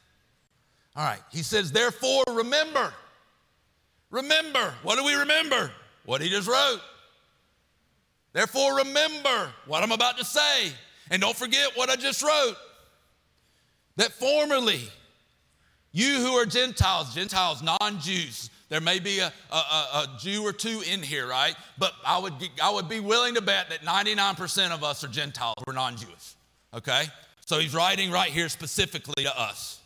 All 0.95 1.03
right, 1.03 1.21
he 1.29 1.43
says, 1.43 1.73
therefore, 1.73 2.23
remember. 2.29 2.93
Remember. 4.11 4.73
What 4.81 4.97
do 4.97 5.03
we 5.03 5.15
remember? 5.15 5.71
What 6.05 6.21
he 6.21 6.29
just 6.29 6.47
wrote. 6.47 6.79
Therefore, 8.31 8.77
remember 8.77 9.51
what 9.65 9.83
I'm 9.83 9.91
about 9.91 10.17
to 10.19 10.23
say. 10.23 10.71
And 11.11 11.21
don't 11.21 11.35
forget 11.35 11.71
what 11.75 11.89
I 11.89 11.97
just 11.97 12.23
wrote 12.23 12.55
that 13.97 14.13
formerly 14.13 14.81
you 15.91 16.15
who 16.15 16.33
are 16.33 16.45
Gentiles, 16.45 17.13
Gentiles, 17.13 17.61
non 17.61 17.99
Jews, 17.99 18.49
there 18.69 18.81
may 18.81 18.99
be 18.99 19.19
a, 19.19 19.31
a, 19.51 19.55
a, 19.55 20.17
Jew 20.19 20.43
or 20.45 20.53
two 20.53 20.81
in 20.91 21.01
here, 21.01 21.27
right? 21.27 21.55
But 21.77 21.93
I 22.05 22.17
would, 22.19 22.33
I 22.61 22.69
would 22.69 22.89
be 22.89 22.99
willing 22.99 23.35
to 23.35 23.41
bet 23.41 23.69
that 23.69 23.81
99% 23.81 24.71
of 24.71 24.83
us 24.83 25.03
are 25.03 25.07
Gentiles, 25.07 25.55
we're 25.65 25.73
non 25.73 25.97
Jewish, 25.97 26.35
okay? 26.73 27.05
So 27.45 27.59
he's 27.59 27.73
writing 27.73 28.11
right 28.11 28.29
here 28.29 28.49
specifically 28.49 29.23
to 29.23 29.39
us. 29.39 29.79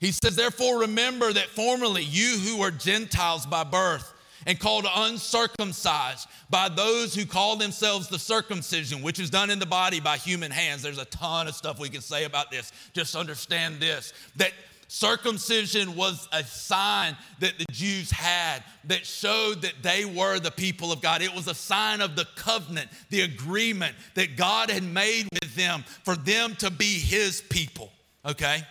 He 0.00 0.10
says, 0.10 0.34
Therefore, 0.34 0.80
remember 0.80 1.32
that 1.32 1.46
formerly 1.46 2.02
you 2.02 2.38
who 2.38 2.62
are 2.62 2.70
Gentiles 2.70 3.46
by 3.46 3.62
birth, 3.62 4.12
and 4.46 4.58
called 4.58 4.86
uncircumcised 4.94 6.28
by 6.50 6.68
those 6.68 7.14
who 7.14 7.24
call 7.24 7.56
themselves 7.56 8.08
the 8.08 8.18
circumcision, 8.18 9.02
which 9.02 9.18
is 9.18 9.30
done 9.30 9.50
in 9.50 9.58
the 9.58 9.66
body 9.66 10.00
by 10.00 10.16
human 10.16 10.50
hands. 10.50 10.82
There's 10.82 10.98
a 10.98 11.04
ton 11.06 11.48
of 11.48 11.54
stuff 11.54 11.78
we 11.78 11.88
can 11.88 12.00
say 12.00 12.24
about 12.24 12.50
this. 12.50 12.72
Just 12.92 13.14
understand 13.14 13.80
this 13.80 14.12
that 14.36 14.52
circumcision 14.92 15.96
was 15.96 16.28
a 16.32 16.44
sign 16.44 17.16
that 17.40 17.58
the 17.58 17.64
Jews 17.72 18.10
had 18.10 18.62
that 18.84 19.06
showed 19.06 19.62
that 19.62 19.74
they 19.82 20.04
were 20.04 20.38
the 20.38 20.50
people 20.50 20.92
of 20.92 21.00
God. 21.00 21.22
It 21.22 21.34
was 21.34 21.48
a 21.48 21.54
sign 21.54 22.02
of 22.02 22.14
the 22.14 22.26
covenant, 22.36 22.90
the 23.08 23.22
agreement 23.22 23.94
that 24.14 24.36
God 24.36 24.70
had 24.70 24.82
made 24.82 25.28
with 25.32 25.54
them 25.56 25.82
for 26.04 26.14
them 26.14 26.54
to 26.56 26.70
be 26.70 26.98
his 26.98 27.40
people. 27.40 27.90
Okay? 28.26 28.62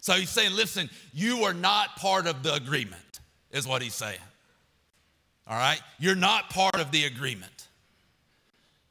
So 0.00 0.14
he's 0.14 0.30
saying, 0.30 0.56
listen, 0.56 0.88
you 1.12 1.44
are 1.44 1.52
not 1.52 1.96
part 1.96 2.26
of 2.26 2.42
the 2.42 2.54
agreement, 2.54 3.20
is 3.50 3.68
what 3.68 3.82
he's 3.82 3.94
saying. 3.94 4.18
All 5.50 5.58
right? 5.58 5.80
You're 5.98 6.14
not 6.14 6.48
part 6.50 6.76
of 6.76 6.92
the 6.92 7.04
agreement. 7.06 7.66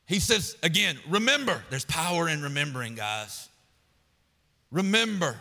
He 0.06 0.19
says, 0.19 0.58
again, 0.62 0.98
remember, 1.08 1.63
there's 1.69 1.86
power 1.86 2.28
in 2.28 2.41
remembering, 2.41 2.95
guys. 2.95 3.48
Remember 4.69 5.39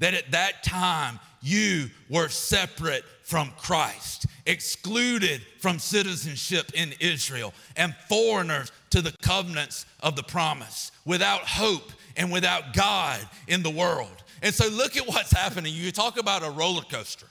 that 0.00 0.14
at 0.14 0.32
that 0.32 0.64
time 0.64 1.20
you 1.40 1.88
were 2.10 2.28
separate 2.28 3.04
from 3.22 3.52
Christ, 3.56 4.26
excluded 4.44 5.40
from 5.60 5.78
citizenship 5.78 6.72
in 6.74 6.94
Israel, 6.98 7.54
and 7.76 7.94
foreigners 8.08 8.72
to 8.90 9.00
the 9.00 9.14
covenants 9.22 9.86
of 10.00 10.16
the 10.16 10.22
promise, 10.22 10.90
without 11.04 11.42
hope 11.42 11.92
and 12.16 12.32
without 12.32 12.72
God 12.72 13.20
in 13.46 13.62
the 13.62 13.70
world. 13.70 14.24
And 14.42 14.54
so 14.54 14.68
look 14.68 14.96
at 14.96 15.06
what's 15.06 15.32
happening. 15.32 15.72
You 15.72 15.92
talk 15.92 16.18
about 16.18 16.42
a 16.42 16.50
roller 16.50 16.82
coaster. 16.82 17.26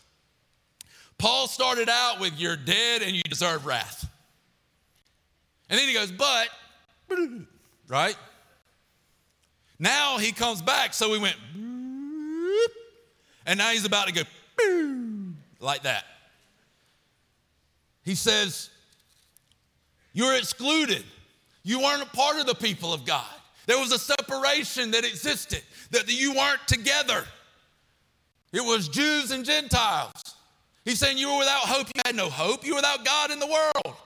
Paul 1.18 1.48
started 1.48 1.90
out 1.90 2.20
with 2.20 2.40
you're 2.40 2.58
dead 2.58 3.02
and 3.02 3.16
you 3.16 3.24
deserve 3.24 3.66
wrath. 3.66 4.10
And 5.70 5.80
then 5.80 5.88
he 5.88 5.94
goes, 5.94 6.12
but, 6.12 6.50
right? 7.88 8.16
Now 9.80 10.18
he 10.18 10.32
comes 10.32 10.62
back, 10.62 10.94
so 10.94 11.10
we 11.12 11.20
went, 11.20 11.36
and 13.46 13.58
now 13.58 13.70
he's 13.70 13.86
about 13.86 14.08
to 14.08 14.14
go 14.14 14.22
like 15.60 15.84
that. 15.84 16.06
He 18.04 18.16
says, 18.16 18.70
You're 20.14 20.36
excluded. 20.36 21.04
You 21.64 21.80
weren't 21.80 22.04
a 22.04 22.16
part 22.16 22.38
of 22.38 22.46
the 22.46 22.54
people 22.54 22.94
of 22.94 23.06
God. 23.06 23.26
There 23.66 23.80
was 23.80 23.92
a 23.92 23.98
separation 23.98 24.92
that 24.92 25.04
existed, 25.04 25.64
that 25.90 26.08
you 26.08 26.34
weren't 26.36 26.66
together. 26.68 27.26
It 28.54 28.64
was 28.64 28.88
Jews 28.88 29.32
and 29.32 29.44
Gentiles. 29.44 30.35
He's 30.86 31.00
saying 31.00 31.18
you 31.18 31.32
were 31.32 31.40
without 31.40 31.62
hope. 31.62 31.88
You 31.88 32.02
had 32.06 32.16
no 32.16 32.30
hope. 32.30 32.64
You 32.64 32.74
were 32.74 32.78
without 32.78 33.04
God 33.04 33.32
in 33.32 33.40
the 33.40 33.48
world. 33.48 33.98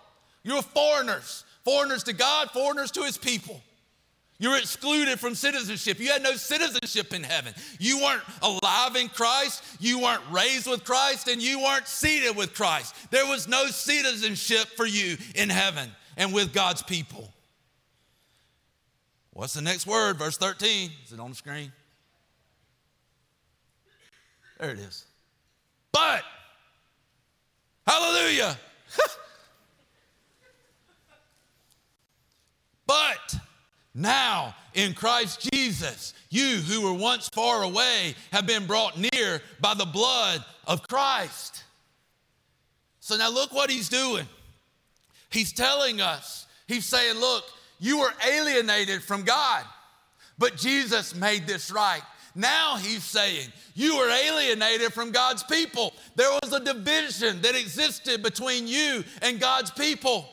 You 0.43 0.55
were 0.55 0.61
foreigners, 0.61 1.43
foreigners 1.63 2.03
to 2.05 2.13
God, 2.13 2.49
foreigners 2.51 2.89
to 2.91 3.01
his 3.01 3.17
people. 3.17 3.61
You 4.41 4.51
were 4.51 4.57
excluded 4.57 5.19
from 5.19 5.35
citizenship. 5.35 5.99
You 5.99 6.09
had 6.09 6.23
no 6.23 6.33
citizenship 6.35 7.13
in 7.13 7.23
heaven. 7.23 7.53
You 7.77 7.99
weren't 7.99 8.23
alive 8.41 8.95
in 8.95 9.09
Christ. 9.09 9.61
You 9.81 9.99
weren't 9.99 10.23
raised 10.31 10.65
with 10.65 10.85
Christ, 10.85 11.27
and 11.27 11.41
you 11.41 11.59
weren't 11.59 11.89
seated 11.89 12.37
with 12.37 12.53
Christ. 12.53 12.95
There 13.11 13.25
was 13.25 13.49
no 13.49 13.67
citizenship 13.67 14.67
for 14.77 14.85
you 14.85 15.17
in 15.35 15.49
heaven 15.49 15.91
and 16.15 16.33
with 16.33 16.53
God's 16.53 16.81
people. 16.81 17.33
What's 19.33 19.53
the 19.53 19.61
next 19.61 19.85
word? 19.85 20.17
Verse 20.17 20.37
13. 20.37 20.91
Is 21.05 21.11
it 21.11 21.19
on 21.19 21.31
the 21.31 21.35
screen? 21.35 21.73
There 24.57 24.69
it 24.69 24.79
is. 24.79 25.05
But 25.91 26.23
Hallelujah. 27.89 28.55
but 32.85 33.35
now 33.95 34.53
in 34.75 34.93
Christ 34.93 35.49
Jesus, 35.51 36.13
you 36.29 36.57
who 36.57 36.83
were 36.83 36.93
once 36.93 37.27
far 37.29 37.63
away 37.63 38.13
have 38.31 38.45
been 38.45 38.67
brought 38.67 38.99
near 38.99 39.41
by 39.59 39.73
the 39.73 39.87
blood 39.87 40.45
of 40.67 40.87
Christ. 40.87 41.63
So 42.99 43.17
now 43.17 43.31
look 43.31 43.51
what 43.55 43.71
he's 43.71 43.89
doing. 43.89 44.27
He's 45.31 45.51
telling 45.51 45.99
us, 45.99 46.45
he's 46.67 46.85
saying, 46.85 47.17
look, 47.19 47.45
you 47.79 47.97
were 48.01 48.13
alienated 48.23 49.01
from 49.01 49.23
God, 49.23 49.63
but 50.37 50.57
Jesus 50.57 51.15
made 51.15 51.47
this 51.47 51.71
right. 51.71 52.03
Now 52.35 52.77
he's 52.77 53.03
saying, 53.03 53.47
You 53.73 53.97
were 53.97 54.09
alienated 54.09 54.93
from 54.93 55.11
God's 55.11 55.43
people. 55.43 55.93
There 56.15 56.31
was 56.41 56.53
a 56.53 56.59
division 56.59 57.41
that 57.41 57.55
existed 57.55 58.23
between 58.23 58.67
you 58.67 59.03
and 59.21 59.39
God's 59.39 59.71
people. 59.71 60.27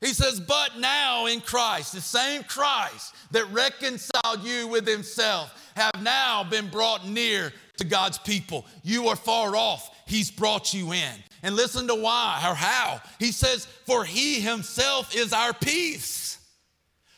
He 0.00 0.12
says, 0.12 0.38
But 0.38 0.78
now 0.78 1.26
in 1.26 1.40
Christ, 1.40 1.94
the 1.94 2.00
same 2.00 2.42
Christ 2.44 3.14
that 3.30 3.50
reconciled 3.52 4.42
you 4.42 4.68
with 4.68 4.86
himself, 4.86 5.72
have 5.76 6.02
now 6.02 6.44
been 6.44 6.68
brought 6.68 7.08
near 7.08 7.52
to 7.78 7.84
God's 7.84 8.18
people. 8.18 8.66
You 8.82 9.08
are 9.08 9.16
far 9.16 9.56
off, 9.56 9.90
he's 10.06 10.30
brought 10.30 10.74
you 10.74 10.92
in. 10.92 11.14
And 11.42 11.56
listen 11.56 11.86
to 11.88 11.94
why 11.94 12.42
or 12.46 12.54
how. 12.54 13.00
He 13.18 13.32
says, 13.32 13.66
For 13.66 14.04
he 14.04 14.40
himself 14.40 15.14
is 15.14 15.32
our 15.32 15.52
peace 15.52 16.38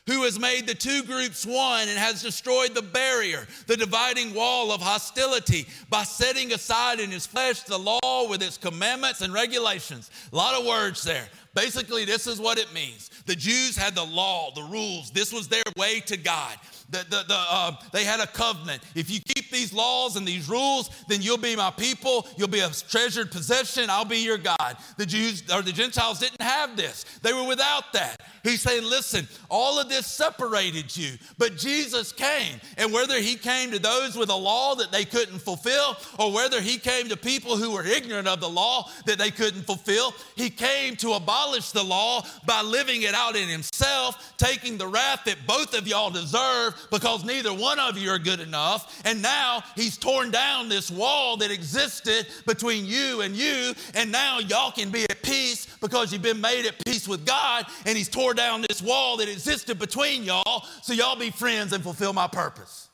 who 0.06 0.22
has 0.22 0.38
made 0.38 0.66
the 0.66 0.74
two 0.74 1.02
groups 1.02 1.44
one 1.44 1.88
and 1.88 1.98
has 1.98 2.22
destroyed 2.22 2.74
the 2.74 2.82
barrier, 2.82 3.46
the 3.66 3.76
dividing 3.76 4.34
wall 4.34 4.72
of 4.72 4.80
hostility 4.80 5.66
by 5.90 6.04
setting 6.04 6.52
aside 6.52 7.00
in 7.00 7.10
his 7.10 7.26
flesh 7.26 7.62
the 7.62 7.78
law 7.78 8.28
with 8.28 8.42
its 8.42 8.56
commandments 8.56 9.20
and 9.20 9.32
regulations. 9.32 10.10
A 10.32 10.36
lot 10.36 10.58
of 10.58 10.66
words 10.66 11.02
there. 11.02 11.26
Basically, 11.54 12.04
this 12.04 12.26
is 12.26 12.40
what 12.40 12.58
it 12.58 12.72
means. 12.72 13.10
The 13.26 13.34
Jews 13.34 13.76
had 13.76 13.94
the 13.94 14.04
law, 14.04 14.52
the 14.54 14.62
rules. 14.62 15.10
This 15.10 15.32
was 15.32 15.48
their 15.48 15.62
way 15.76 16.00
to 16.00 16.16
God. 16.16 16.56
The, 16.88 16.98
the, 16.98 17.24
the, 17.26 17.36
uh, 17.36 17.72
they 17.92 18.04
had 18.04 18.20
a 18.20 18.26
covenant. 18.28 18.82
If 18.94 19.10
you 19.10 19.20
keep 19.34 19.50
these 19.50 19.72
laws 19.72 20.16
and 20.16 20.26
these 20.26 20.48
rules, 20.48 20.90
then 21.08 21.20
you'll 21.20 21.36
be 21.36 21.56
my 21.56 21.70
people. 21.70 22.28
You'll 22.36 22.48
be 22.48 22.60
a 22.60 22.70
treasured 22.70 23.32
possession. 23.32 23.90
I'll 23.90 24.04
be 24.04 24.18
your 24.18 24.38
God. 24.38 24.76
The 24.96 25.06
Jews 25.06 25.42
or 25.52 25.62
the 25.62 25.72
Gentiles 25.72 26.20
didn't 26.20 26.42
have 26.42 26.76
this, 26.76 27.04
they 27.22 27.32
were 27.32 27.46
without 27.46 27.92
that. 27.92 28.20
He's 28.44 28.62
saying, 28.62 28.84
listen, 28.84 29.26
all 29.50 29.80
of 29.80 29.88
this 29.88 30.06
separated 30.06 30.96
you, 30.96 31.14
but 31.36 31.56
Jesus 31.56 32.12
came. 32.12 32.60
And 32.78 32.92
whether 32.92 33.20
he 33.20 33.34
came 33.34 33.72
to 33.72 33.80
those 33.80 34.16
with 34.16 34.30
a 34.30 34.36
law 34.36 34.76
that 34.76 34.92
they 34.92 35.04
couldn't 35.04 35.40
fulfill, 35.40 35.96
or 36.20 36.32
whether 36.32 36.60
he 36.60 36.78
came 36.78 37.08
to 37.08 37.16
people 37.16 37.56
who 37.56 37.72
were 37.72 37.84
ignorant 37.84 38.28
of 38.28 38.40
the 38.40 38.48
law 38.48 38.88
that 39.06 39.18
they 39.18 39.32
couldn't 39.32 39.62
fulfill, 39.62 40.14
he 40.36 40.48
came 40.48 40.94
to 40.96 41.14
abolish 41.14 41.72
the 41.72 41.82
law 41.82 42.24
by 42.46 42.62
living 42.62 43.02
it 43.02 43.14
out 43.14 43.34
in 43.34 43.48
himself, 43.48 44.34
taking 44.36 44.78
the 44.78 44.86
wrath 44.86 45.24
that 45.24 45.44
both 45.48 45.76
of 45.76 45.88
y'all 45.88 46.10
deserve 46.10 46.75
because 46.90 47.24
neither 47.24 47.52
one 47.52 47.78
of 47.78 47.98
you 47.98 48.10
are 48.10 48.18
good 48.18 48.40
enough. 48.40 49.00
And 49.04 49.22
now 49.22 49.62
he's 49.74 49.96
torn 49.96 50.30
down 50.30 50.68
this 50.68 50.90
wall 50.90 51.36
that 51.38 51.50
existed 51.50 52.26
between 52.46 52.86
you 52.86 53.20
and 53.20 53.36
you. 53.36 53.74
And 53.94 54.10
now 54.12 54.38
y'all 54.38 54.72
can 54.72 54.90
be 54.90 55.04
at 55.04 55.22
peace 55.22 55.66
because 55.80 56.12
you've 56.12 56.22
been 56.22 56.40
made 56.40 56.66
at 56.66 56.84
peace 56.84 57.08
with 57.08 57.24
God. 57.26 57.66
And 57.84 57.96
he's 57.96 58.08
torn 58.08 58.36
down 58.36 58.64
this 58.68 58.82
wall 58.82 59.16
that 59.18 59.28
existed 59.28 59.78
between 59.78 60.24
y'all 60.24 60.64
so 60.82 60.92
y'all 60.92 61.16
be 61.16 61.30
friends 61.30 61.72
and 61.72 61.82
fulfill 61.82 62.12
my 62.12 62.26
purpose. 62.26 62.88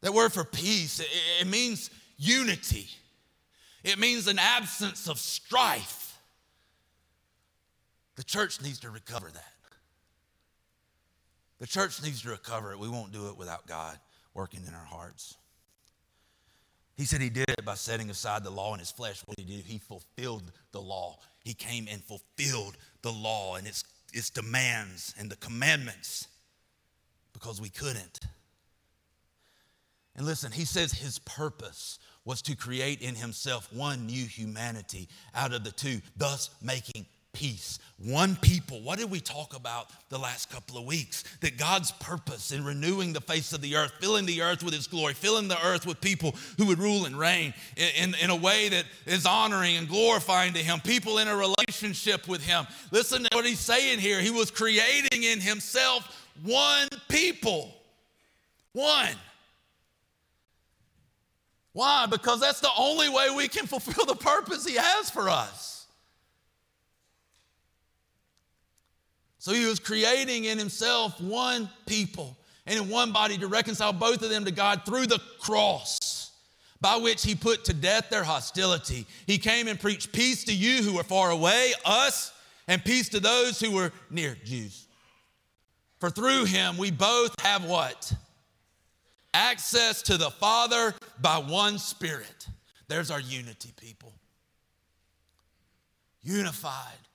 That 0.00 0.14
word 0.14 0.32
for 0.32 0.44
peace, 0.44 1.00
it, 1.00 1.08
it 1.40 1.46
means 1.46 1.90
unity. 2.16 2.88
It 3.82 3.98
means 3.98 4.26
an 4.26 4.38
absence 4.38 5.08
of 5.08 5.18
strife. 5.18 6.18
The 8.16 8.24
church 8.24 8.60
needs 8.60 8.80
to 8.80 8.90
recover 8.90 9.30
that. 9.30 9.52
The 11.58 11.66
church 11.66 12.02
needs 12.02 12.22
to 12.22 12.30
recover 12.30 12.72
it. 12.72 12.78
We 12.78 12.88
won't 12.88 13.12
do 13.12 13.28
it 13.28 13.36
without 13.36 13.66
God 13.66 13.98
working 14.34 14.60
in 14.66 14.74
our 14.74 14.84
hearts. 14.84 15.36
He 16.96 17.04
said 17.04 17.20
he 17.20 17.30
did 17.30 17.48
it 17.48 17.64
by 17.64 17.74
setting 17.74 18.10
aside 18.10 18.42
the 18.42 18.50
law 18.50 18.74
in 18.74 18.80
his 18.80 18.90
flesh. 18.90 19.22
What 19.24 19.36
did 19.36 19.46
he 19.46 19.56
do? 19.56 19.62
He 19.64 19.78
fulfilled 19.78 20.50
the 20.72 20.80
law. 20.80 21.18
He 21.44 21.54
came 21.54 21.86
and 21.90 22.02
fulfilled 22.02 22.76
the 23.02 23.12
law 23.12 23.54
and 23.54 23.66
its, 23.66 23.84
its 24.12 24.30
demands 24.30 25.14
and 25.18 25.30
the 25.30 25.36
commandments 25.36 26.26
because 27.32 27.60
we 27.60 27.68
couldn't. 27.68 28.18
And 30.16 30.26
listen, 30.26 30.50
he 30.50 30.64
says 30.64 30.92
his 30.92 31.20
purpose 31.20 32.00
was 32.24 32.42
to 32.42 32.56
create 32.56 33.00
in 33.00 33.14
himself 33.14 33.72
one 33.72 34.06
new 34.06 34.26
humanity 34.26 35.08
out 35.34 35.52
of 35.52 35.62
the 35.62 35.70
two, 35.70 36.00
thus 36.16 36.50
making 36.60 37.06
peace. 37.32 37.78
One 38.04 38.36
people. 38.36 38.80
What 38.80 38.98
did 38.98 39.10
we 39.10 39.18
talk 39.18 39.56
about 39.56 39.90
the 40.08 40.18
last 40.18 40.50
couple 40.50 40.78
of 40.78 40.84
weeks? 40.84 41.24
That 41.40 41.56
God's 41.58 41.90
purpose 41.92 42.52
in 42.52 42.64
renewing 42.64 43.12
the 43.12 43.20
face 43.20 43.52
of 43.52 43.60
the 43.60 43.74
earth, 43.74 43.92
filling 44.00 44.24
the 44.24 44.42
earth 44.42 44.62
with 44.62 44.72
his 44.72 44.86
glory, 44.86 45.14
filling 45.14 45.48
the 45.48 45.66
earth 45.66 45.84
with 45.84 46.00
people 46.00 46.34
who 46.58 46.66
would 46.66 46.78
rule 46.78 47.06
and 47.06 47.18
reign 47.18 47.54
in, 47.76 48.10
in, 48.10 48.14
in, 48.22 48.30
a 48.30 48.36
way 48.36 48.68
that 48.68 48.84
is 49.06 49.26
honoring 49.26 49.76
and 49.76 49.88
glorifying 49.88 50.52
to 50.52 50.60
him, 50.60 50.78
people 50.80 51.18
in 51.18 51.26
a 51.26 51.36
relationship 51.36 52.28
with 52.28 52.44
him. 52.44 52.66
Listen 52.92 53.24
to 53.24 53.36
what 53.36 53.44
he's 53.44 53.58
saying 53.58 53.98
here. 53.98 54.20
He 54.20 54.30
was 54.30 54.50
creating 54.52 55.24
in 55.24 55.40
himself 55.40 56.26
one 56.44 56.88
people. 57.08 57.74
One. 58.72 59.14
Why? 61.72 62.06
Because 62.06 62.40
that's 62.40 62.60
the 62.60 62.70
only 62.76 63.08
way 63.08 63.28
we 63.36 63.48
can 63.48 63.66
fulfill 63.66 64.04
the 64.04 64.14
purpose 64.14 64.64
he 64.66 64.76
has 64.76 65.10
for 65.10 65.28
us. 65.28 65.77
So 69.38 69.52
he 69.52 69.66
was 69.66 69.78
creating 69.78 70.44
in 70.44 70.58
himself 70.58 71.20
one 71.20 71.70
people 71.86 72.36
and 72.66 72.78
in 72.78 72.88
one 72.88 73.12
body 73.12 73.38
to 73.38 73.46
reconcile 73.46 73.92
both 73.92 74.22
of 74.22 74.30
them 74.30 74.44
to 74.44 74.50
God 74.50 74.82
through 74.84 75.06
the 75.06 75.20
cross, 75.40 76.32
by 76.80 76.96
which 76.96 77.24
he 77.24 77.34
put 77.34 77.64
to 77.64 77.72
death 77.72 78.10
their 78.10 78.24
hostility. 78.24 79.06
He 79.26 79.38
came 79.38 79.68
and 79.68 79.80
preached 79.80 80.12
peace 80.12 80.44
to 80.44 80.54
you 80.54 80.82
who 80.82 80.96
were 80.96 81.04
far 81.04 81.30
away, 81.30 81.72
us, 81.84 82.32
and 82.66 82.84
peace 82.84 83.08
to 83.10 83.20
those 83.20 83.58
who 83.58 83.70
were 83.70 83.92
near, 84.10 84.36
Jews. 84.44 84.86
For 85.98 86.10
through 86.10 86.44
him 86.44 86.76
we 86.76 86.90
both 86.90 87.34
have 87.40 87.64
what? 87.64 88.12
Access 89.32 90.02
to 90.02 90.16
the 90.16 90.30
Father 90.30 90.94
by 91.20 91.38
one 91.38 91.78
Spirit. 91.78 92.48
There's 92.88 93.10
our 93.10 93.20
unity, 93.20 93.72
people. 93.76 94.12
Unified 96.22 97.07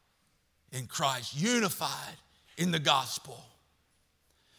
in 0.73 0.87
Christ, 0.87 1.39
unified 1.39 2.17
in 2.57 2.71
the 2.71 2.79
gospel. 2.79 3.39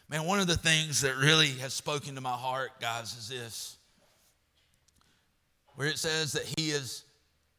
Man, 0.08 0.24
one 0.24 0.40
of 0.40 0.46
the 0.46 0.56
things 0.56 1.00
that 1.02 1.16
really 1.16 1.50
has 1.58 1.74
spoken 1.74 2.14
to 2.14 2.20
my 2.20 2.30
heart, 2.30 2.70
guys, 2.80 3.14
is 3.16 3.28
this 3.28 3.76
where 5.74 5.88
it 5.88 5.98
says 5.98 6.32
that 6.32 6.44
he 6.56 6.70
has 6.70 7.02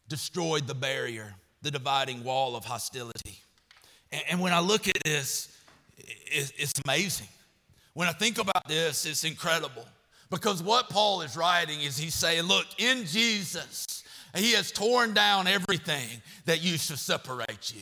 destroyed 0.07 0.67
the 0.67 0.73
barrier, 0.73 1.35
the 1.61 1.71
dividing 1.71 2.23
wall 2.23 2.55
of 2.55 2.63
hostility. 2.63 3.39
And, 4.29 4.39
when 4.39 4.53
I 4.53 4.59
look 4.59 4.87
at 4.87 4.95
this, 5.03 5.57
it's 6.27 6.73
amazing. 6.85 7.27
When 7.93 8.07
I 8.07 8.13
think 8.13 8.37
about 8.37 8.67
this, 8.67 9.05
it's 9.05 9.25
incredible. 9.25 9.85
Because 10.29 10.63
what 10.63 10.89
Paul 10.89 11.21
is 11.21 11.35
writing 11.35 11.81
is 11.81 11.97
he's 11.97 12.15
saying, 12.15 12.43
look, 12.43 12.65
in 12.77 13.05
Jesus, 13.05 14.03
he 14.33 14.53
has 14.53 14.71
torn 14.71 15.13
down 15.13 15.47
everything 15.47 16.21
that 16.45 16.61
used 16.61 16.87
to 16.89 16.97
separate 16.97 17.73
you. 17.73 17.81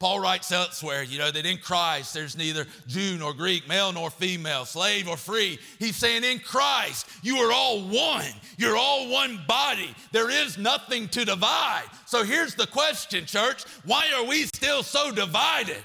Paul 0.00 0.18
writes 0.18 0.50
elsewhere, 0.50 1.02
you 1.02 1.18
know, 1.18 1.30
that 1.30 1.44
in 1.44 1.58
Christ 1.58 2.14
there's 2.14 2.34
neither 2.34 2.66
Jew 2.86 3.18
nor 3.18 3.34
Greek, 3.34 3.68
male 3.68 3.92
nor 3.92 4.08
female, 4.08 4.64
slave 4.64 5.06
or 5.06 5.18
free. 5.18 5.58
He's 5.78 5.94
saying 5.94 6.24
in 6.24 6.38
Christ 6.38 7.06
you 7.22 7.36
are 7.36 7.52
all 7.52 7.82
one. 7.82 8.32
You're 8.56 8.78
all 8.78 9.10
one 9.10 9.40
body. 9.46 9.94
There 10.10 10.30
is 10.30 10.56
nothing 10.56 11.08
to 11.08 11.26
divide. 11.26 11.84
So 12.06 12.24
here's 12.24 12.54
the 12.54 12.66
question, 12.66 13.26
church 13.26 13.64
why 13.84 14.10
are 14.16 14.24
we 14.24 14.44
still 14.44 14.82
so 14.82 15.12
divided? 15.12 15.84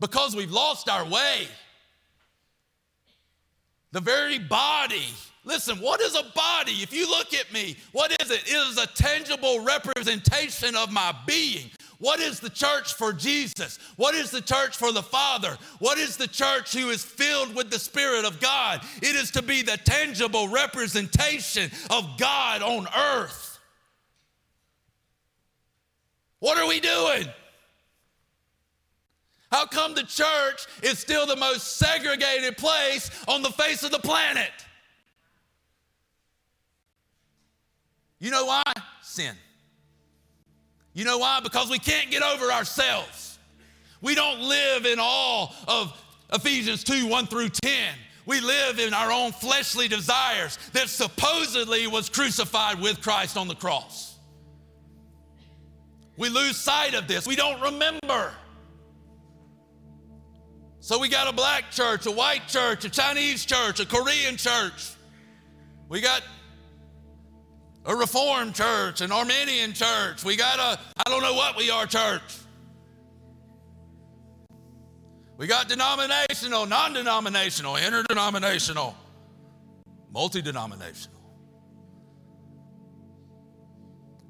Because 0.00 0.34
we've 0.34 0.50
lost 0.50 0.90
our 0.90 1.08
way. 1.08 1.46
The 3.92 4.00
very 4.00 4.40
body 4.40 5.06
Listen, 5.46 5.78
what 5.78 6.00
is 6.00 6.16
a 6.16 6.24
body? 6.34 6.72
If 6.82 6.92
you 6.92 7.08
look 7.08 7.32
at 7.32 7.52
me, 7.52 7.76
what 7.92 8.10
is 8.20 8.32
it? 8.32 8.42
It 8.48 8.52
is 8.52 8.78
a 8.78 8.86
tangible 8.88 9.60
representation 9.60 10.74
of 10.74 10.90
my 10.90 11.14
being. 11.24 11.70
What 11.98 12.20
is 12.20 12.40
the 12.40 12.50
church 12.50 12.94
for 12.94 13.12
Jesus? 13.12 13.78
What 13.96 14.14
is 14.14 14.30
the 14.30 14.42
church 14.42 14.76
for 14.76 14.92
the 14.92 15.02
Father? 15.02 15.56
What 15.78 15.98
is 15.98 16.16
the 16.16 16.28
church 16.28 16.74
who 16.74 16.90
is 16.90 17.02
filled 17.02 17.54
with 17.54 17.70
the 17.70 17.78
Spirit 17.78 18.24
of 18.24 18.38
God? 18.38 18.82
It 19.02 19.16
is 19.16 19.30
to 19.32 19.42
be 19.42 19.62
the 19.62 19.78
tangible 19.78 20.48
representation 20.48 21.70
of 21.90 22.18
God 22.18 22.62
on 22.62 22.86
earth. 22.94 23.58
What 26.38 26.58
are 26.58 26.68
we 26.68 26.80
doing? 26.80 27.26
How 29.50 29.64
come 29.64 29.94
the 29.94 30.02
church 30.02 30.66
is 30.82 30.98
still 30.98 31.24
the 31.24 31.36
most 31.36 31.78
segregated 31.78 32.58
place 32.58 33.10
on 33.26 33.40
the 33.40 33.50
face 33.50 33.84
of 33.84 33.90
the 33.90 33.98
planet? 33.98 34.50
You 38.18 38.30
know 38.30 38.44
why? 38.44 38.62
Sin. 39.02 39.34
You 40.96 41.04
know 41.04 41.18
why? 41.18 41.40
Because 41.42 41.68
we 41.68 41.78
can't 41.78 42.10
get 42.10 42.22
over 42.22 42.50
ourselves. 42.50 43.38
We 44.00 44.14
don't 44.14 44.40
live 44.40 44.86
in 44.86 44.96
all 44.98 45.54
of 45.68 45.92
Ephesians 46.32 46.84
2 46.84 47.06
1 47.06 47.26
through 47.26 47.50
10. 47.50 47.94
We 48.24 48.40
live 48.40 48.78
in 48.78 48.94
our 48.94 49.12
own 49.12 49.32
fleshly 49.32 49.88
desires 49.88 50.58
that 50.72 50.88
supposedly 50.88 51.86
was 51.86 52.08
crucified 52.08 52.80
with 52.80 53.02
Christ 53.02 53.36
on 53.36 53.46
the 53.46 53.54
cross. 53.54 54.16
We 56.16 56.30
lose 56.30 56.56
sight 56.56 56.94
of 56.94 57.06
this. 57.06 57.26
We 57.26 57.36
don't 57.36 57.60
remember. 57.60 58.32
So 60.80 60.98
we 60.98 61.10
got 61.10 61.28
a 61.28 61.32
black 61.32 61.70
church, 61.72 62.06
a 62.06 62.10
white 62.10 62.48
church, 62.48 62.86
a 62.86 62.88
Chinese 62.88 63.44
church, 63.44 63.80
a 63.80 63.86
Korean 63.86 64.38
church. 64.38 64.92
We 65.90 66.00
got 66.00 66.22
a 67.86 67.94
Reformed 67.94 68.54
church, 68.54 69.00
an 69.00 69.12
Arminian 69.12 69.72
church. 69.72 70.24
We 70.24 70.36
got 70.36 70.58
a, 70.58 70.80
I 71.06 71.08
don't 71.08 71.22
know 71.22 71.34
what 71.34 71.56
we 71.56 71.70
are, 71.70 71.86
church. 71.86 72.20
We 75.38 75.46
got 75.46 75.68
denominational, 75.68 76.66
non 76.66 76.94
denominational, 76.94 77.76
interdenominational, 77.76 78.96
multi 80.12 80.42
denominational. 80.42 81.16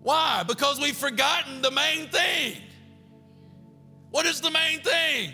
Why? 0.02 0.44
Because 0.46 0.78
we've 0.78 0.96
forgotten 0.96 1.62
the 1.62 1.70
main 1.70 2.08
thing. 2.08 2.60
What 4.10 4.26
is 4.26 4.40
the 4.40 4.50
main 4.50 4.80
thing? 4.80 5.32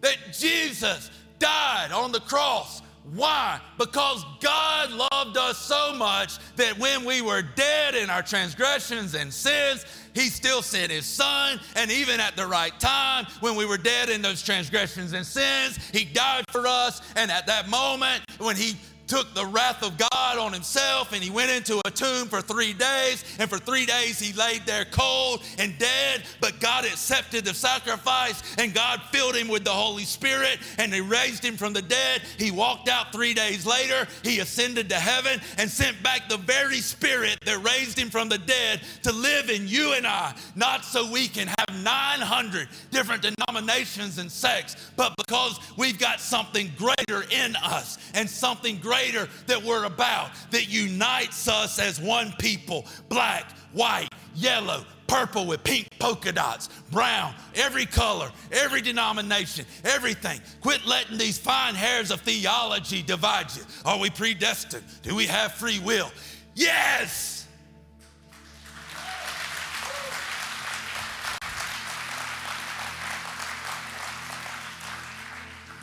That 0.00 0.16
Jesus 0.32 1.10
died 1.38 1.90
on 1.92 2.12
the 2.12 2.20
cross 2.20 2.82
why? 3.14 3.60
Because 3.78 4.24
God 4.40 4.90
loved 4.90 5.36
us 5.36 5.58
so 5.58 5.94
much 5.94 6.38
that 6.56 6.78
when 6.78 7.04
we 7.04 7.22
were 7.22 7.42
dead 7.42 7.94
in 7.94 8.10
our 8.10 8.22
transgressions 8.22 9.14
and 9.14 9.32
sins, 9.32 9.86
He 10.14 10.28
still 10.28 10.60
sent 10.60 10.92
His 10.92 11.06
Son. 11.06 11.58
And 11.76 11.90
even 11.90 12.20
at 12.20 12.36
the 12.36 12.46
right 12.46 12.78
time, 12.78 13.26
when 13.40 13.56
we 13.56 13.64
were 13.64 13.78
dead 13.78 14.10
in 14.10 14.20
those 14.20 14.42
transgressions 14.42 15.14
and 15.14 15.24
sins, 15.24 15.78
He 15.90 16.04
died 16.04 16.44
for 16.50 16.66
us. 16.66 17.00
And 17.16 17.30
at 17.30 17.46
that 17.46 17.68
moment, 17.68 18.22
when 18.38 18.56
He 18.56 18.76
took 19.08 19.32
the 19.34 19.46
wrath 19.46 19.82
of 19.82 19.96
God 19.96 20.38
on 20.38 20.52
himself 20.52 21.12
and 21.12 21.22
he 21.22 21.30
went 21.30 21.50
into 21.50 21.80
a 21.84 21.90
tomb 21.90 22.28
for 22.28 22.42
three 22.42 22.74
days. 22.74 23.24
And 23.38 23.48
for 23.48 23.58
three 23.58 23.86
days 23.86 24.20
he 24.20 24.32
laid 24.34 24.66
there 24.66 24.84
cold 24.84 25.42
and 25.58 25.76
dead. 25.78 26.24
But 26.40 26.60
God 26.60 26.84
accepted 26.84 27.44
the 27.44 27.54
sacrifice 27.54 28.42
and 28.58 28.74
God 28.74 29.00
filled 29.10 29.34
him 29.34 29.48
with 29.48 29.64
the 29.64 29.70
Holy 29.70 30.04
Spirit 30.04 30.58
and 30.76 30.92
he 30.92 31.00
raised 31.00 31.42
him 31.42 31.56
from 31.56 31.72
the 31.72 31.82
dead. 31.82 32.22
He 32.36 32.50
walked 32.50 32.88
out 32.88 33.12
three 33.12 33.34
days 33.34 33.64
later. 33.64 34.06
He 34.22 34.40
ascended 34.40 34.88
to 34.90 34.96
heaven 34.96 35.40
and 35.56 35.70
sent 35.70 36.00
back 36.02 36.28
the 36.28 36.36
very 36.36 36.80
Spirit 36.80 37.38
that 37.46 37.58
raised 37.64 37.98
him 37.98 38.10
from 38.10 38.28
the 38.28 38.38
dead 38.38 38.82
to 39.02 39.12
live 39.12 39.48
in 39.48 39.66
you 39.66 39.94
and 39.94 40.06
I. 40.06 40.34
Not 40.54 40.84
so 40.84 41.10
we 41.10 41.28
can 41.28 41.48
have 41.48 41.82
900 41.82 42.68
different 42.90 43.22
denominations 43.22 44.18
and 44.18 44.30
sects, 44.30 44.90
but 44.96 45.14
because 45.16 45.58
we've 45.76 45.98
got 45.98 46.20
something 46.20 46.70
greater 46.76 47.24
in 47.30 47.56
us 47.56 47.98
and 48.14 48.28
something 48.28 48.76
greater 48.76 48.97
greater 48.98 49.28
that 49.46 49.62
we're 49.62 49.84
about 49.84 50.30
that 50.50 50.68
unites 50.68 51.46
us 51.46 51.78
as 51.78 52.00
one 52.00 52.32
people 52.38 52.84
black, 53.08 53.52
white, 53.72 54.08
yellow, 54.34 54.84
purple 55.06 55.46
with 55.46 55.62
pink 55.62 55.88
polka 56.00 56.32
dots, 56.32 56.68
brown, 56.90 57.32
every 57.54 57.86
color, 57.86 58.30
every 58.50 58.80
denomination, 58.80 59.64
everything. 59.84 60.40
Quit 60.60 60.84
letting 60.84 61.16
these 61.16 61.38
fine 61.38 61.76
hairs 61.76 62.10
of 62.10 62.20
theology 62.22 63.02
divide 63.02 63.54
you. 63.54 63.62
Are 63.84 63.98
we 63.98 64.10
predestined? 64.10 64.84
Do 65.02 65.14
we 65.14 65.26
have 65.26 65.52
free 65.52 65.78
will? 65.78 66.10
Yes! 66.56 67.46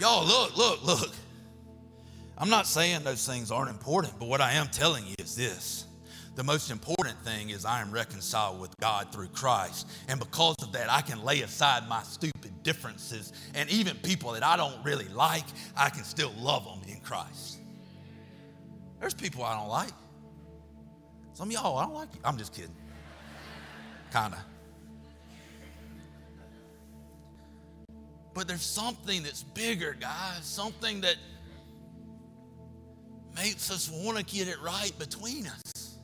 Y'all, 0.01 0.25
look, 0.25 0.57
look, 0.57 0.83
look. 0.83 1.24
I'm 2.37 2.49
not 2.49 2.67
saying 2.67 3.03
those 3.03 3.25
things 3.25 3.51
aren't 3.51 3.69
important, 3.69 4.19
but 4.19 4.27
what 4.27 4.41
I 4.41 4.53
am 4.53 4.67
telling 4.67 5.05
you 5.05 5.15
is 5.19 5.35
this. 5.35 5.85
The 6.35 6.43
most 6.43 6.69
important 6.69 7.17
thing 7.23 7.49
is 7.49 7.63
I 7.63 7.81
am 7.81 7.91
reconciled 7.91 8.59
with 8.59 8.75
God 8.81 9.13
through 9.13 9.29
Christ. 9.29 9.89
And 10.09 10.19
because 10.19 10.57
of 10.61 10.73
that, 10.73 10.91
I 10.91 10.99
can 10.99 11.23
lay 11.23 11.41
aside 11.41 11.87
my 11.87 12.03
stupid 12.03 12.51
differences. 12.61 13.31
And 13.53 13.69
even 13.69 13.95
people 13.97 14.33
that 14.33 14.43
I 14.43 14.57
don't 14.57 14.83
really 14.83 15.07
like, 15.09 15.45
I 15.77 15.89
can 15.89 16.03
still 16.03 16.33
love 16.37 16.65
them 16.65 16.81
in 16.93 16.99
Christ. 16.99 17.59
There's 18.99 19.13
people 19.13 19.43
I 19.43 19.57
don't 19.57 19.69
like. 19.69 19.91
Some 21.33 21.47
of 21.47 21.53
y'all, 21.53 21.77
I 21.77 21.85
don't 21.85 21.95
like 21.95 22.13
you. 22.13 22.19
I'm 22.25 22.37
just 22.37 22.53
kidding. 22.53 22.75
Kind 24.11 24.33
of. 24.33 24.39
But 28.33 28.49
there's 28.49 28.61
something 28.61 29.23
that's 29.23 29.43
bigger, 29.43 29.95
guys. 29.97 30.43
Something 30.43 30.99
that 31.01 31.15
makes 33.35 33.69
us 33.69 33.89
want 33.91 34.17
to 34.17 34.23
get 34.23 34.47
it 34.47 34.61
right 34.61 34.91
between 34.97 35.47
us. 35.47 35.97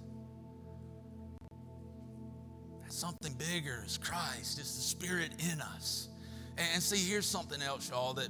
That 2.83 2.91
something 2.91 3.33
bigger 3.33 3.83
is 3.85 3.97
Christ, 3.97 4.59
it's 4.59 4.75
the 4.75 4.81
Spirit 4.81 5.31
in 5.51 5.61
us. 5.61 6.09
And 6.57 6.83
see, 6.83 6.97
here's 6.97 7.25
something 7.25 7.61
else, 7.61 7.89
y'all, 7.89 8.13
that, 8.13 8.27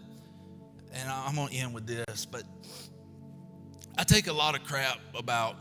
and 0.93 1.09
I'm 1.09 1.35
going 1.35 1.49
to 1.49 1.55
end 1.55 1.73
with 1.73 1.87
this, 1.87 2.25
but 2.25 2.43
I 3.97 4.03
take 4.03 4.27
a 4.27 4.33
lot 4.33 4.55
of 4.55 4.63
crap 4.63 4.99
about 5.15 5.55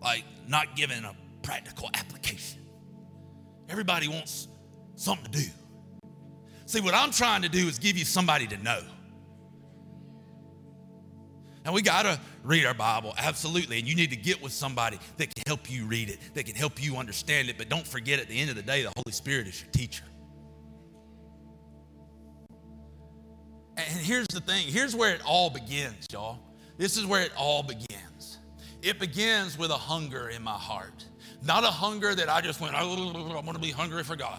like 0.00 0.24
not 0.48 0.74
giving 0.76 1.04
a 1.04 1.14
practical 1.42 1.90
application. 1.94 2.60
Everybody 3.68 4.08
wants 4.08 4.48
something 4.94 5.30
to 5.30 5.38
do. 5.38 5.48
See, 6.66 6.80
what 6.80 6.94
I'm 6.94 7.10
trying 7.12 7.42
to 7.42 7.48
do 7.48 7.68
is 7.68 7.78
give 7.78 7.96
you 7.96 8.04
somebody 8.04 8.46
to 8.48 8.56
know. 8.58 8.82
And 11.66 11.74
we 11.74 11.82
got 11.82 12.02
to 12.02 12.20
read 12.44 12.64
our 12.64 12.74
Bible, 12.74 13.12
absolutely. 13.18 13.80
And 13.80 13.88
you 13.88 13.96
need 13.96 14.10
to 14.10 14.16
get 14.16 14.40
with 14.40 14.52
somebody 14.52 15.00
that 15.16 15.34
can 15.34 15.42
help 15.48 15.68
you 15.68 15.84
read 15.84 16.08
it, 16.08 16.20
that 16.34 16.46
can 16.46 16.54
help 16.54 16.80
you 16.80 16.96
understand 16.96 17.48
it. 17.48 17.58
But 17.58 17.68
don't 17.68 17.84
forget, 17.84 18.20
at 18.20 18.28
the 18.28 18.38
end 18.38 18.50
of 18.50 18.56
the 18.56 18.62
day, 18.62 18.82
the 18.82 18.92
Holy 18.96 19.12
Spirit 19.12 19.48
is 19.48 19.60
your 19.60 19.70
teacher. 19.72 20.04
And 23.76 24.00
here's 24.00 24.28
the 24.28 24.40
thing 24.40 24.68
here's 24.68 24.94
where 24.94 25.12
it 25.12 25.20
all 25.26 25.50
begins, 25.50 26.06
y'all. 26.12 26.38
This 26.78 26.96
is 26.96 27.04
where 27.04 27.22
it 27.22 27.32
all 27.36 27.64
begins. 27.64 28.38
It 28.80 29.00
begins 29.00 29.58
with 29.58 29.72
a 29.72 29.76
hunger 29.76 30.28
in 30.28 30.44
my 30.44 30.52
heart. 30.52 31.04
Not 31.42 31.64
a 31.64 31.70
hunger 31.70 32.14
that 32.14 32.28
I 32.28 32.42
just 32.42 32.60
went, 32.60 32.76
I 32.76 32.84
want 32.84 33.54
to 33.54 33.58
be 33.58 33.72
hungry 33.72 34.04
for 34.04 34.14
God. 34.14 34.38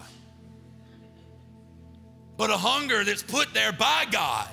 But 2.38 2.48
a 2.48 2.56
hunger 2.56 3.04
that's 3.04 3.22
put 3.22 3.52
there 3.52 3.72
by 3.72 4.06
God. 4.10 4.48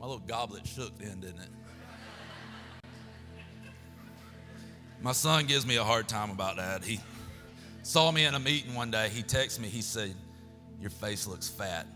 My 0.00 0.06
little 0.06 0.22
goblet 0.26 0.66
shook 0.66 0.98
then, 0.98 1.20
didn't 1.20 1.40
it? 1.40 1.48
My 5.02 5.12
son 5.12 5.46
gives 5.46 5.66
me 5.66 5.76
a 5.76 5.84
hard 5.84 6.08
time 6.08 6.30
about 6.30 6.56
that. 6.56 6.82
He 6.82 7.00
saw 7.82 8.10
me 8.10 8.24
in 8.24 8.34
a 8.34 8.38
meeting 8.38 8.74
one 8.74 8.90
day. 8.90 9.10
He 9.10 9.22
texted 9.22 9.60
me, 9.60 9.68
he 9.68 9.82
said, 9.82 10.14
Your 10.80 10.90
face 10.90 11.26
looks 11.26 11.48
fat. 11.48 11.86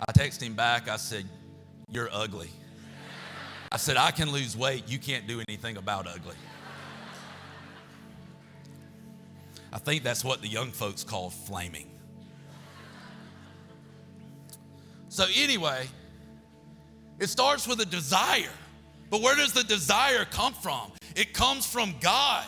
I 0.00 0.12
texted 0.12 0.42
him 0.42 0.54
back, 0.54 0.88
I 0.88 0.96
said, 0.96 1.24
You're 1.90 2.10
ugly. 2.12 2.50
I 3.72 3.78
said, 3.78 3.96
I 3.96 4.10
can 4.10 4.30
lose 4.30 4.56
weight. 4.56 4.84
You 4.88 4.98
can't 4.98 5.26
do 5.26 5.42
anything 5.48 5.76
about 5.76 6.06
ugly. 6.06 6.36
I 9.72 9.78
think 9.78 10.02
that's 10.02 10.24
what 10.24 10.40
the 10.40 10.48
young 10.48 10.70
folks 10.70 11.04
call 11.04 11.28
flaming. 11.30 11.97
So, 15.18 15.26
anyway, 15.34 15.88
it 17.18 17.26
starts 17.26 17.66
with 17.66 17.80
a 17.80 17.84
desire. 17.84 18.52
But 19.10 19.20
where 19.20 19.34
does 19.34 19.52
the 19.52 19.64
desire 19.64 20.24
come 20.24 20.54
from? 20.54 20.92
It 21.16 21.34
comes 21.34 21.66
from 21.66 21.96
God. 22.00 22.46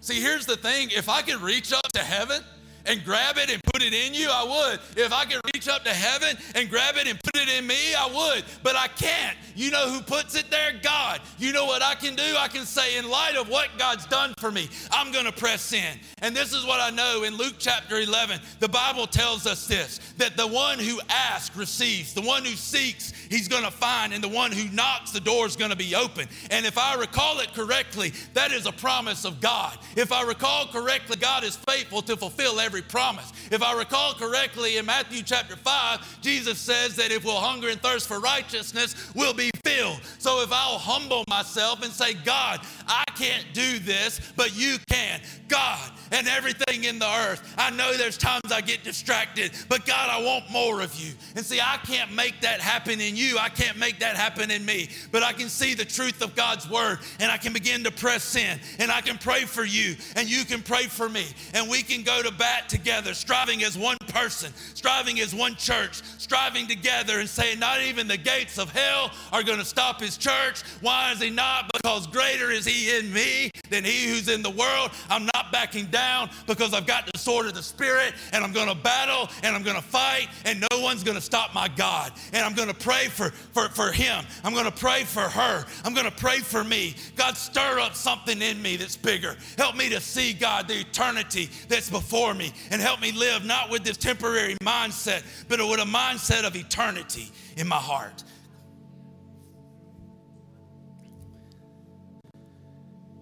See, 0.00 0.18
here's 0.18 0.46
the 0.46 0.56
thing 0.56 0.88
if 0.92 1.10
I 1.10 1.20
could 1.20 1.42
reach 1.42 1.74
up 1.74 1.86
to 1.92 2.00
heaven 2.00 2.42
and 2.86 3.04
grab 3.04 3.36
it 3.38 3.50
and 3.50 3.62
put 3.64 3.82
it 3.82 3.92
in 3.92 4.14
you, 4.14 4.28
I 4.30 4.44
would. 4.44 4.80
If 4.96 5.12
I 5.12 5.24
could 5.24 5.40
reach 5.54 5.68
up 5.68 5.84
to 5.84 5.90
heaven 5.90 6.36
and 6.54 6.68
grab 6.68 6.96
it 6.96 7.06
and 7.06 7.18
put 7.22 7.36
it 7.42 7.48
in 7.48 7.66
me, 7.66 7.94
I 7.94 8.06
would. 8.06 8.44
But 8.62 8.76
I 8.76 8.88
can't. 8.88 9.36
You 9.54 9.70
know 9.70 9.88
who 9.88 10.00
puts 10.00 10.34
it 10.34 10.50
there? 10.50 10.74
God. 10.82 11.20
You 11.38 11.52
know 11.52 11.64
what 11.64 11.82
I 11.82 11.94
can 11.94 12.14
do? 12.14 12.36
I 12.38 12.48
can 12.48 12.64
say, 12.64 12.96
in 12.98 13.08
light 13.08 13.36
of 13.36 13.48
what 13.48 13.68
God's 13.78 14.06
done 14.06 14.34
for 14.38 14.50
me, 14.50 14.68
I'm 14.90 15.12
going 15.12 15.24
to 15.26 15.32
press 15.32 15.72
in. 15.72 15.98
And 16.22 16.36
this 16.36 16.52
is 16.52 16.64
what 16.66 16.80
I 16.80 16.90
know 16.90 17.22
in 17.24 17.36
Luke 17.36 17.54
chapter 17.58 17.98
11, 17.98 18.40
the 18.60 18.68
Bible 18.68 19.06
tells 19.06 19.46
us 19.46 19.66
this 19.66 20.00
that 20.18 20.36
the 20.36 20.46
one 20.46 20.78
who 20.78 21.00
asks 21.08 21.56
receives, 21.56 22.14
the 22.14 22.20
one 22.20 22.44
who 22.44 22.52
seeks, 22.52 23.12
he's 23.30 23.48
going 23.48 23.64
to 23.64 23.70
find, 23.70 24.12
and 24.12 24.22
the 24.22 24.28
one 24.28 24.52
who 24.52 24.68
knocks, 24.74 25.10
the 25.10 25.20
door 25.20 25.46
is 25.46 25.56
going 25.56 25.70
to 25.70 25.76
be 25.76 25.94
open. 25.94 26.28
And 26.50 26.66
if 26.66 26.78
I 26.78 26.94
recall 26.94 27.40
it 27.40 27.52
correctly, 27.54 28.12
that 28.34 28.52
is 28.52 28.66
a 28.66 28.72
promise 28.72 29.24
of 29.24 29.40
God. 29.40 29.78
If 29.96 30.12
I 30.12 30.22
recall 30.22 30.66
correctly, 30.66 31.16
God 31.16 31.44
is 31.44 31.56
faithful 31.56 32.02
to 32.02 32.16
fulfill 32.16 32.60
every 32.60 32.73
promise. 32.82 33.32
If 33.50 33.62
I 33.62 33.76
recall 33.76 34.14
correctly, 34.14 34.76
in 34.76 34.86
Matthew 34.86 35.22
chapter 35.22 35.56
5, 35.56 36.20
Jesus 36.22 36.58
says 36.58 36.96
that 36.96 37.10
if 37.10 37.24
we'll 37.24 37.36
hunger 37.36 37.68
and 37.68 37.80
thirst 37.80 38.08
for 38.08 38.20
righteousness, 38.20 39.12
we'll 39.14 39.34
be 39.34 39.50
filled. 39.64 40.00
So 40.18 40.42
if 40.42 40.52
I'll 40.52 40.78
humble 40.78 41.24
myself 41.28 41.82
and 41.82 41.92
say, 41.92 42.14
God, 42.14 42.60
I 42.86 43.04
can't 43.16 43.46
do 43.52 43.78
this, 43.78 44.20
but 44.36 44.56
you 44.56 44.76
can. 44.88 45.20
God 45.48 45.90
and 46.10 46.26
everything 46.28 46.84
in 46.84 46.98
the 46.98 47.06
earth. 47.06 47.54
I 47.58 47.70
know 47.70 47.96
there's 47.96 48.16
times 48.16 48.52
I 48.52 48.60
get 48.60 48.84
distracted, 48.84 49.52
but 49.68 49.84
God, 49.86 50.08
I 50.10 50.22
want 50.22 50.50
more 50.50 50.80
of 50.80 50.94
you. 50.94 51.12
And 51.36 51.44
see, 51.44 51.60
I 51.60 51.78
can't 51.84 52.12
make 52.12 52.40
that 52.42 52.60
happen 52.60 53.00
in 53.00 53.16
you. 53.16 53.38
I 53.38 53.48
can't 53.48 53.78
make 53.78 54.00
that 54.00 54.16
happen 54.16 54.50
in 54.50 54.64
me, 54.64 54.88
but 55.12 55.22
I 55.22 55.32
can 55.32 55.48
see 55.48 55.74
the 55.74 55.84
truth 55.84 56.22
of 56.22 56.34
God's 56.34 56.68
word 56.68 56.98
and 57.20 57.30
I 57.30 57.36
can 57.36 57.52
begin 57.52 57.84
to 57.84 57.90
press 57.90 58.36
in 58.36 58.58
and 58.78 58.90
I 58.90 59.00
can 59.00 59.18
pray 59.18 59.44
for 59.44 59.64
you 59.64 59.96
and 60.16 60.28
you 60.28 60.44
can 60.44 60.62
pray 60.62 60.84
for 60.84 61.08
me 61.08 61.26
and 61.52 61.68
we 61.68 61.82
can 61.82 62.02
go 62.02 62.22
to 62.22 62.32
bat 62.32 62.68
together, 62.68 63.14
striving 63.14 63.62
as 63.64 63.76
one 63.76 63.96
person, 64.08 64.52
striving 64.74 65.20
as 65.20 65.34
one 65.34 65.54
church, 65.56 66.02
striving 66.18 66.66
together 66.66 67.20
and 67.20 67.28
saying, 67.28 67.58
not 67.58 67.80
even 67.82 68.08
the 68.08 68.16
gates 68.16 68.58
of 68.58 68.70
hell 68.70 69.10
are 69.32 69.42
going 69.42 69.58
to 69.58 69.64
stop 69.64 70.00
his 70.00 70.16
church. 70.16 70.62
Why 70.80 71.12
is 71.12 71.20
he 71.20 71.30
not? 71.30 71.70
Because 71.72 72.06
greater 72.06 72.50
is 72.50 72.64
he 72.64 72.73
in 72.74 73.12
me 73.12 73.50
than 73.70 73.84
he 73.84 74.08
who's 74.08 74.28
in 74.28 74.42
the 74.42 74.50
world. 74.50 74.90
I'm 75.08 75.26
not 75.34 75.50
backing 75.52 75.86
down 75.86 76.30
because 76.46 76.74
I've 76.74 76.86
got 76.86 77.10
the 77.10 77.18
sword 77.18 77.46
of 77.46 77.54
the 77.54 77.62
Spirit 77.62 78.14
and 78.32 78.44
I'm 78.44 78.52
going 78.52 78.68
to 78.68 78.74
battle 78.74 79.28
and 79.42 79.54
I'm 79.56 79.62
going 79.62 79.76
to 79.76 79.82
fight 79.82 80.28
and 80.44 80.64
no 80.70 80.80
one's 80.80 81.02
going 81.02 81.16
to 81.16 81.20
stop 81.22 81.54
my 81.54 81.68
God. 81.68 82.12
And 82.32 82.44
I'm 82.44 82.54
going 82.54 82.68
to 82.68 82.74
pray 82.74 83.06
for, 83.06 83.30
for, 83.30 83.68
for 83.70 83.92
him. 83.92 84.24
I'm 84.42 84.52
going 84.52 84.66
to 84.66 84.70
pray 84.70 85.04
for 85.04 85.22
her. 85.22 85.64
I'm 85.84 85.94
going 85.94 86.10
to 86.10 86.16
pray 86.16 86.38
for 86.38 86.64
me. 86.64 86.94
God, 87.16 87.36
stir 87.36 87.78
up 87.80 87.94
something 87.94 88.40
in 88.42 88.60
me 88.60 88.76
that's 88.76 88.96
bigger. 88.96 89.36
Help 89.56 89.76
me 89.76 89.88
to 89.90 90.00
see, 90.00 90.32
God, 90.32 90.68
the 90.68 90.80
eternity 90.80 91.48
that's 91.68 91.90
before 91.90 92.34
me 92.34 92.52
and 92.70 92.80
help 92.80 93.00
me 93.00 93.12
live 93.12 93.44
not 93.44 93.70
with 93.70 93.84
this 93.84 93.96
temporary 93.96 94.56
mindset, 94.62 95.22
but 95.48 95.58
with 95.58 95.80
a 95.80 95.84
mindset 95.84 96.44
of 96.44 96.56
eternity 96.56 97.30
in 97.56 97.68
my 97.68 97.76
heart. 97.76 98.24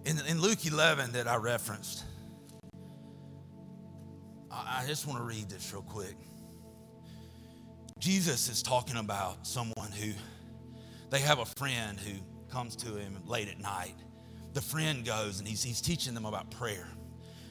In, 0.05 0.19
in 0.27 0.41
Luke 0.41 0.65
11 0.65 1.13
that 1.13 1.27
I 1.27 1.37
referenced, 1.37 2.03
I, 4.51 4.81
I 4.81 4.87
just 4.87 5.07
want 5.07 5.19
to 5.19 5.23
read 5.23 5.49
this 5.49 5.71
real 5.71 5.81
quick. 5.81 6.15
Jesus 7.99 8.49
is 8.49 8.61
talking 8.61 8.97
about 8.97 9.47
someone 9.47 9.91
who 9.91 10.11
they 11.09 11.19
have 11.19 11.39
a 11.39 11.45
friend 11.45 11.97
who 11.97 12.19
comes 12.51 12.75
to 12.77 12.95
him 12.95 13.17
late 13.25 13.47
at 13.47 13.59
night. 13.59 13.95
The 14.51 14.61
friend 14.61 15.05
goes 15.05 15.39
and 15.39 15.47
he's, 15.47 15.63
he's 15.63 15.79
teaching 15.79 16.13
them 16.13 16.25
about 16.25 16.51
prayer. 16.51 16.87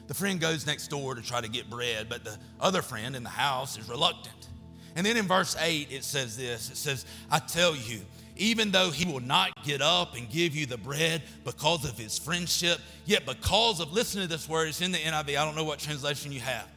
The 0.05 0.13
friend 0.13 0.39
goes 0.39 0.67
next 0.67 0.89
door 0.89 1.15
to 1.15 1.23
try 1.23 1.41
to 1.41 1.49
get 1.49 1.71
bread, 1.71 2.07
but 2.07 2.23
the 2.23 2.37
other 2.59 2.83
friend 2.83 3.15
in 3.15 3.23
the 3.23 3.29
house 3.29 3.79
is 3.79 3.89
reluctant. 3.89 4.49
And 4.95 5.03
then 5.03 5.17
in 5.17 5.25
verse 5.25 5.55
8, 5.59 5.87
it 5.91 6.03
says 6.03 6.37
this 6.37 6.69
it 6.69 6.77
says, 6.77 7.07
I 7.31 7.39
tell 7.39 7.75
you, 7.75 8.01
even 8.35 8.71
though 8.71 8.89
he 8.89 9.05
will 9.05 9.19
not 9.19 9.51
get 9.63 9.81
up 9.81 10.15
and 10.15 10.29
give 10.29 10.55
you 10.55 10.65
the 10.65 10.77
bread 10.77 11.21
because 11.43 11.85
of 11.85 11.97
his 11.97 12.17
friendship, 12.17 12.79
yet 13.05 13.25
because 13.25 13.79
of, 13.79 13.91
listen 13.93 14.21
to 14.21 14.27
this 14.27 14.49
word, 14.49 14.69
it's 14.69 14.81
in 14.81 14.91
the 14.91 14.97
NIV, 14.97 15.29
I 15.37 15.45
don't 15.45 15.55
know 15.55 15.63
what 15.63 15.79
translation 15.79 16.31
you 16.31 16.39
have. 16.39 16.67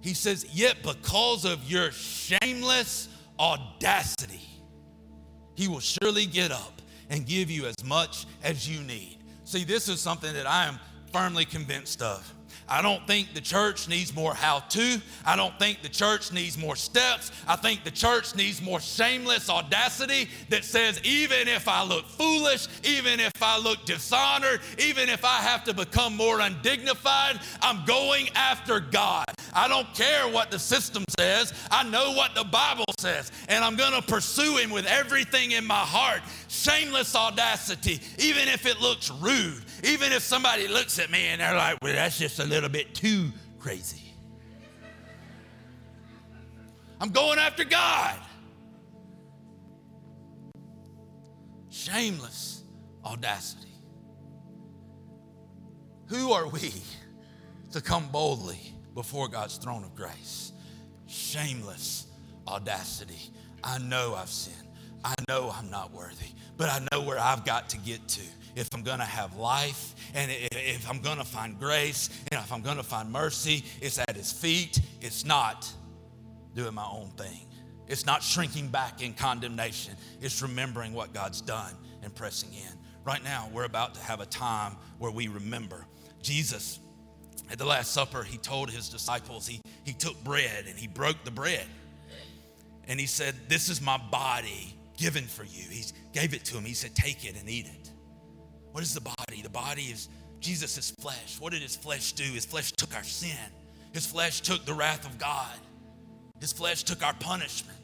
He 0.00 0.14
says, 0.14 0.46
yet 0.52 0.82
because 0.82 1.44
of 1.44 1.68
your 1.70 1.90
shameless 1.92 3.08
audacity, 3.38 4.42
he 5.54 5.68
will 5.68 5.80
surely 5.80 6.26
get 6.26 6.52
up 6.52 6.80
and 7.10 7.26
give 7.26 7.50
you 7.50 7.66
as 7.66 7.84
much 7.84 8.26
as 8.42 8.68
you 8.68 8.82
need. 8.84 9.18
See, 9.44 9.64
this 9.64 9.88
is 9.88 10.00
something 10.00 10.32
that 10.34 10.46
I 10.46 10.66
am 10.66 10.78
firmly 11.12 11.44
convinced 11.44 12.02
of. 12.02 12.32
I 12.68 12.82
don't 12.82 13.06
think 13.06 13.34
the 13.34 13.40
church 13.40 13.88
needs 13.88 14.14
more 14.14 14.34
how 14.34 14.60
to. 14.60 15.00
I 15.24 15.36
don't 15.36 15.58
think 15.58 15.82
the 15.82 15.88
church 15.88 16.32
needs 16.32 16.58
more 16.58 16.76
steps. 16.76 17.32
I 17.46 17.56
think 17.56 17.84
the 17.84 17.90
church 17.90 18.34
needs 18.34 18.60
more 18.60 18.80
shameless 18.80 19.48
audacity 19.48 20.28
that 20.50 20.64
says, 20.64 21.00
even 21.04 21.48
if 21.48 21.66
I 21.68 21.82
look 21.82 22.06
foolish, 22.06 22.68
even 22.84 23.20
if 23.20 23.42
I 23.42 23.58
look 23.58 23.84
dishonored, 23.84 24.60
even 24.78 25.08
if 25.08 25.24
I 25.24 25.38
have 25.38 25.64
to 25.64 25.74
become 25.74 26.16
more 26.16 26.40
undignified, 26.40 27.40
I'm 27.62 27.84
going 27.84 28.28
after 28.34 28.80
God. 28.80 29.24
I 29.54 29.66
don't 29.68 29.92
care 29.94 30.28
what 30.28 30.50
the 30.50 30.58
system 30.58 31.04
says. 31.18 31.52
I 31.70 31.82
know 31.88 32.12
what 32.12 32.34
the 32.34 32.44
Bible 32.44 32.84
says, 32.98 33.32
and 33.48 33.64
I'm 33.64 33.76
going 33.76 33.92
to 33.92 34.02
pursue 34.02 34.56
Him 34.56 34.70
with 34.70 34.86
everything 34.86 35.52
in 35.52 35.64
my 35.64 35.74
heart. 35.74 36.20
Shameless 36.48 37.14
audacity, 37.14 38.00
even 38.18 38.48
if 38.48 38.64
it 38.64 38.80
looks 38.80 39.10
rude, 39.10 39.62
even 39.84 40.12
if 40.12 40.22
somebody 40.22 40.66
looks 40.66 40.98
at 40.98 41.10
me 41.10 41.26
and 41.26 41.40
they're 41.40 41.54
like, 41.54 41.76
well, 41.82 41.92
that's 41.92 42.18
just 42.18 42.38
a 42.38 42.44
little 42.44 42.70
bit 42.70 42.94
too 42.94 43.30
crazy. 43.58 44.14
I'm 47.00 47.10
going 47.10 47.38
after 47.38 47.64
God. 47.64 48.18
Shameless 51.68 52.64
audacity. 53.04 53.68
Who 56.06 56.32
are 56.32 56.48
we 56.48 56.72
to 57.72 57.82
come 57.82 58.08
boldly 58.08 58.74
before 58.94 59.28
God's 59.28 59.58
throne 59.58 59.84
of 59.84 59.94
grace? 59.94 60.52
Shameless 61.06 62.06
audacity. 62.46 63.30
I 63.62 63.78
know 63.78 64.14
I've 64.14 64.30
sinned. 64.30 64.56
I 65.04 65.14
know 65.28 65.52
I'm 65.54 65.70
not 65.70 65.92
worthy, 65.92 66.26
but 66.58 66.68
I 66.68 66.86
know 66.92 67.00
where 67.00 67.18
I've 67.18 67.44
got 67.46 67.70
to 67.70 67.78
get 67.78 68.06
to 68.08 68.20
if 68.56 68.68
I'm 68.74 68.82
going 68.82 68.98
to 68.98 69.04
have 69.04 69.36
life 69.36 69.94
and 70.14 70.30
if 70.30 70.90
I'm 70.90 70.98
going 71.00 71.18
to 71.18 71.24
find 71.24 71.58
grace 71.58 72.10
and 72.30 72.40
if 72.40 72.52
I'm 72.52 72.60
going 72.60 72.76
to 72.76 72.82
find 72.82 73.10
mercy, 73.10 73.64
it's 73.80 73.98
at 73.98 74.16
His 74.16 74.32
feet. 74.32 74.80
It's 75.00 75.24
not 75.24 75.72
doing 76.54 76.74
my 76.74 76.86
own 76.90 77.10
thing. 77.16 77.46
It's 77.86 78.04
not 78.04 78.22
shrinking 78.22 78.68
back 78.68 79.00
in 79.00 79.14
condemnation. 79.14 79.94
It's 80.20 80.42
remembering 80.42 80.92
what 80.92 81.14
God's 81.14 81.40
done 81.40 81.72
and 82.02 82.14
pressing 82.14 82.52
in. 82.52 82.72
Right 83.04 83.22
now, 83.22 83.48
we're 83.52 83.64
about 83.64 83.94
to 83.94 84.00
have 84.00 84.20
a 84.20 84.26
time 84.26 84.76
where 84.98 85.12
we 85.12 85.28
remember. 85.28 85.86
Jesus, 86.20 86.80
at 87.50 87.58
the 87.58 87.64
Last 87.64 87.92
Supper, 87.92 88.24
he 88.24 88.36
told 88.36 88.70
his 88.70 88.88
disciples, 88.88 89.46
he, 89.46 89.62
he 89.84 89.92
took 89.92 90.22
bread 90.24 90.66
and 90.68 90.76
he 90.76 90.88
broke 90.88 91.24
the 91.24 91.30
bread. 91.30 91.64
And 92.88 92.98
he 92.98 93.06
said, 93.06 93.34
This 93.48 93.68
is 93.68 93.80
my 93.80 93.96
body 94.10 94.77
given 94.98 95.24
for 95.24 95.44
you. 95.44 95.62
He 95.70 95.84
gave 96.12 96.34
it 96.34 96.44
to 96.46 96.56
him. 96.56 96.64
He 96.64 96.74
said, 96.74 96.94
Take 96.94 97.24
it 97.24 97.38
and 97.38 97.48
eat 97.48 97.66
it. 97.66 97.90
What 98.72 98.82
is 98.82 98.92
the 98.92 99.00
body? 99.00 99.40
The 99.42 99.48
body 99.48 99.84
is 99.84 100.08
Jesus' 100.40 100.92
flesh. 101.00 101.36
What 101.40 101.52
did 101.52 101.62
his 101.62 101.76
flesh 101.76 102.12
do? 102.12 102.24
His 102.24 102.44
flesh 102.44 102.72
took 102.72 102.94
our 102.94 103.04
sin, 103.04 103.38
his 103.92 104.04
flesh 104.04 104.40
took 104.40 104.64
the 104.66 104.74
wrath 104.74 105.06
of 105.06 105.18
God, 105.18 105.56
his 106.40 106.52
flesh 106.52 106.82
took 106.82 107.04
our 107.04 107.14
punishment. 107.14 107.74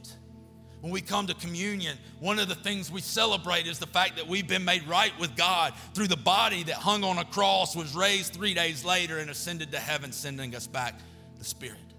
When 0.80 0.92
we 0.92 1.00
come 1.00 1.26
to 1.28 1.34
communion, 1.36 1.96
one 2.20 2.38
of 2.38 2.46
the 2.46 2.54
things 2.54 2.90
we 2.90 3.00
celebrate 3.00 3.66
is 3.66 3.78
the 3.78 3.86
fact 3.86 4.16
that 4.16 4.28
we've 4.28 4.46
been 4.46 4.66
made 4.66 4.86
right 4.86 5.18
with 5.18 5.34
God 5.34 5.72
through 5.94 6.08
the 6.08 6.16
body 6.16 6.62
that 6.64 6.74
hung 6.74 7.04
on 7.04 7.16
a 7.16 7.24
cross, 7.24 7.74
was 7.74 7.94
raised 7.94 8.34
three 8.34 8.52
days 8.52 8.84
later, 8.84 9.16
and 9.16 9.30
ascended 9.30 9.72
to 9.72 9.78
heaven, 9.78 10.12
sending 10.12 10.54
us 10.54 10.66
back 10.66 11.00
the 11.38 11.44
Spirit. 11.44 11.93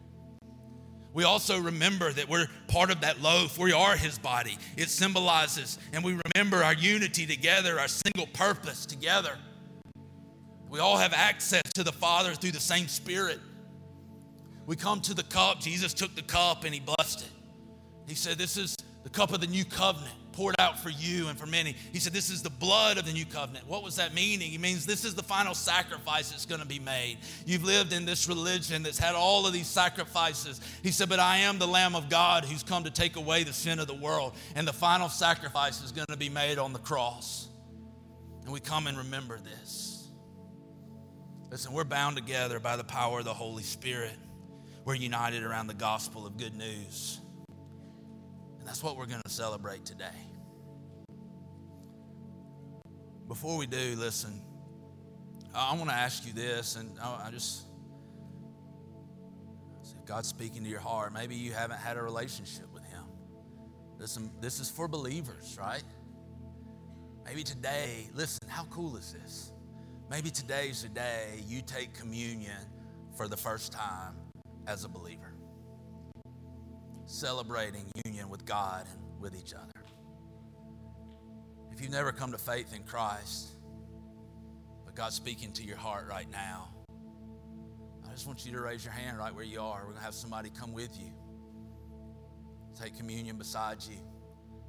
We 1.16 1.24
also 1.24 1.58
remember 1.58 2.12
that 2.12 2.28
we're 2.28 2.48
part 2.68 2.92
of 2.92 3.00
that 3.00 3.22
loaf. 3.22 3.58
We 3.58 3.72
are 3.72 3.96
his 3.96 4.20
body. 4.20 4.58
It 4.76 4.90
symbolizes, 4.90 5.80
and 5.94 6.04
we 6.04 6.20
remember 6.36 6.62
our 6.62 6.74
unity 6.74 7.26
together, 7.26 7.80
our 7.80 7.88
single 7.88 8.28
purpose 8.28 8.86
together. 8.86 9.38
We 10.70 10.80
all 10.80 10.98
have 10.98 11.14
access 11.14 11.62
to 11.76 11.84
the 11.84 11.94
Father 11.94 12.34
through 12.34 12.52
the 12.52 12.60
same 12.60 12.90
Spirit. 12.90 13.40
We 14.66 14.76
come 14.76 15.00
to 15.02 15.14
the 15.14 15.24
cup. 15.24 15.62
Jesus 15.62 15.94
took 15.94 16.14
the 16.18 16.22
cup 16.22 16.66
and 16.66 16.74
he 16.74 16.82
blessed 16.82 17.22
it. 17.22 17.32
He 18.08 18.16
said, 18.16 18.38
This 18.38 18.58
is 18.58 18.76
the 19.04 19.10
cup 19.10 19.32
of 19.32 19.40
the 19.40 19.48
new 19.48 19.64
covenant 19.64 20.16
poured 20.36 20.56
out 20.60 20.78
for 20.80 20.90
you 20.90 21.28
and 21.30 21.40
for 21.40 21.46
many. 21.46 21.76
He 21.94 22.00
said, 22.00 22.14
This 22.14 22.30
is 22.30 22.42
the 22.42 22.50
blood 22.50 22.98
of 22.98 23.06
the 23.06 23.14
new 23.14 23.26
covenant. 23.26 23.68
What 23.68 23.84
was 23.84 23.96
that 23.96 24.14
meaning? 24.14 24.52
He 24.52 24.58
means 24.58 24.86
this 24.86 25.06
is 25.06 25.16
the 25.16 25.24
final 25.24 25.54
sacrifice 25.54 26.30
that's 26.30 26.46
going 26.46 26.62
to 26.62 26.68
be 26.68 26.80
made. 26.80 27.20
You've 27.46 27.64
lived 27.64 27.94
in 27.94 28.06
this 28.06 28.28
religion 28.28 28.84
that's 28.84 29.00
had 29.00 29.16
all 29.16 29.48
of 29.48 29.54
these 29.54 29.68
sacrifices. 29.68 30.60
He 30.84 30.92
said, 30.92 31.10
But 31.10 31.20
I 31.20 31.38
am 31.38 31.58
the 31.58 31.68
Lamb 31.68 31.96
of 31.96 32.10
God 32.10 32.46
who's 32.46 32.64
come 32.64 32.84
to 32.84 32.92
take 32.92 33.16
away 33.16 33.44
the 33.44 33.54
sin 33.54 33.80
of 33.80 33.88
the 33.88 33.96
world. 33.96 34.36
And 34.56 34.68
the 34.68 34.74
final 34.74 35.10
sacrifice 35.10 35.84
is 35.84 35.92
going 35.92 36.08
to 36.08 36.18
be 36.18 36.30
made 36.30 36.58
on 36.58 36.74
the 36.74 36.80
cross. 36.80 37.48
And 38.44 38.52
we 38.52 38.60
come 38.60 38.88
and 38.88 38.98
remember 38.98 39.40
this. 39.40 40.10
Listen, 41.50 41.74
we're 41.74 41.84
bound 41.84 42.18
together 42.18 42.60
by 42.60 42.76
the 42.76 42.84
power 42.84 43.20
of 43.20 43.26
the 43.26 43.34
Holy 43.34 43.64
Spirit. 43.64 44.16
We're 44.84 44.96
united 44.96 45.44
around 45.44 45.68
the 45.68 45.74
gospel 45.74 46.28
of 46.28 46.38
good 46.38 46.56
news. 46.56 47.20
That's 48.66 48.82
what 48.82 48.98
we're 48.98 49.06
going 49.06 49.22
to 49.24 49.30
celebrate 49.30 49.86
today. 49.86 50.06
Before 53.28 53.58
we 53.58 53.68
do, 53.68 53.96
listen, 53.98 54.42
I 55.54 55.76
want 55.76 55.90
to 55.90 55.96
ask 55.96 56.26
you 56.26 56.34
this, 56.34 56.76
and 56.76 56.92
I 57.00 57.30
just, 57.32 57.64
if 59.84 60.06
God's 60.06 60.28
speaking 60.28 60.64
to 60.64 60.70
your 60.70 60.80
heart, 60.80 61.14
maybe 61.14 61.36
you 61.36 61.54
haven't 61.54 61.78
had 61.78 61.96
a 61.96 62.02
relationship 62.02 62.72
with 62.74 62.84
Him. 62.84 63.04
Listen, 64.00 64.32
this 64.42 64.60
is 64.60 64.70
for 64.70 64.88
believers, 64.88 65.58
right? 65.60 65.84
Maybe 67.24 67.44
today, 67.44 68.10
listen, 68.14 68.48
how 68.48 68.66
cool 68.66 68.98
is 68.98 69.14
this? 69.14 69.52
Maybe 70.10 70.30
today's 70.30 70.84
the 70.84 70.90
day 70.90 71.44
you 71.48 71.62
take 71.62 71.94
communion 71.94 72.58
for 73.16 73.28
the 73.28 73.38
first 73.38 73.72
time 73.72 74.16
as 74.68 74.84
a 74.84 74.90
believer 74.90 75.35
celebrating 77.06 77.86
union 78.06 78.30
with 78.30 78.46
God 78.46 78.88
and 78.92 79.22
with 79.22 79.36
each 79.36 79.54
other. 79.54 79.72
If 81.72 81.82
you've 81.82 81.92
never 81.92 82.12
come 82.12 82.32
to 82.32 82.38
faith 82.38 82.74
in 82.74 82.84
Christ, 82.84 83.50
but 84.86 84.96
God's 84.96 85.16
speaking 85.16 85.52
to 85.54 85.64
your 85.64 85.78
heart 85.78 86.08
right 86.08 86.30
now, 86.32 86.70
I 88.08 88.12
just 88.12 88.28
want 88.28 88.46
you 88.46 88.54
to 88.54 88.62
raise 88.62 88.84
your 88.84 88.94
hand 88.94 89.18
right 89.18 89.34
where 89.34 89.44
you 89.44 89.60
are. 89.60 89.80
We're 89.80 89.92
going 89.92 89.98
to 89.98 90.04
have 90.04 90.14
somebody 90.14 90.50
come 90.50 90.72
with 90.72 90.98
you, 90.98 91.12
take 92.80 92.96
communion 92.98 93.38
beside 93.38 93.84
you, 93.84 93.98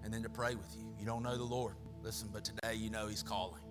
and 0.03 0.13
then 0.13 0.23
to 0.25 0.29
pray 0.29 0.55
with 0.55 0.75
you. 0.77 0.85
You 0.99 1.07
don't 1.07 1.23
know 1.23 1.37
the 1.37 1.45
Lord. 1.45 1.75
Listen, 2.03 2.29
but 2.33 2.45
today 2.45 2.75
you 2.75 2.91
know 2.91 3.07
He's 3.07 3.23
calling. 3.23 3.63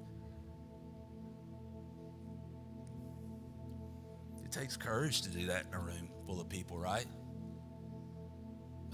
It 4.43 4.51
takes 4.51 4.78
courage 4.78 5.22
to 5.24 5.30
do 5.30 5.47
that 5.47 5.66
in 5.68 5.74
a 5.74 5.80
room 5.80 6.09
full 6.26 6.39
of 6.39 6.47
people, 6.47 6.78
right? 6.78 7.05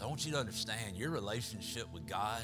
I 0.02 0.08
want 0.08 0.26
you 0.26 0.32
to 0.32 0.40
understand 0.40 0.98
your 0.98 1.12
relationship 1.12 1.86
with 1.94 2.08
God 2.08 2.42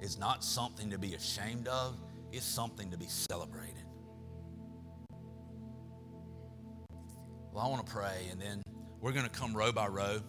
is 0.00 0.18
not 0.18 0.44
something 0.44 0.90
to 0.90 0.98
be 0.98 1.14
ashamed 1.14 1.66
of, 1.66 1.98
it's 2.32 2.46
something 2.46 2.90
to 2.92 2.96
be 2.96 3.06
celebrated. 3.08 3.74
Well, 7.52 7.64
I 7.64 7.68
want 7.68 7.84
to 7.84 7.92
pray, 7.92 8.28
and 8.30 8.40
then 8.40 8.62
we're 9.00 9.12
going 9.12 9.24
to 9.24 9.30
come 9.30 9.56
row 9.56 9.72
by 9.72 9.88
row. 9.88 10.20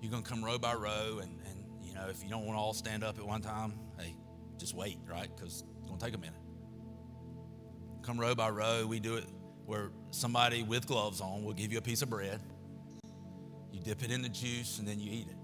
You're 0.00 0.10
going 0.10 0.24
to 0.24 0.28
come 0.28 0.44
row 0.44 0.58
by 0.58 0.74
row, 0.74 1.20
and, 1.22 1.38
and 1.48 1.64
you 1.80 1.94
know, 1.94 2.08
if 2.08 2.24
you 2.24 2.30
don't 2.30 2.46
want 2.46 2.56
to 2.56 2.60
all 2.60 2.72
stand 2.72 3.04
up 3.04 3.18
at 3.18 3.24
one 3.24 3.42
time, 3.42 3.74
hey, 3.98 4.16
just 4.58 4.74
wait, 4.74 4.98
right? 5.08 5.28
Because 5.36 5.62
it's 5.78 5.86
going 5.86 6.00
to 6.00 6.04
take 6.04 6.14
a 6.14 6.18
minute. 6.18 6.40
Come 8.02 8.18
row 8.18 8.34
by 8.34 8.48
row. 8.48 8.86
We 8.86 8.98
do 8.98 9.16
it 9.16 9.24
where 9.66 9.90
somebody 10.10 10.64
with 10.64 10.88
gloves 10.88 11.20
on 11.20 11.44
will 11.44 11.52
give 11.52 11.70
you 11.70 11.78
a 11.78 11.82
piece 11.82 12.02
of 12.02 12.10
bread. 12.10 12.40
You 13.70 13.80
dip 13.80 14.02
it 14.02 14.10
in 14.10 14.22
the 14.22 14.28
juice, 14.28 14.80
and 14.80 14.88
then 14.88 14.98
you 14.98 15.12
eat 15.12 15.28
it 15.28 15.39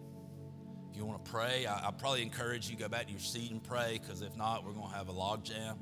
you 0.97 1.05
want 1.05 1.25
to 1.25 1.31
pray, 1.31 1.67
I, 1.67 1.89
I 1.89 1.91
probably 1.91 2.23
encourage 2.23 2.69
you 2.71 2.77
go 2.77 2.89
back 2.89 3.07
to 3.07 3.13
your 3.13 3.21
seat 3.21 3.51
and 3.51 3.63
pray 3.63 3.99
because 4.01 4.23
if 4.23 4.37
not, 4.37 4.65
we're 4.65 4.73
going 4.73 4.91
to 4.91 4.97
have 4.97 5.09
a 5.09 5.13
log 5.13 5.45
jam. 5.45 5.77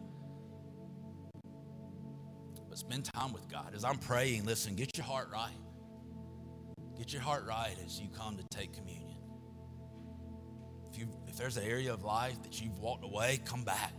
But 2.68 2.78
spend 2.78 3.04
time 3.04 3.32
with 3.32 3.48
God. 3.48 3.72
As 3.74 3.84
I'm 3.84 3.98
praying, 3.98 4.44
listen, 4.44 4.74
get 4.74 4.96
your 4.96 5.06
heart 5.06 5.28
right. 5.32 5.52
Get 6.98 7.12
your 7.12 7.22
heart 7.22 7.44
right 7.46 7.74
as 7.84 8.00
you 8.00 8.08
come 8.08 8.36
to 8.36 8.44
take 8.50 8.72
communion. 8.72 9.18
If, 10.92 10.98
you, 10.98 11.08
if 11.26 11.36
there's 11.36 11.56
an 11.56 11.64
area 11.64 11.92
of 11.92 12.04
life 12.04 12.42
that 12.42 12.60
you've 12.60 12.78
walked 12.78 13.04
away, 13.04 13.40
come 13.44 13.64
back. 13.64 13.94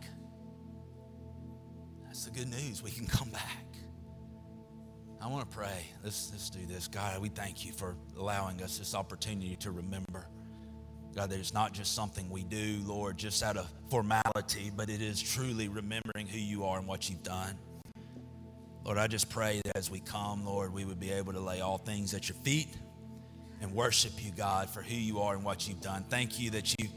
That's 2.03 2.26
the 2.26 2.32
good 2.32 2.49
news. 2.49 2.82
We 2.82 2.91
can 2.91 3.07
come 3.07 3.30
back. 3.30 3.66
I 5.22 5.28
want 5.28 5.49
to 5.49 5.57
pray. 5.57 5.88
Let's, 6.03 6.30
let's 6.32 6.49
do 6.49 6.66
this. 6.66 6.88
God, 6.88 7.20
we 7.22 7.30
thank 7.30 7.66
you 7.66 7.72
for 7.72 7.95
allowing 8.18 8.61
us 8.61 8.78
this 8.78 8.93
opportunity 8.93 9.55
to 9.57 9.72
remember. 9.72 10.28
God, 11.16 11.30
that 11.30 11.39
it's 11.39 11.53
not 11.53 11.74
just 11.74 11.95
something 11.95 12.30
we 12.30 12.43
do, 12.43 12.82
Lord, 12.84 13.18
just 13.18 13.41
out 13.41 13.55
of 13.55 13.70
formality, 13.89 14.70
but 14.76 14.89
it 14.89 15.01
is 15.01 15.22
truly 15.22 15.70
remembering 15.70 16.28
who 16.28 16.38
you 16.38 16.66
are 16.66 16.78
and 16.78 16.86
what 16.86 17.09
you've 17.09 17.24
done. 17.24 17.57
Lord, 18.84 18.97
I 18.97 19.07
just 19.07 19.30
pray 19.30 19.61
that 19.63 19.78
as 19.78 19.89
we 19.89 20.01
come, 20.01 20.45
Lord, 20.45 20.74
we 20.74 20.84
would 20.84 20.99
be 20.99 21.11
able 21.11 21.32
to 21.32 21.39
lay 21.39 21.61
all 21.61 21.78
things 21.78 22.13
at 22.13 22.28
your 22.28 22.36
feet 22.39 22.68
and 23.61 23.74
worship 23.74 24.11
you, 24.24 24.32
God, 24.36 24.70
for 24.70 24.82
who 24.82 24.93
you 24.93 25.22
are 25.22 25.36
and 25.36 25.43
what 25.43 25.70
you've 25.70 25.80
done. 25.80 26.03
Thank 26.09 26.38
you 26.38 26.49
that 26.51 26.76
you've 26.78 26.91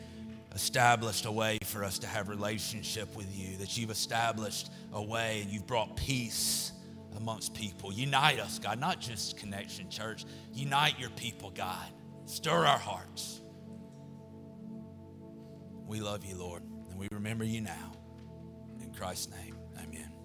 established 0.52 1.24
a 1.24 1.32
way 1.32 1.58
for 1.64 1.84
us 1.84 2.00
to 2.00 2.08
have 2.08 2.28
relationship 2.28 3.14
with 3.16 3.32
you, 3.32 3.56
that 3.58 3.78
you've 3.78 3.90
established 3.90 4.70
a 4.92 5.02
way 5.02 5.42
and 5.42 5.50
you've 5.50 5.66
brought 5.66 5.96
peace 5.96 6.72
amongst 7.16 7.54
people. 7.54 7.92
Unite 7.92 8.40
us, 8.40 8.58
God, 8.58 8.80
not 8.80 9.00
just 9.00 9.36
Connection 9.36 9.88
Church. 9.88 10.24
Unite 10.52 10.98
your 10.98 11.10
people, 11.10 11.50
God. 11.50 11.86
Stir 12.26 12.66
our 12.66 12.78
hearts. 12.78 13.40
We 15.88 16.00
love 16.00 16.22
you, 16.22 16.36
Lord, 16.36 16.62
and 16.90 16.98
we 16.98 17.08
remember 17.10 17.44
you 17.44 17.62
now. 17.62 17.92
In 18.82 18.92
Christ's 18.92 19.30
name, 19.30 19.56
amen. 19.82 20.17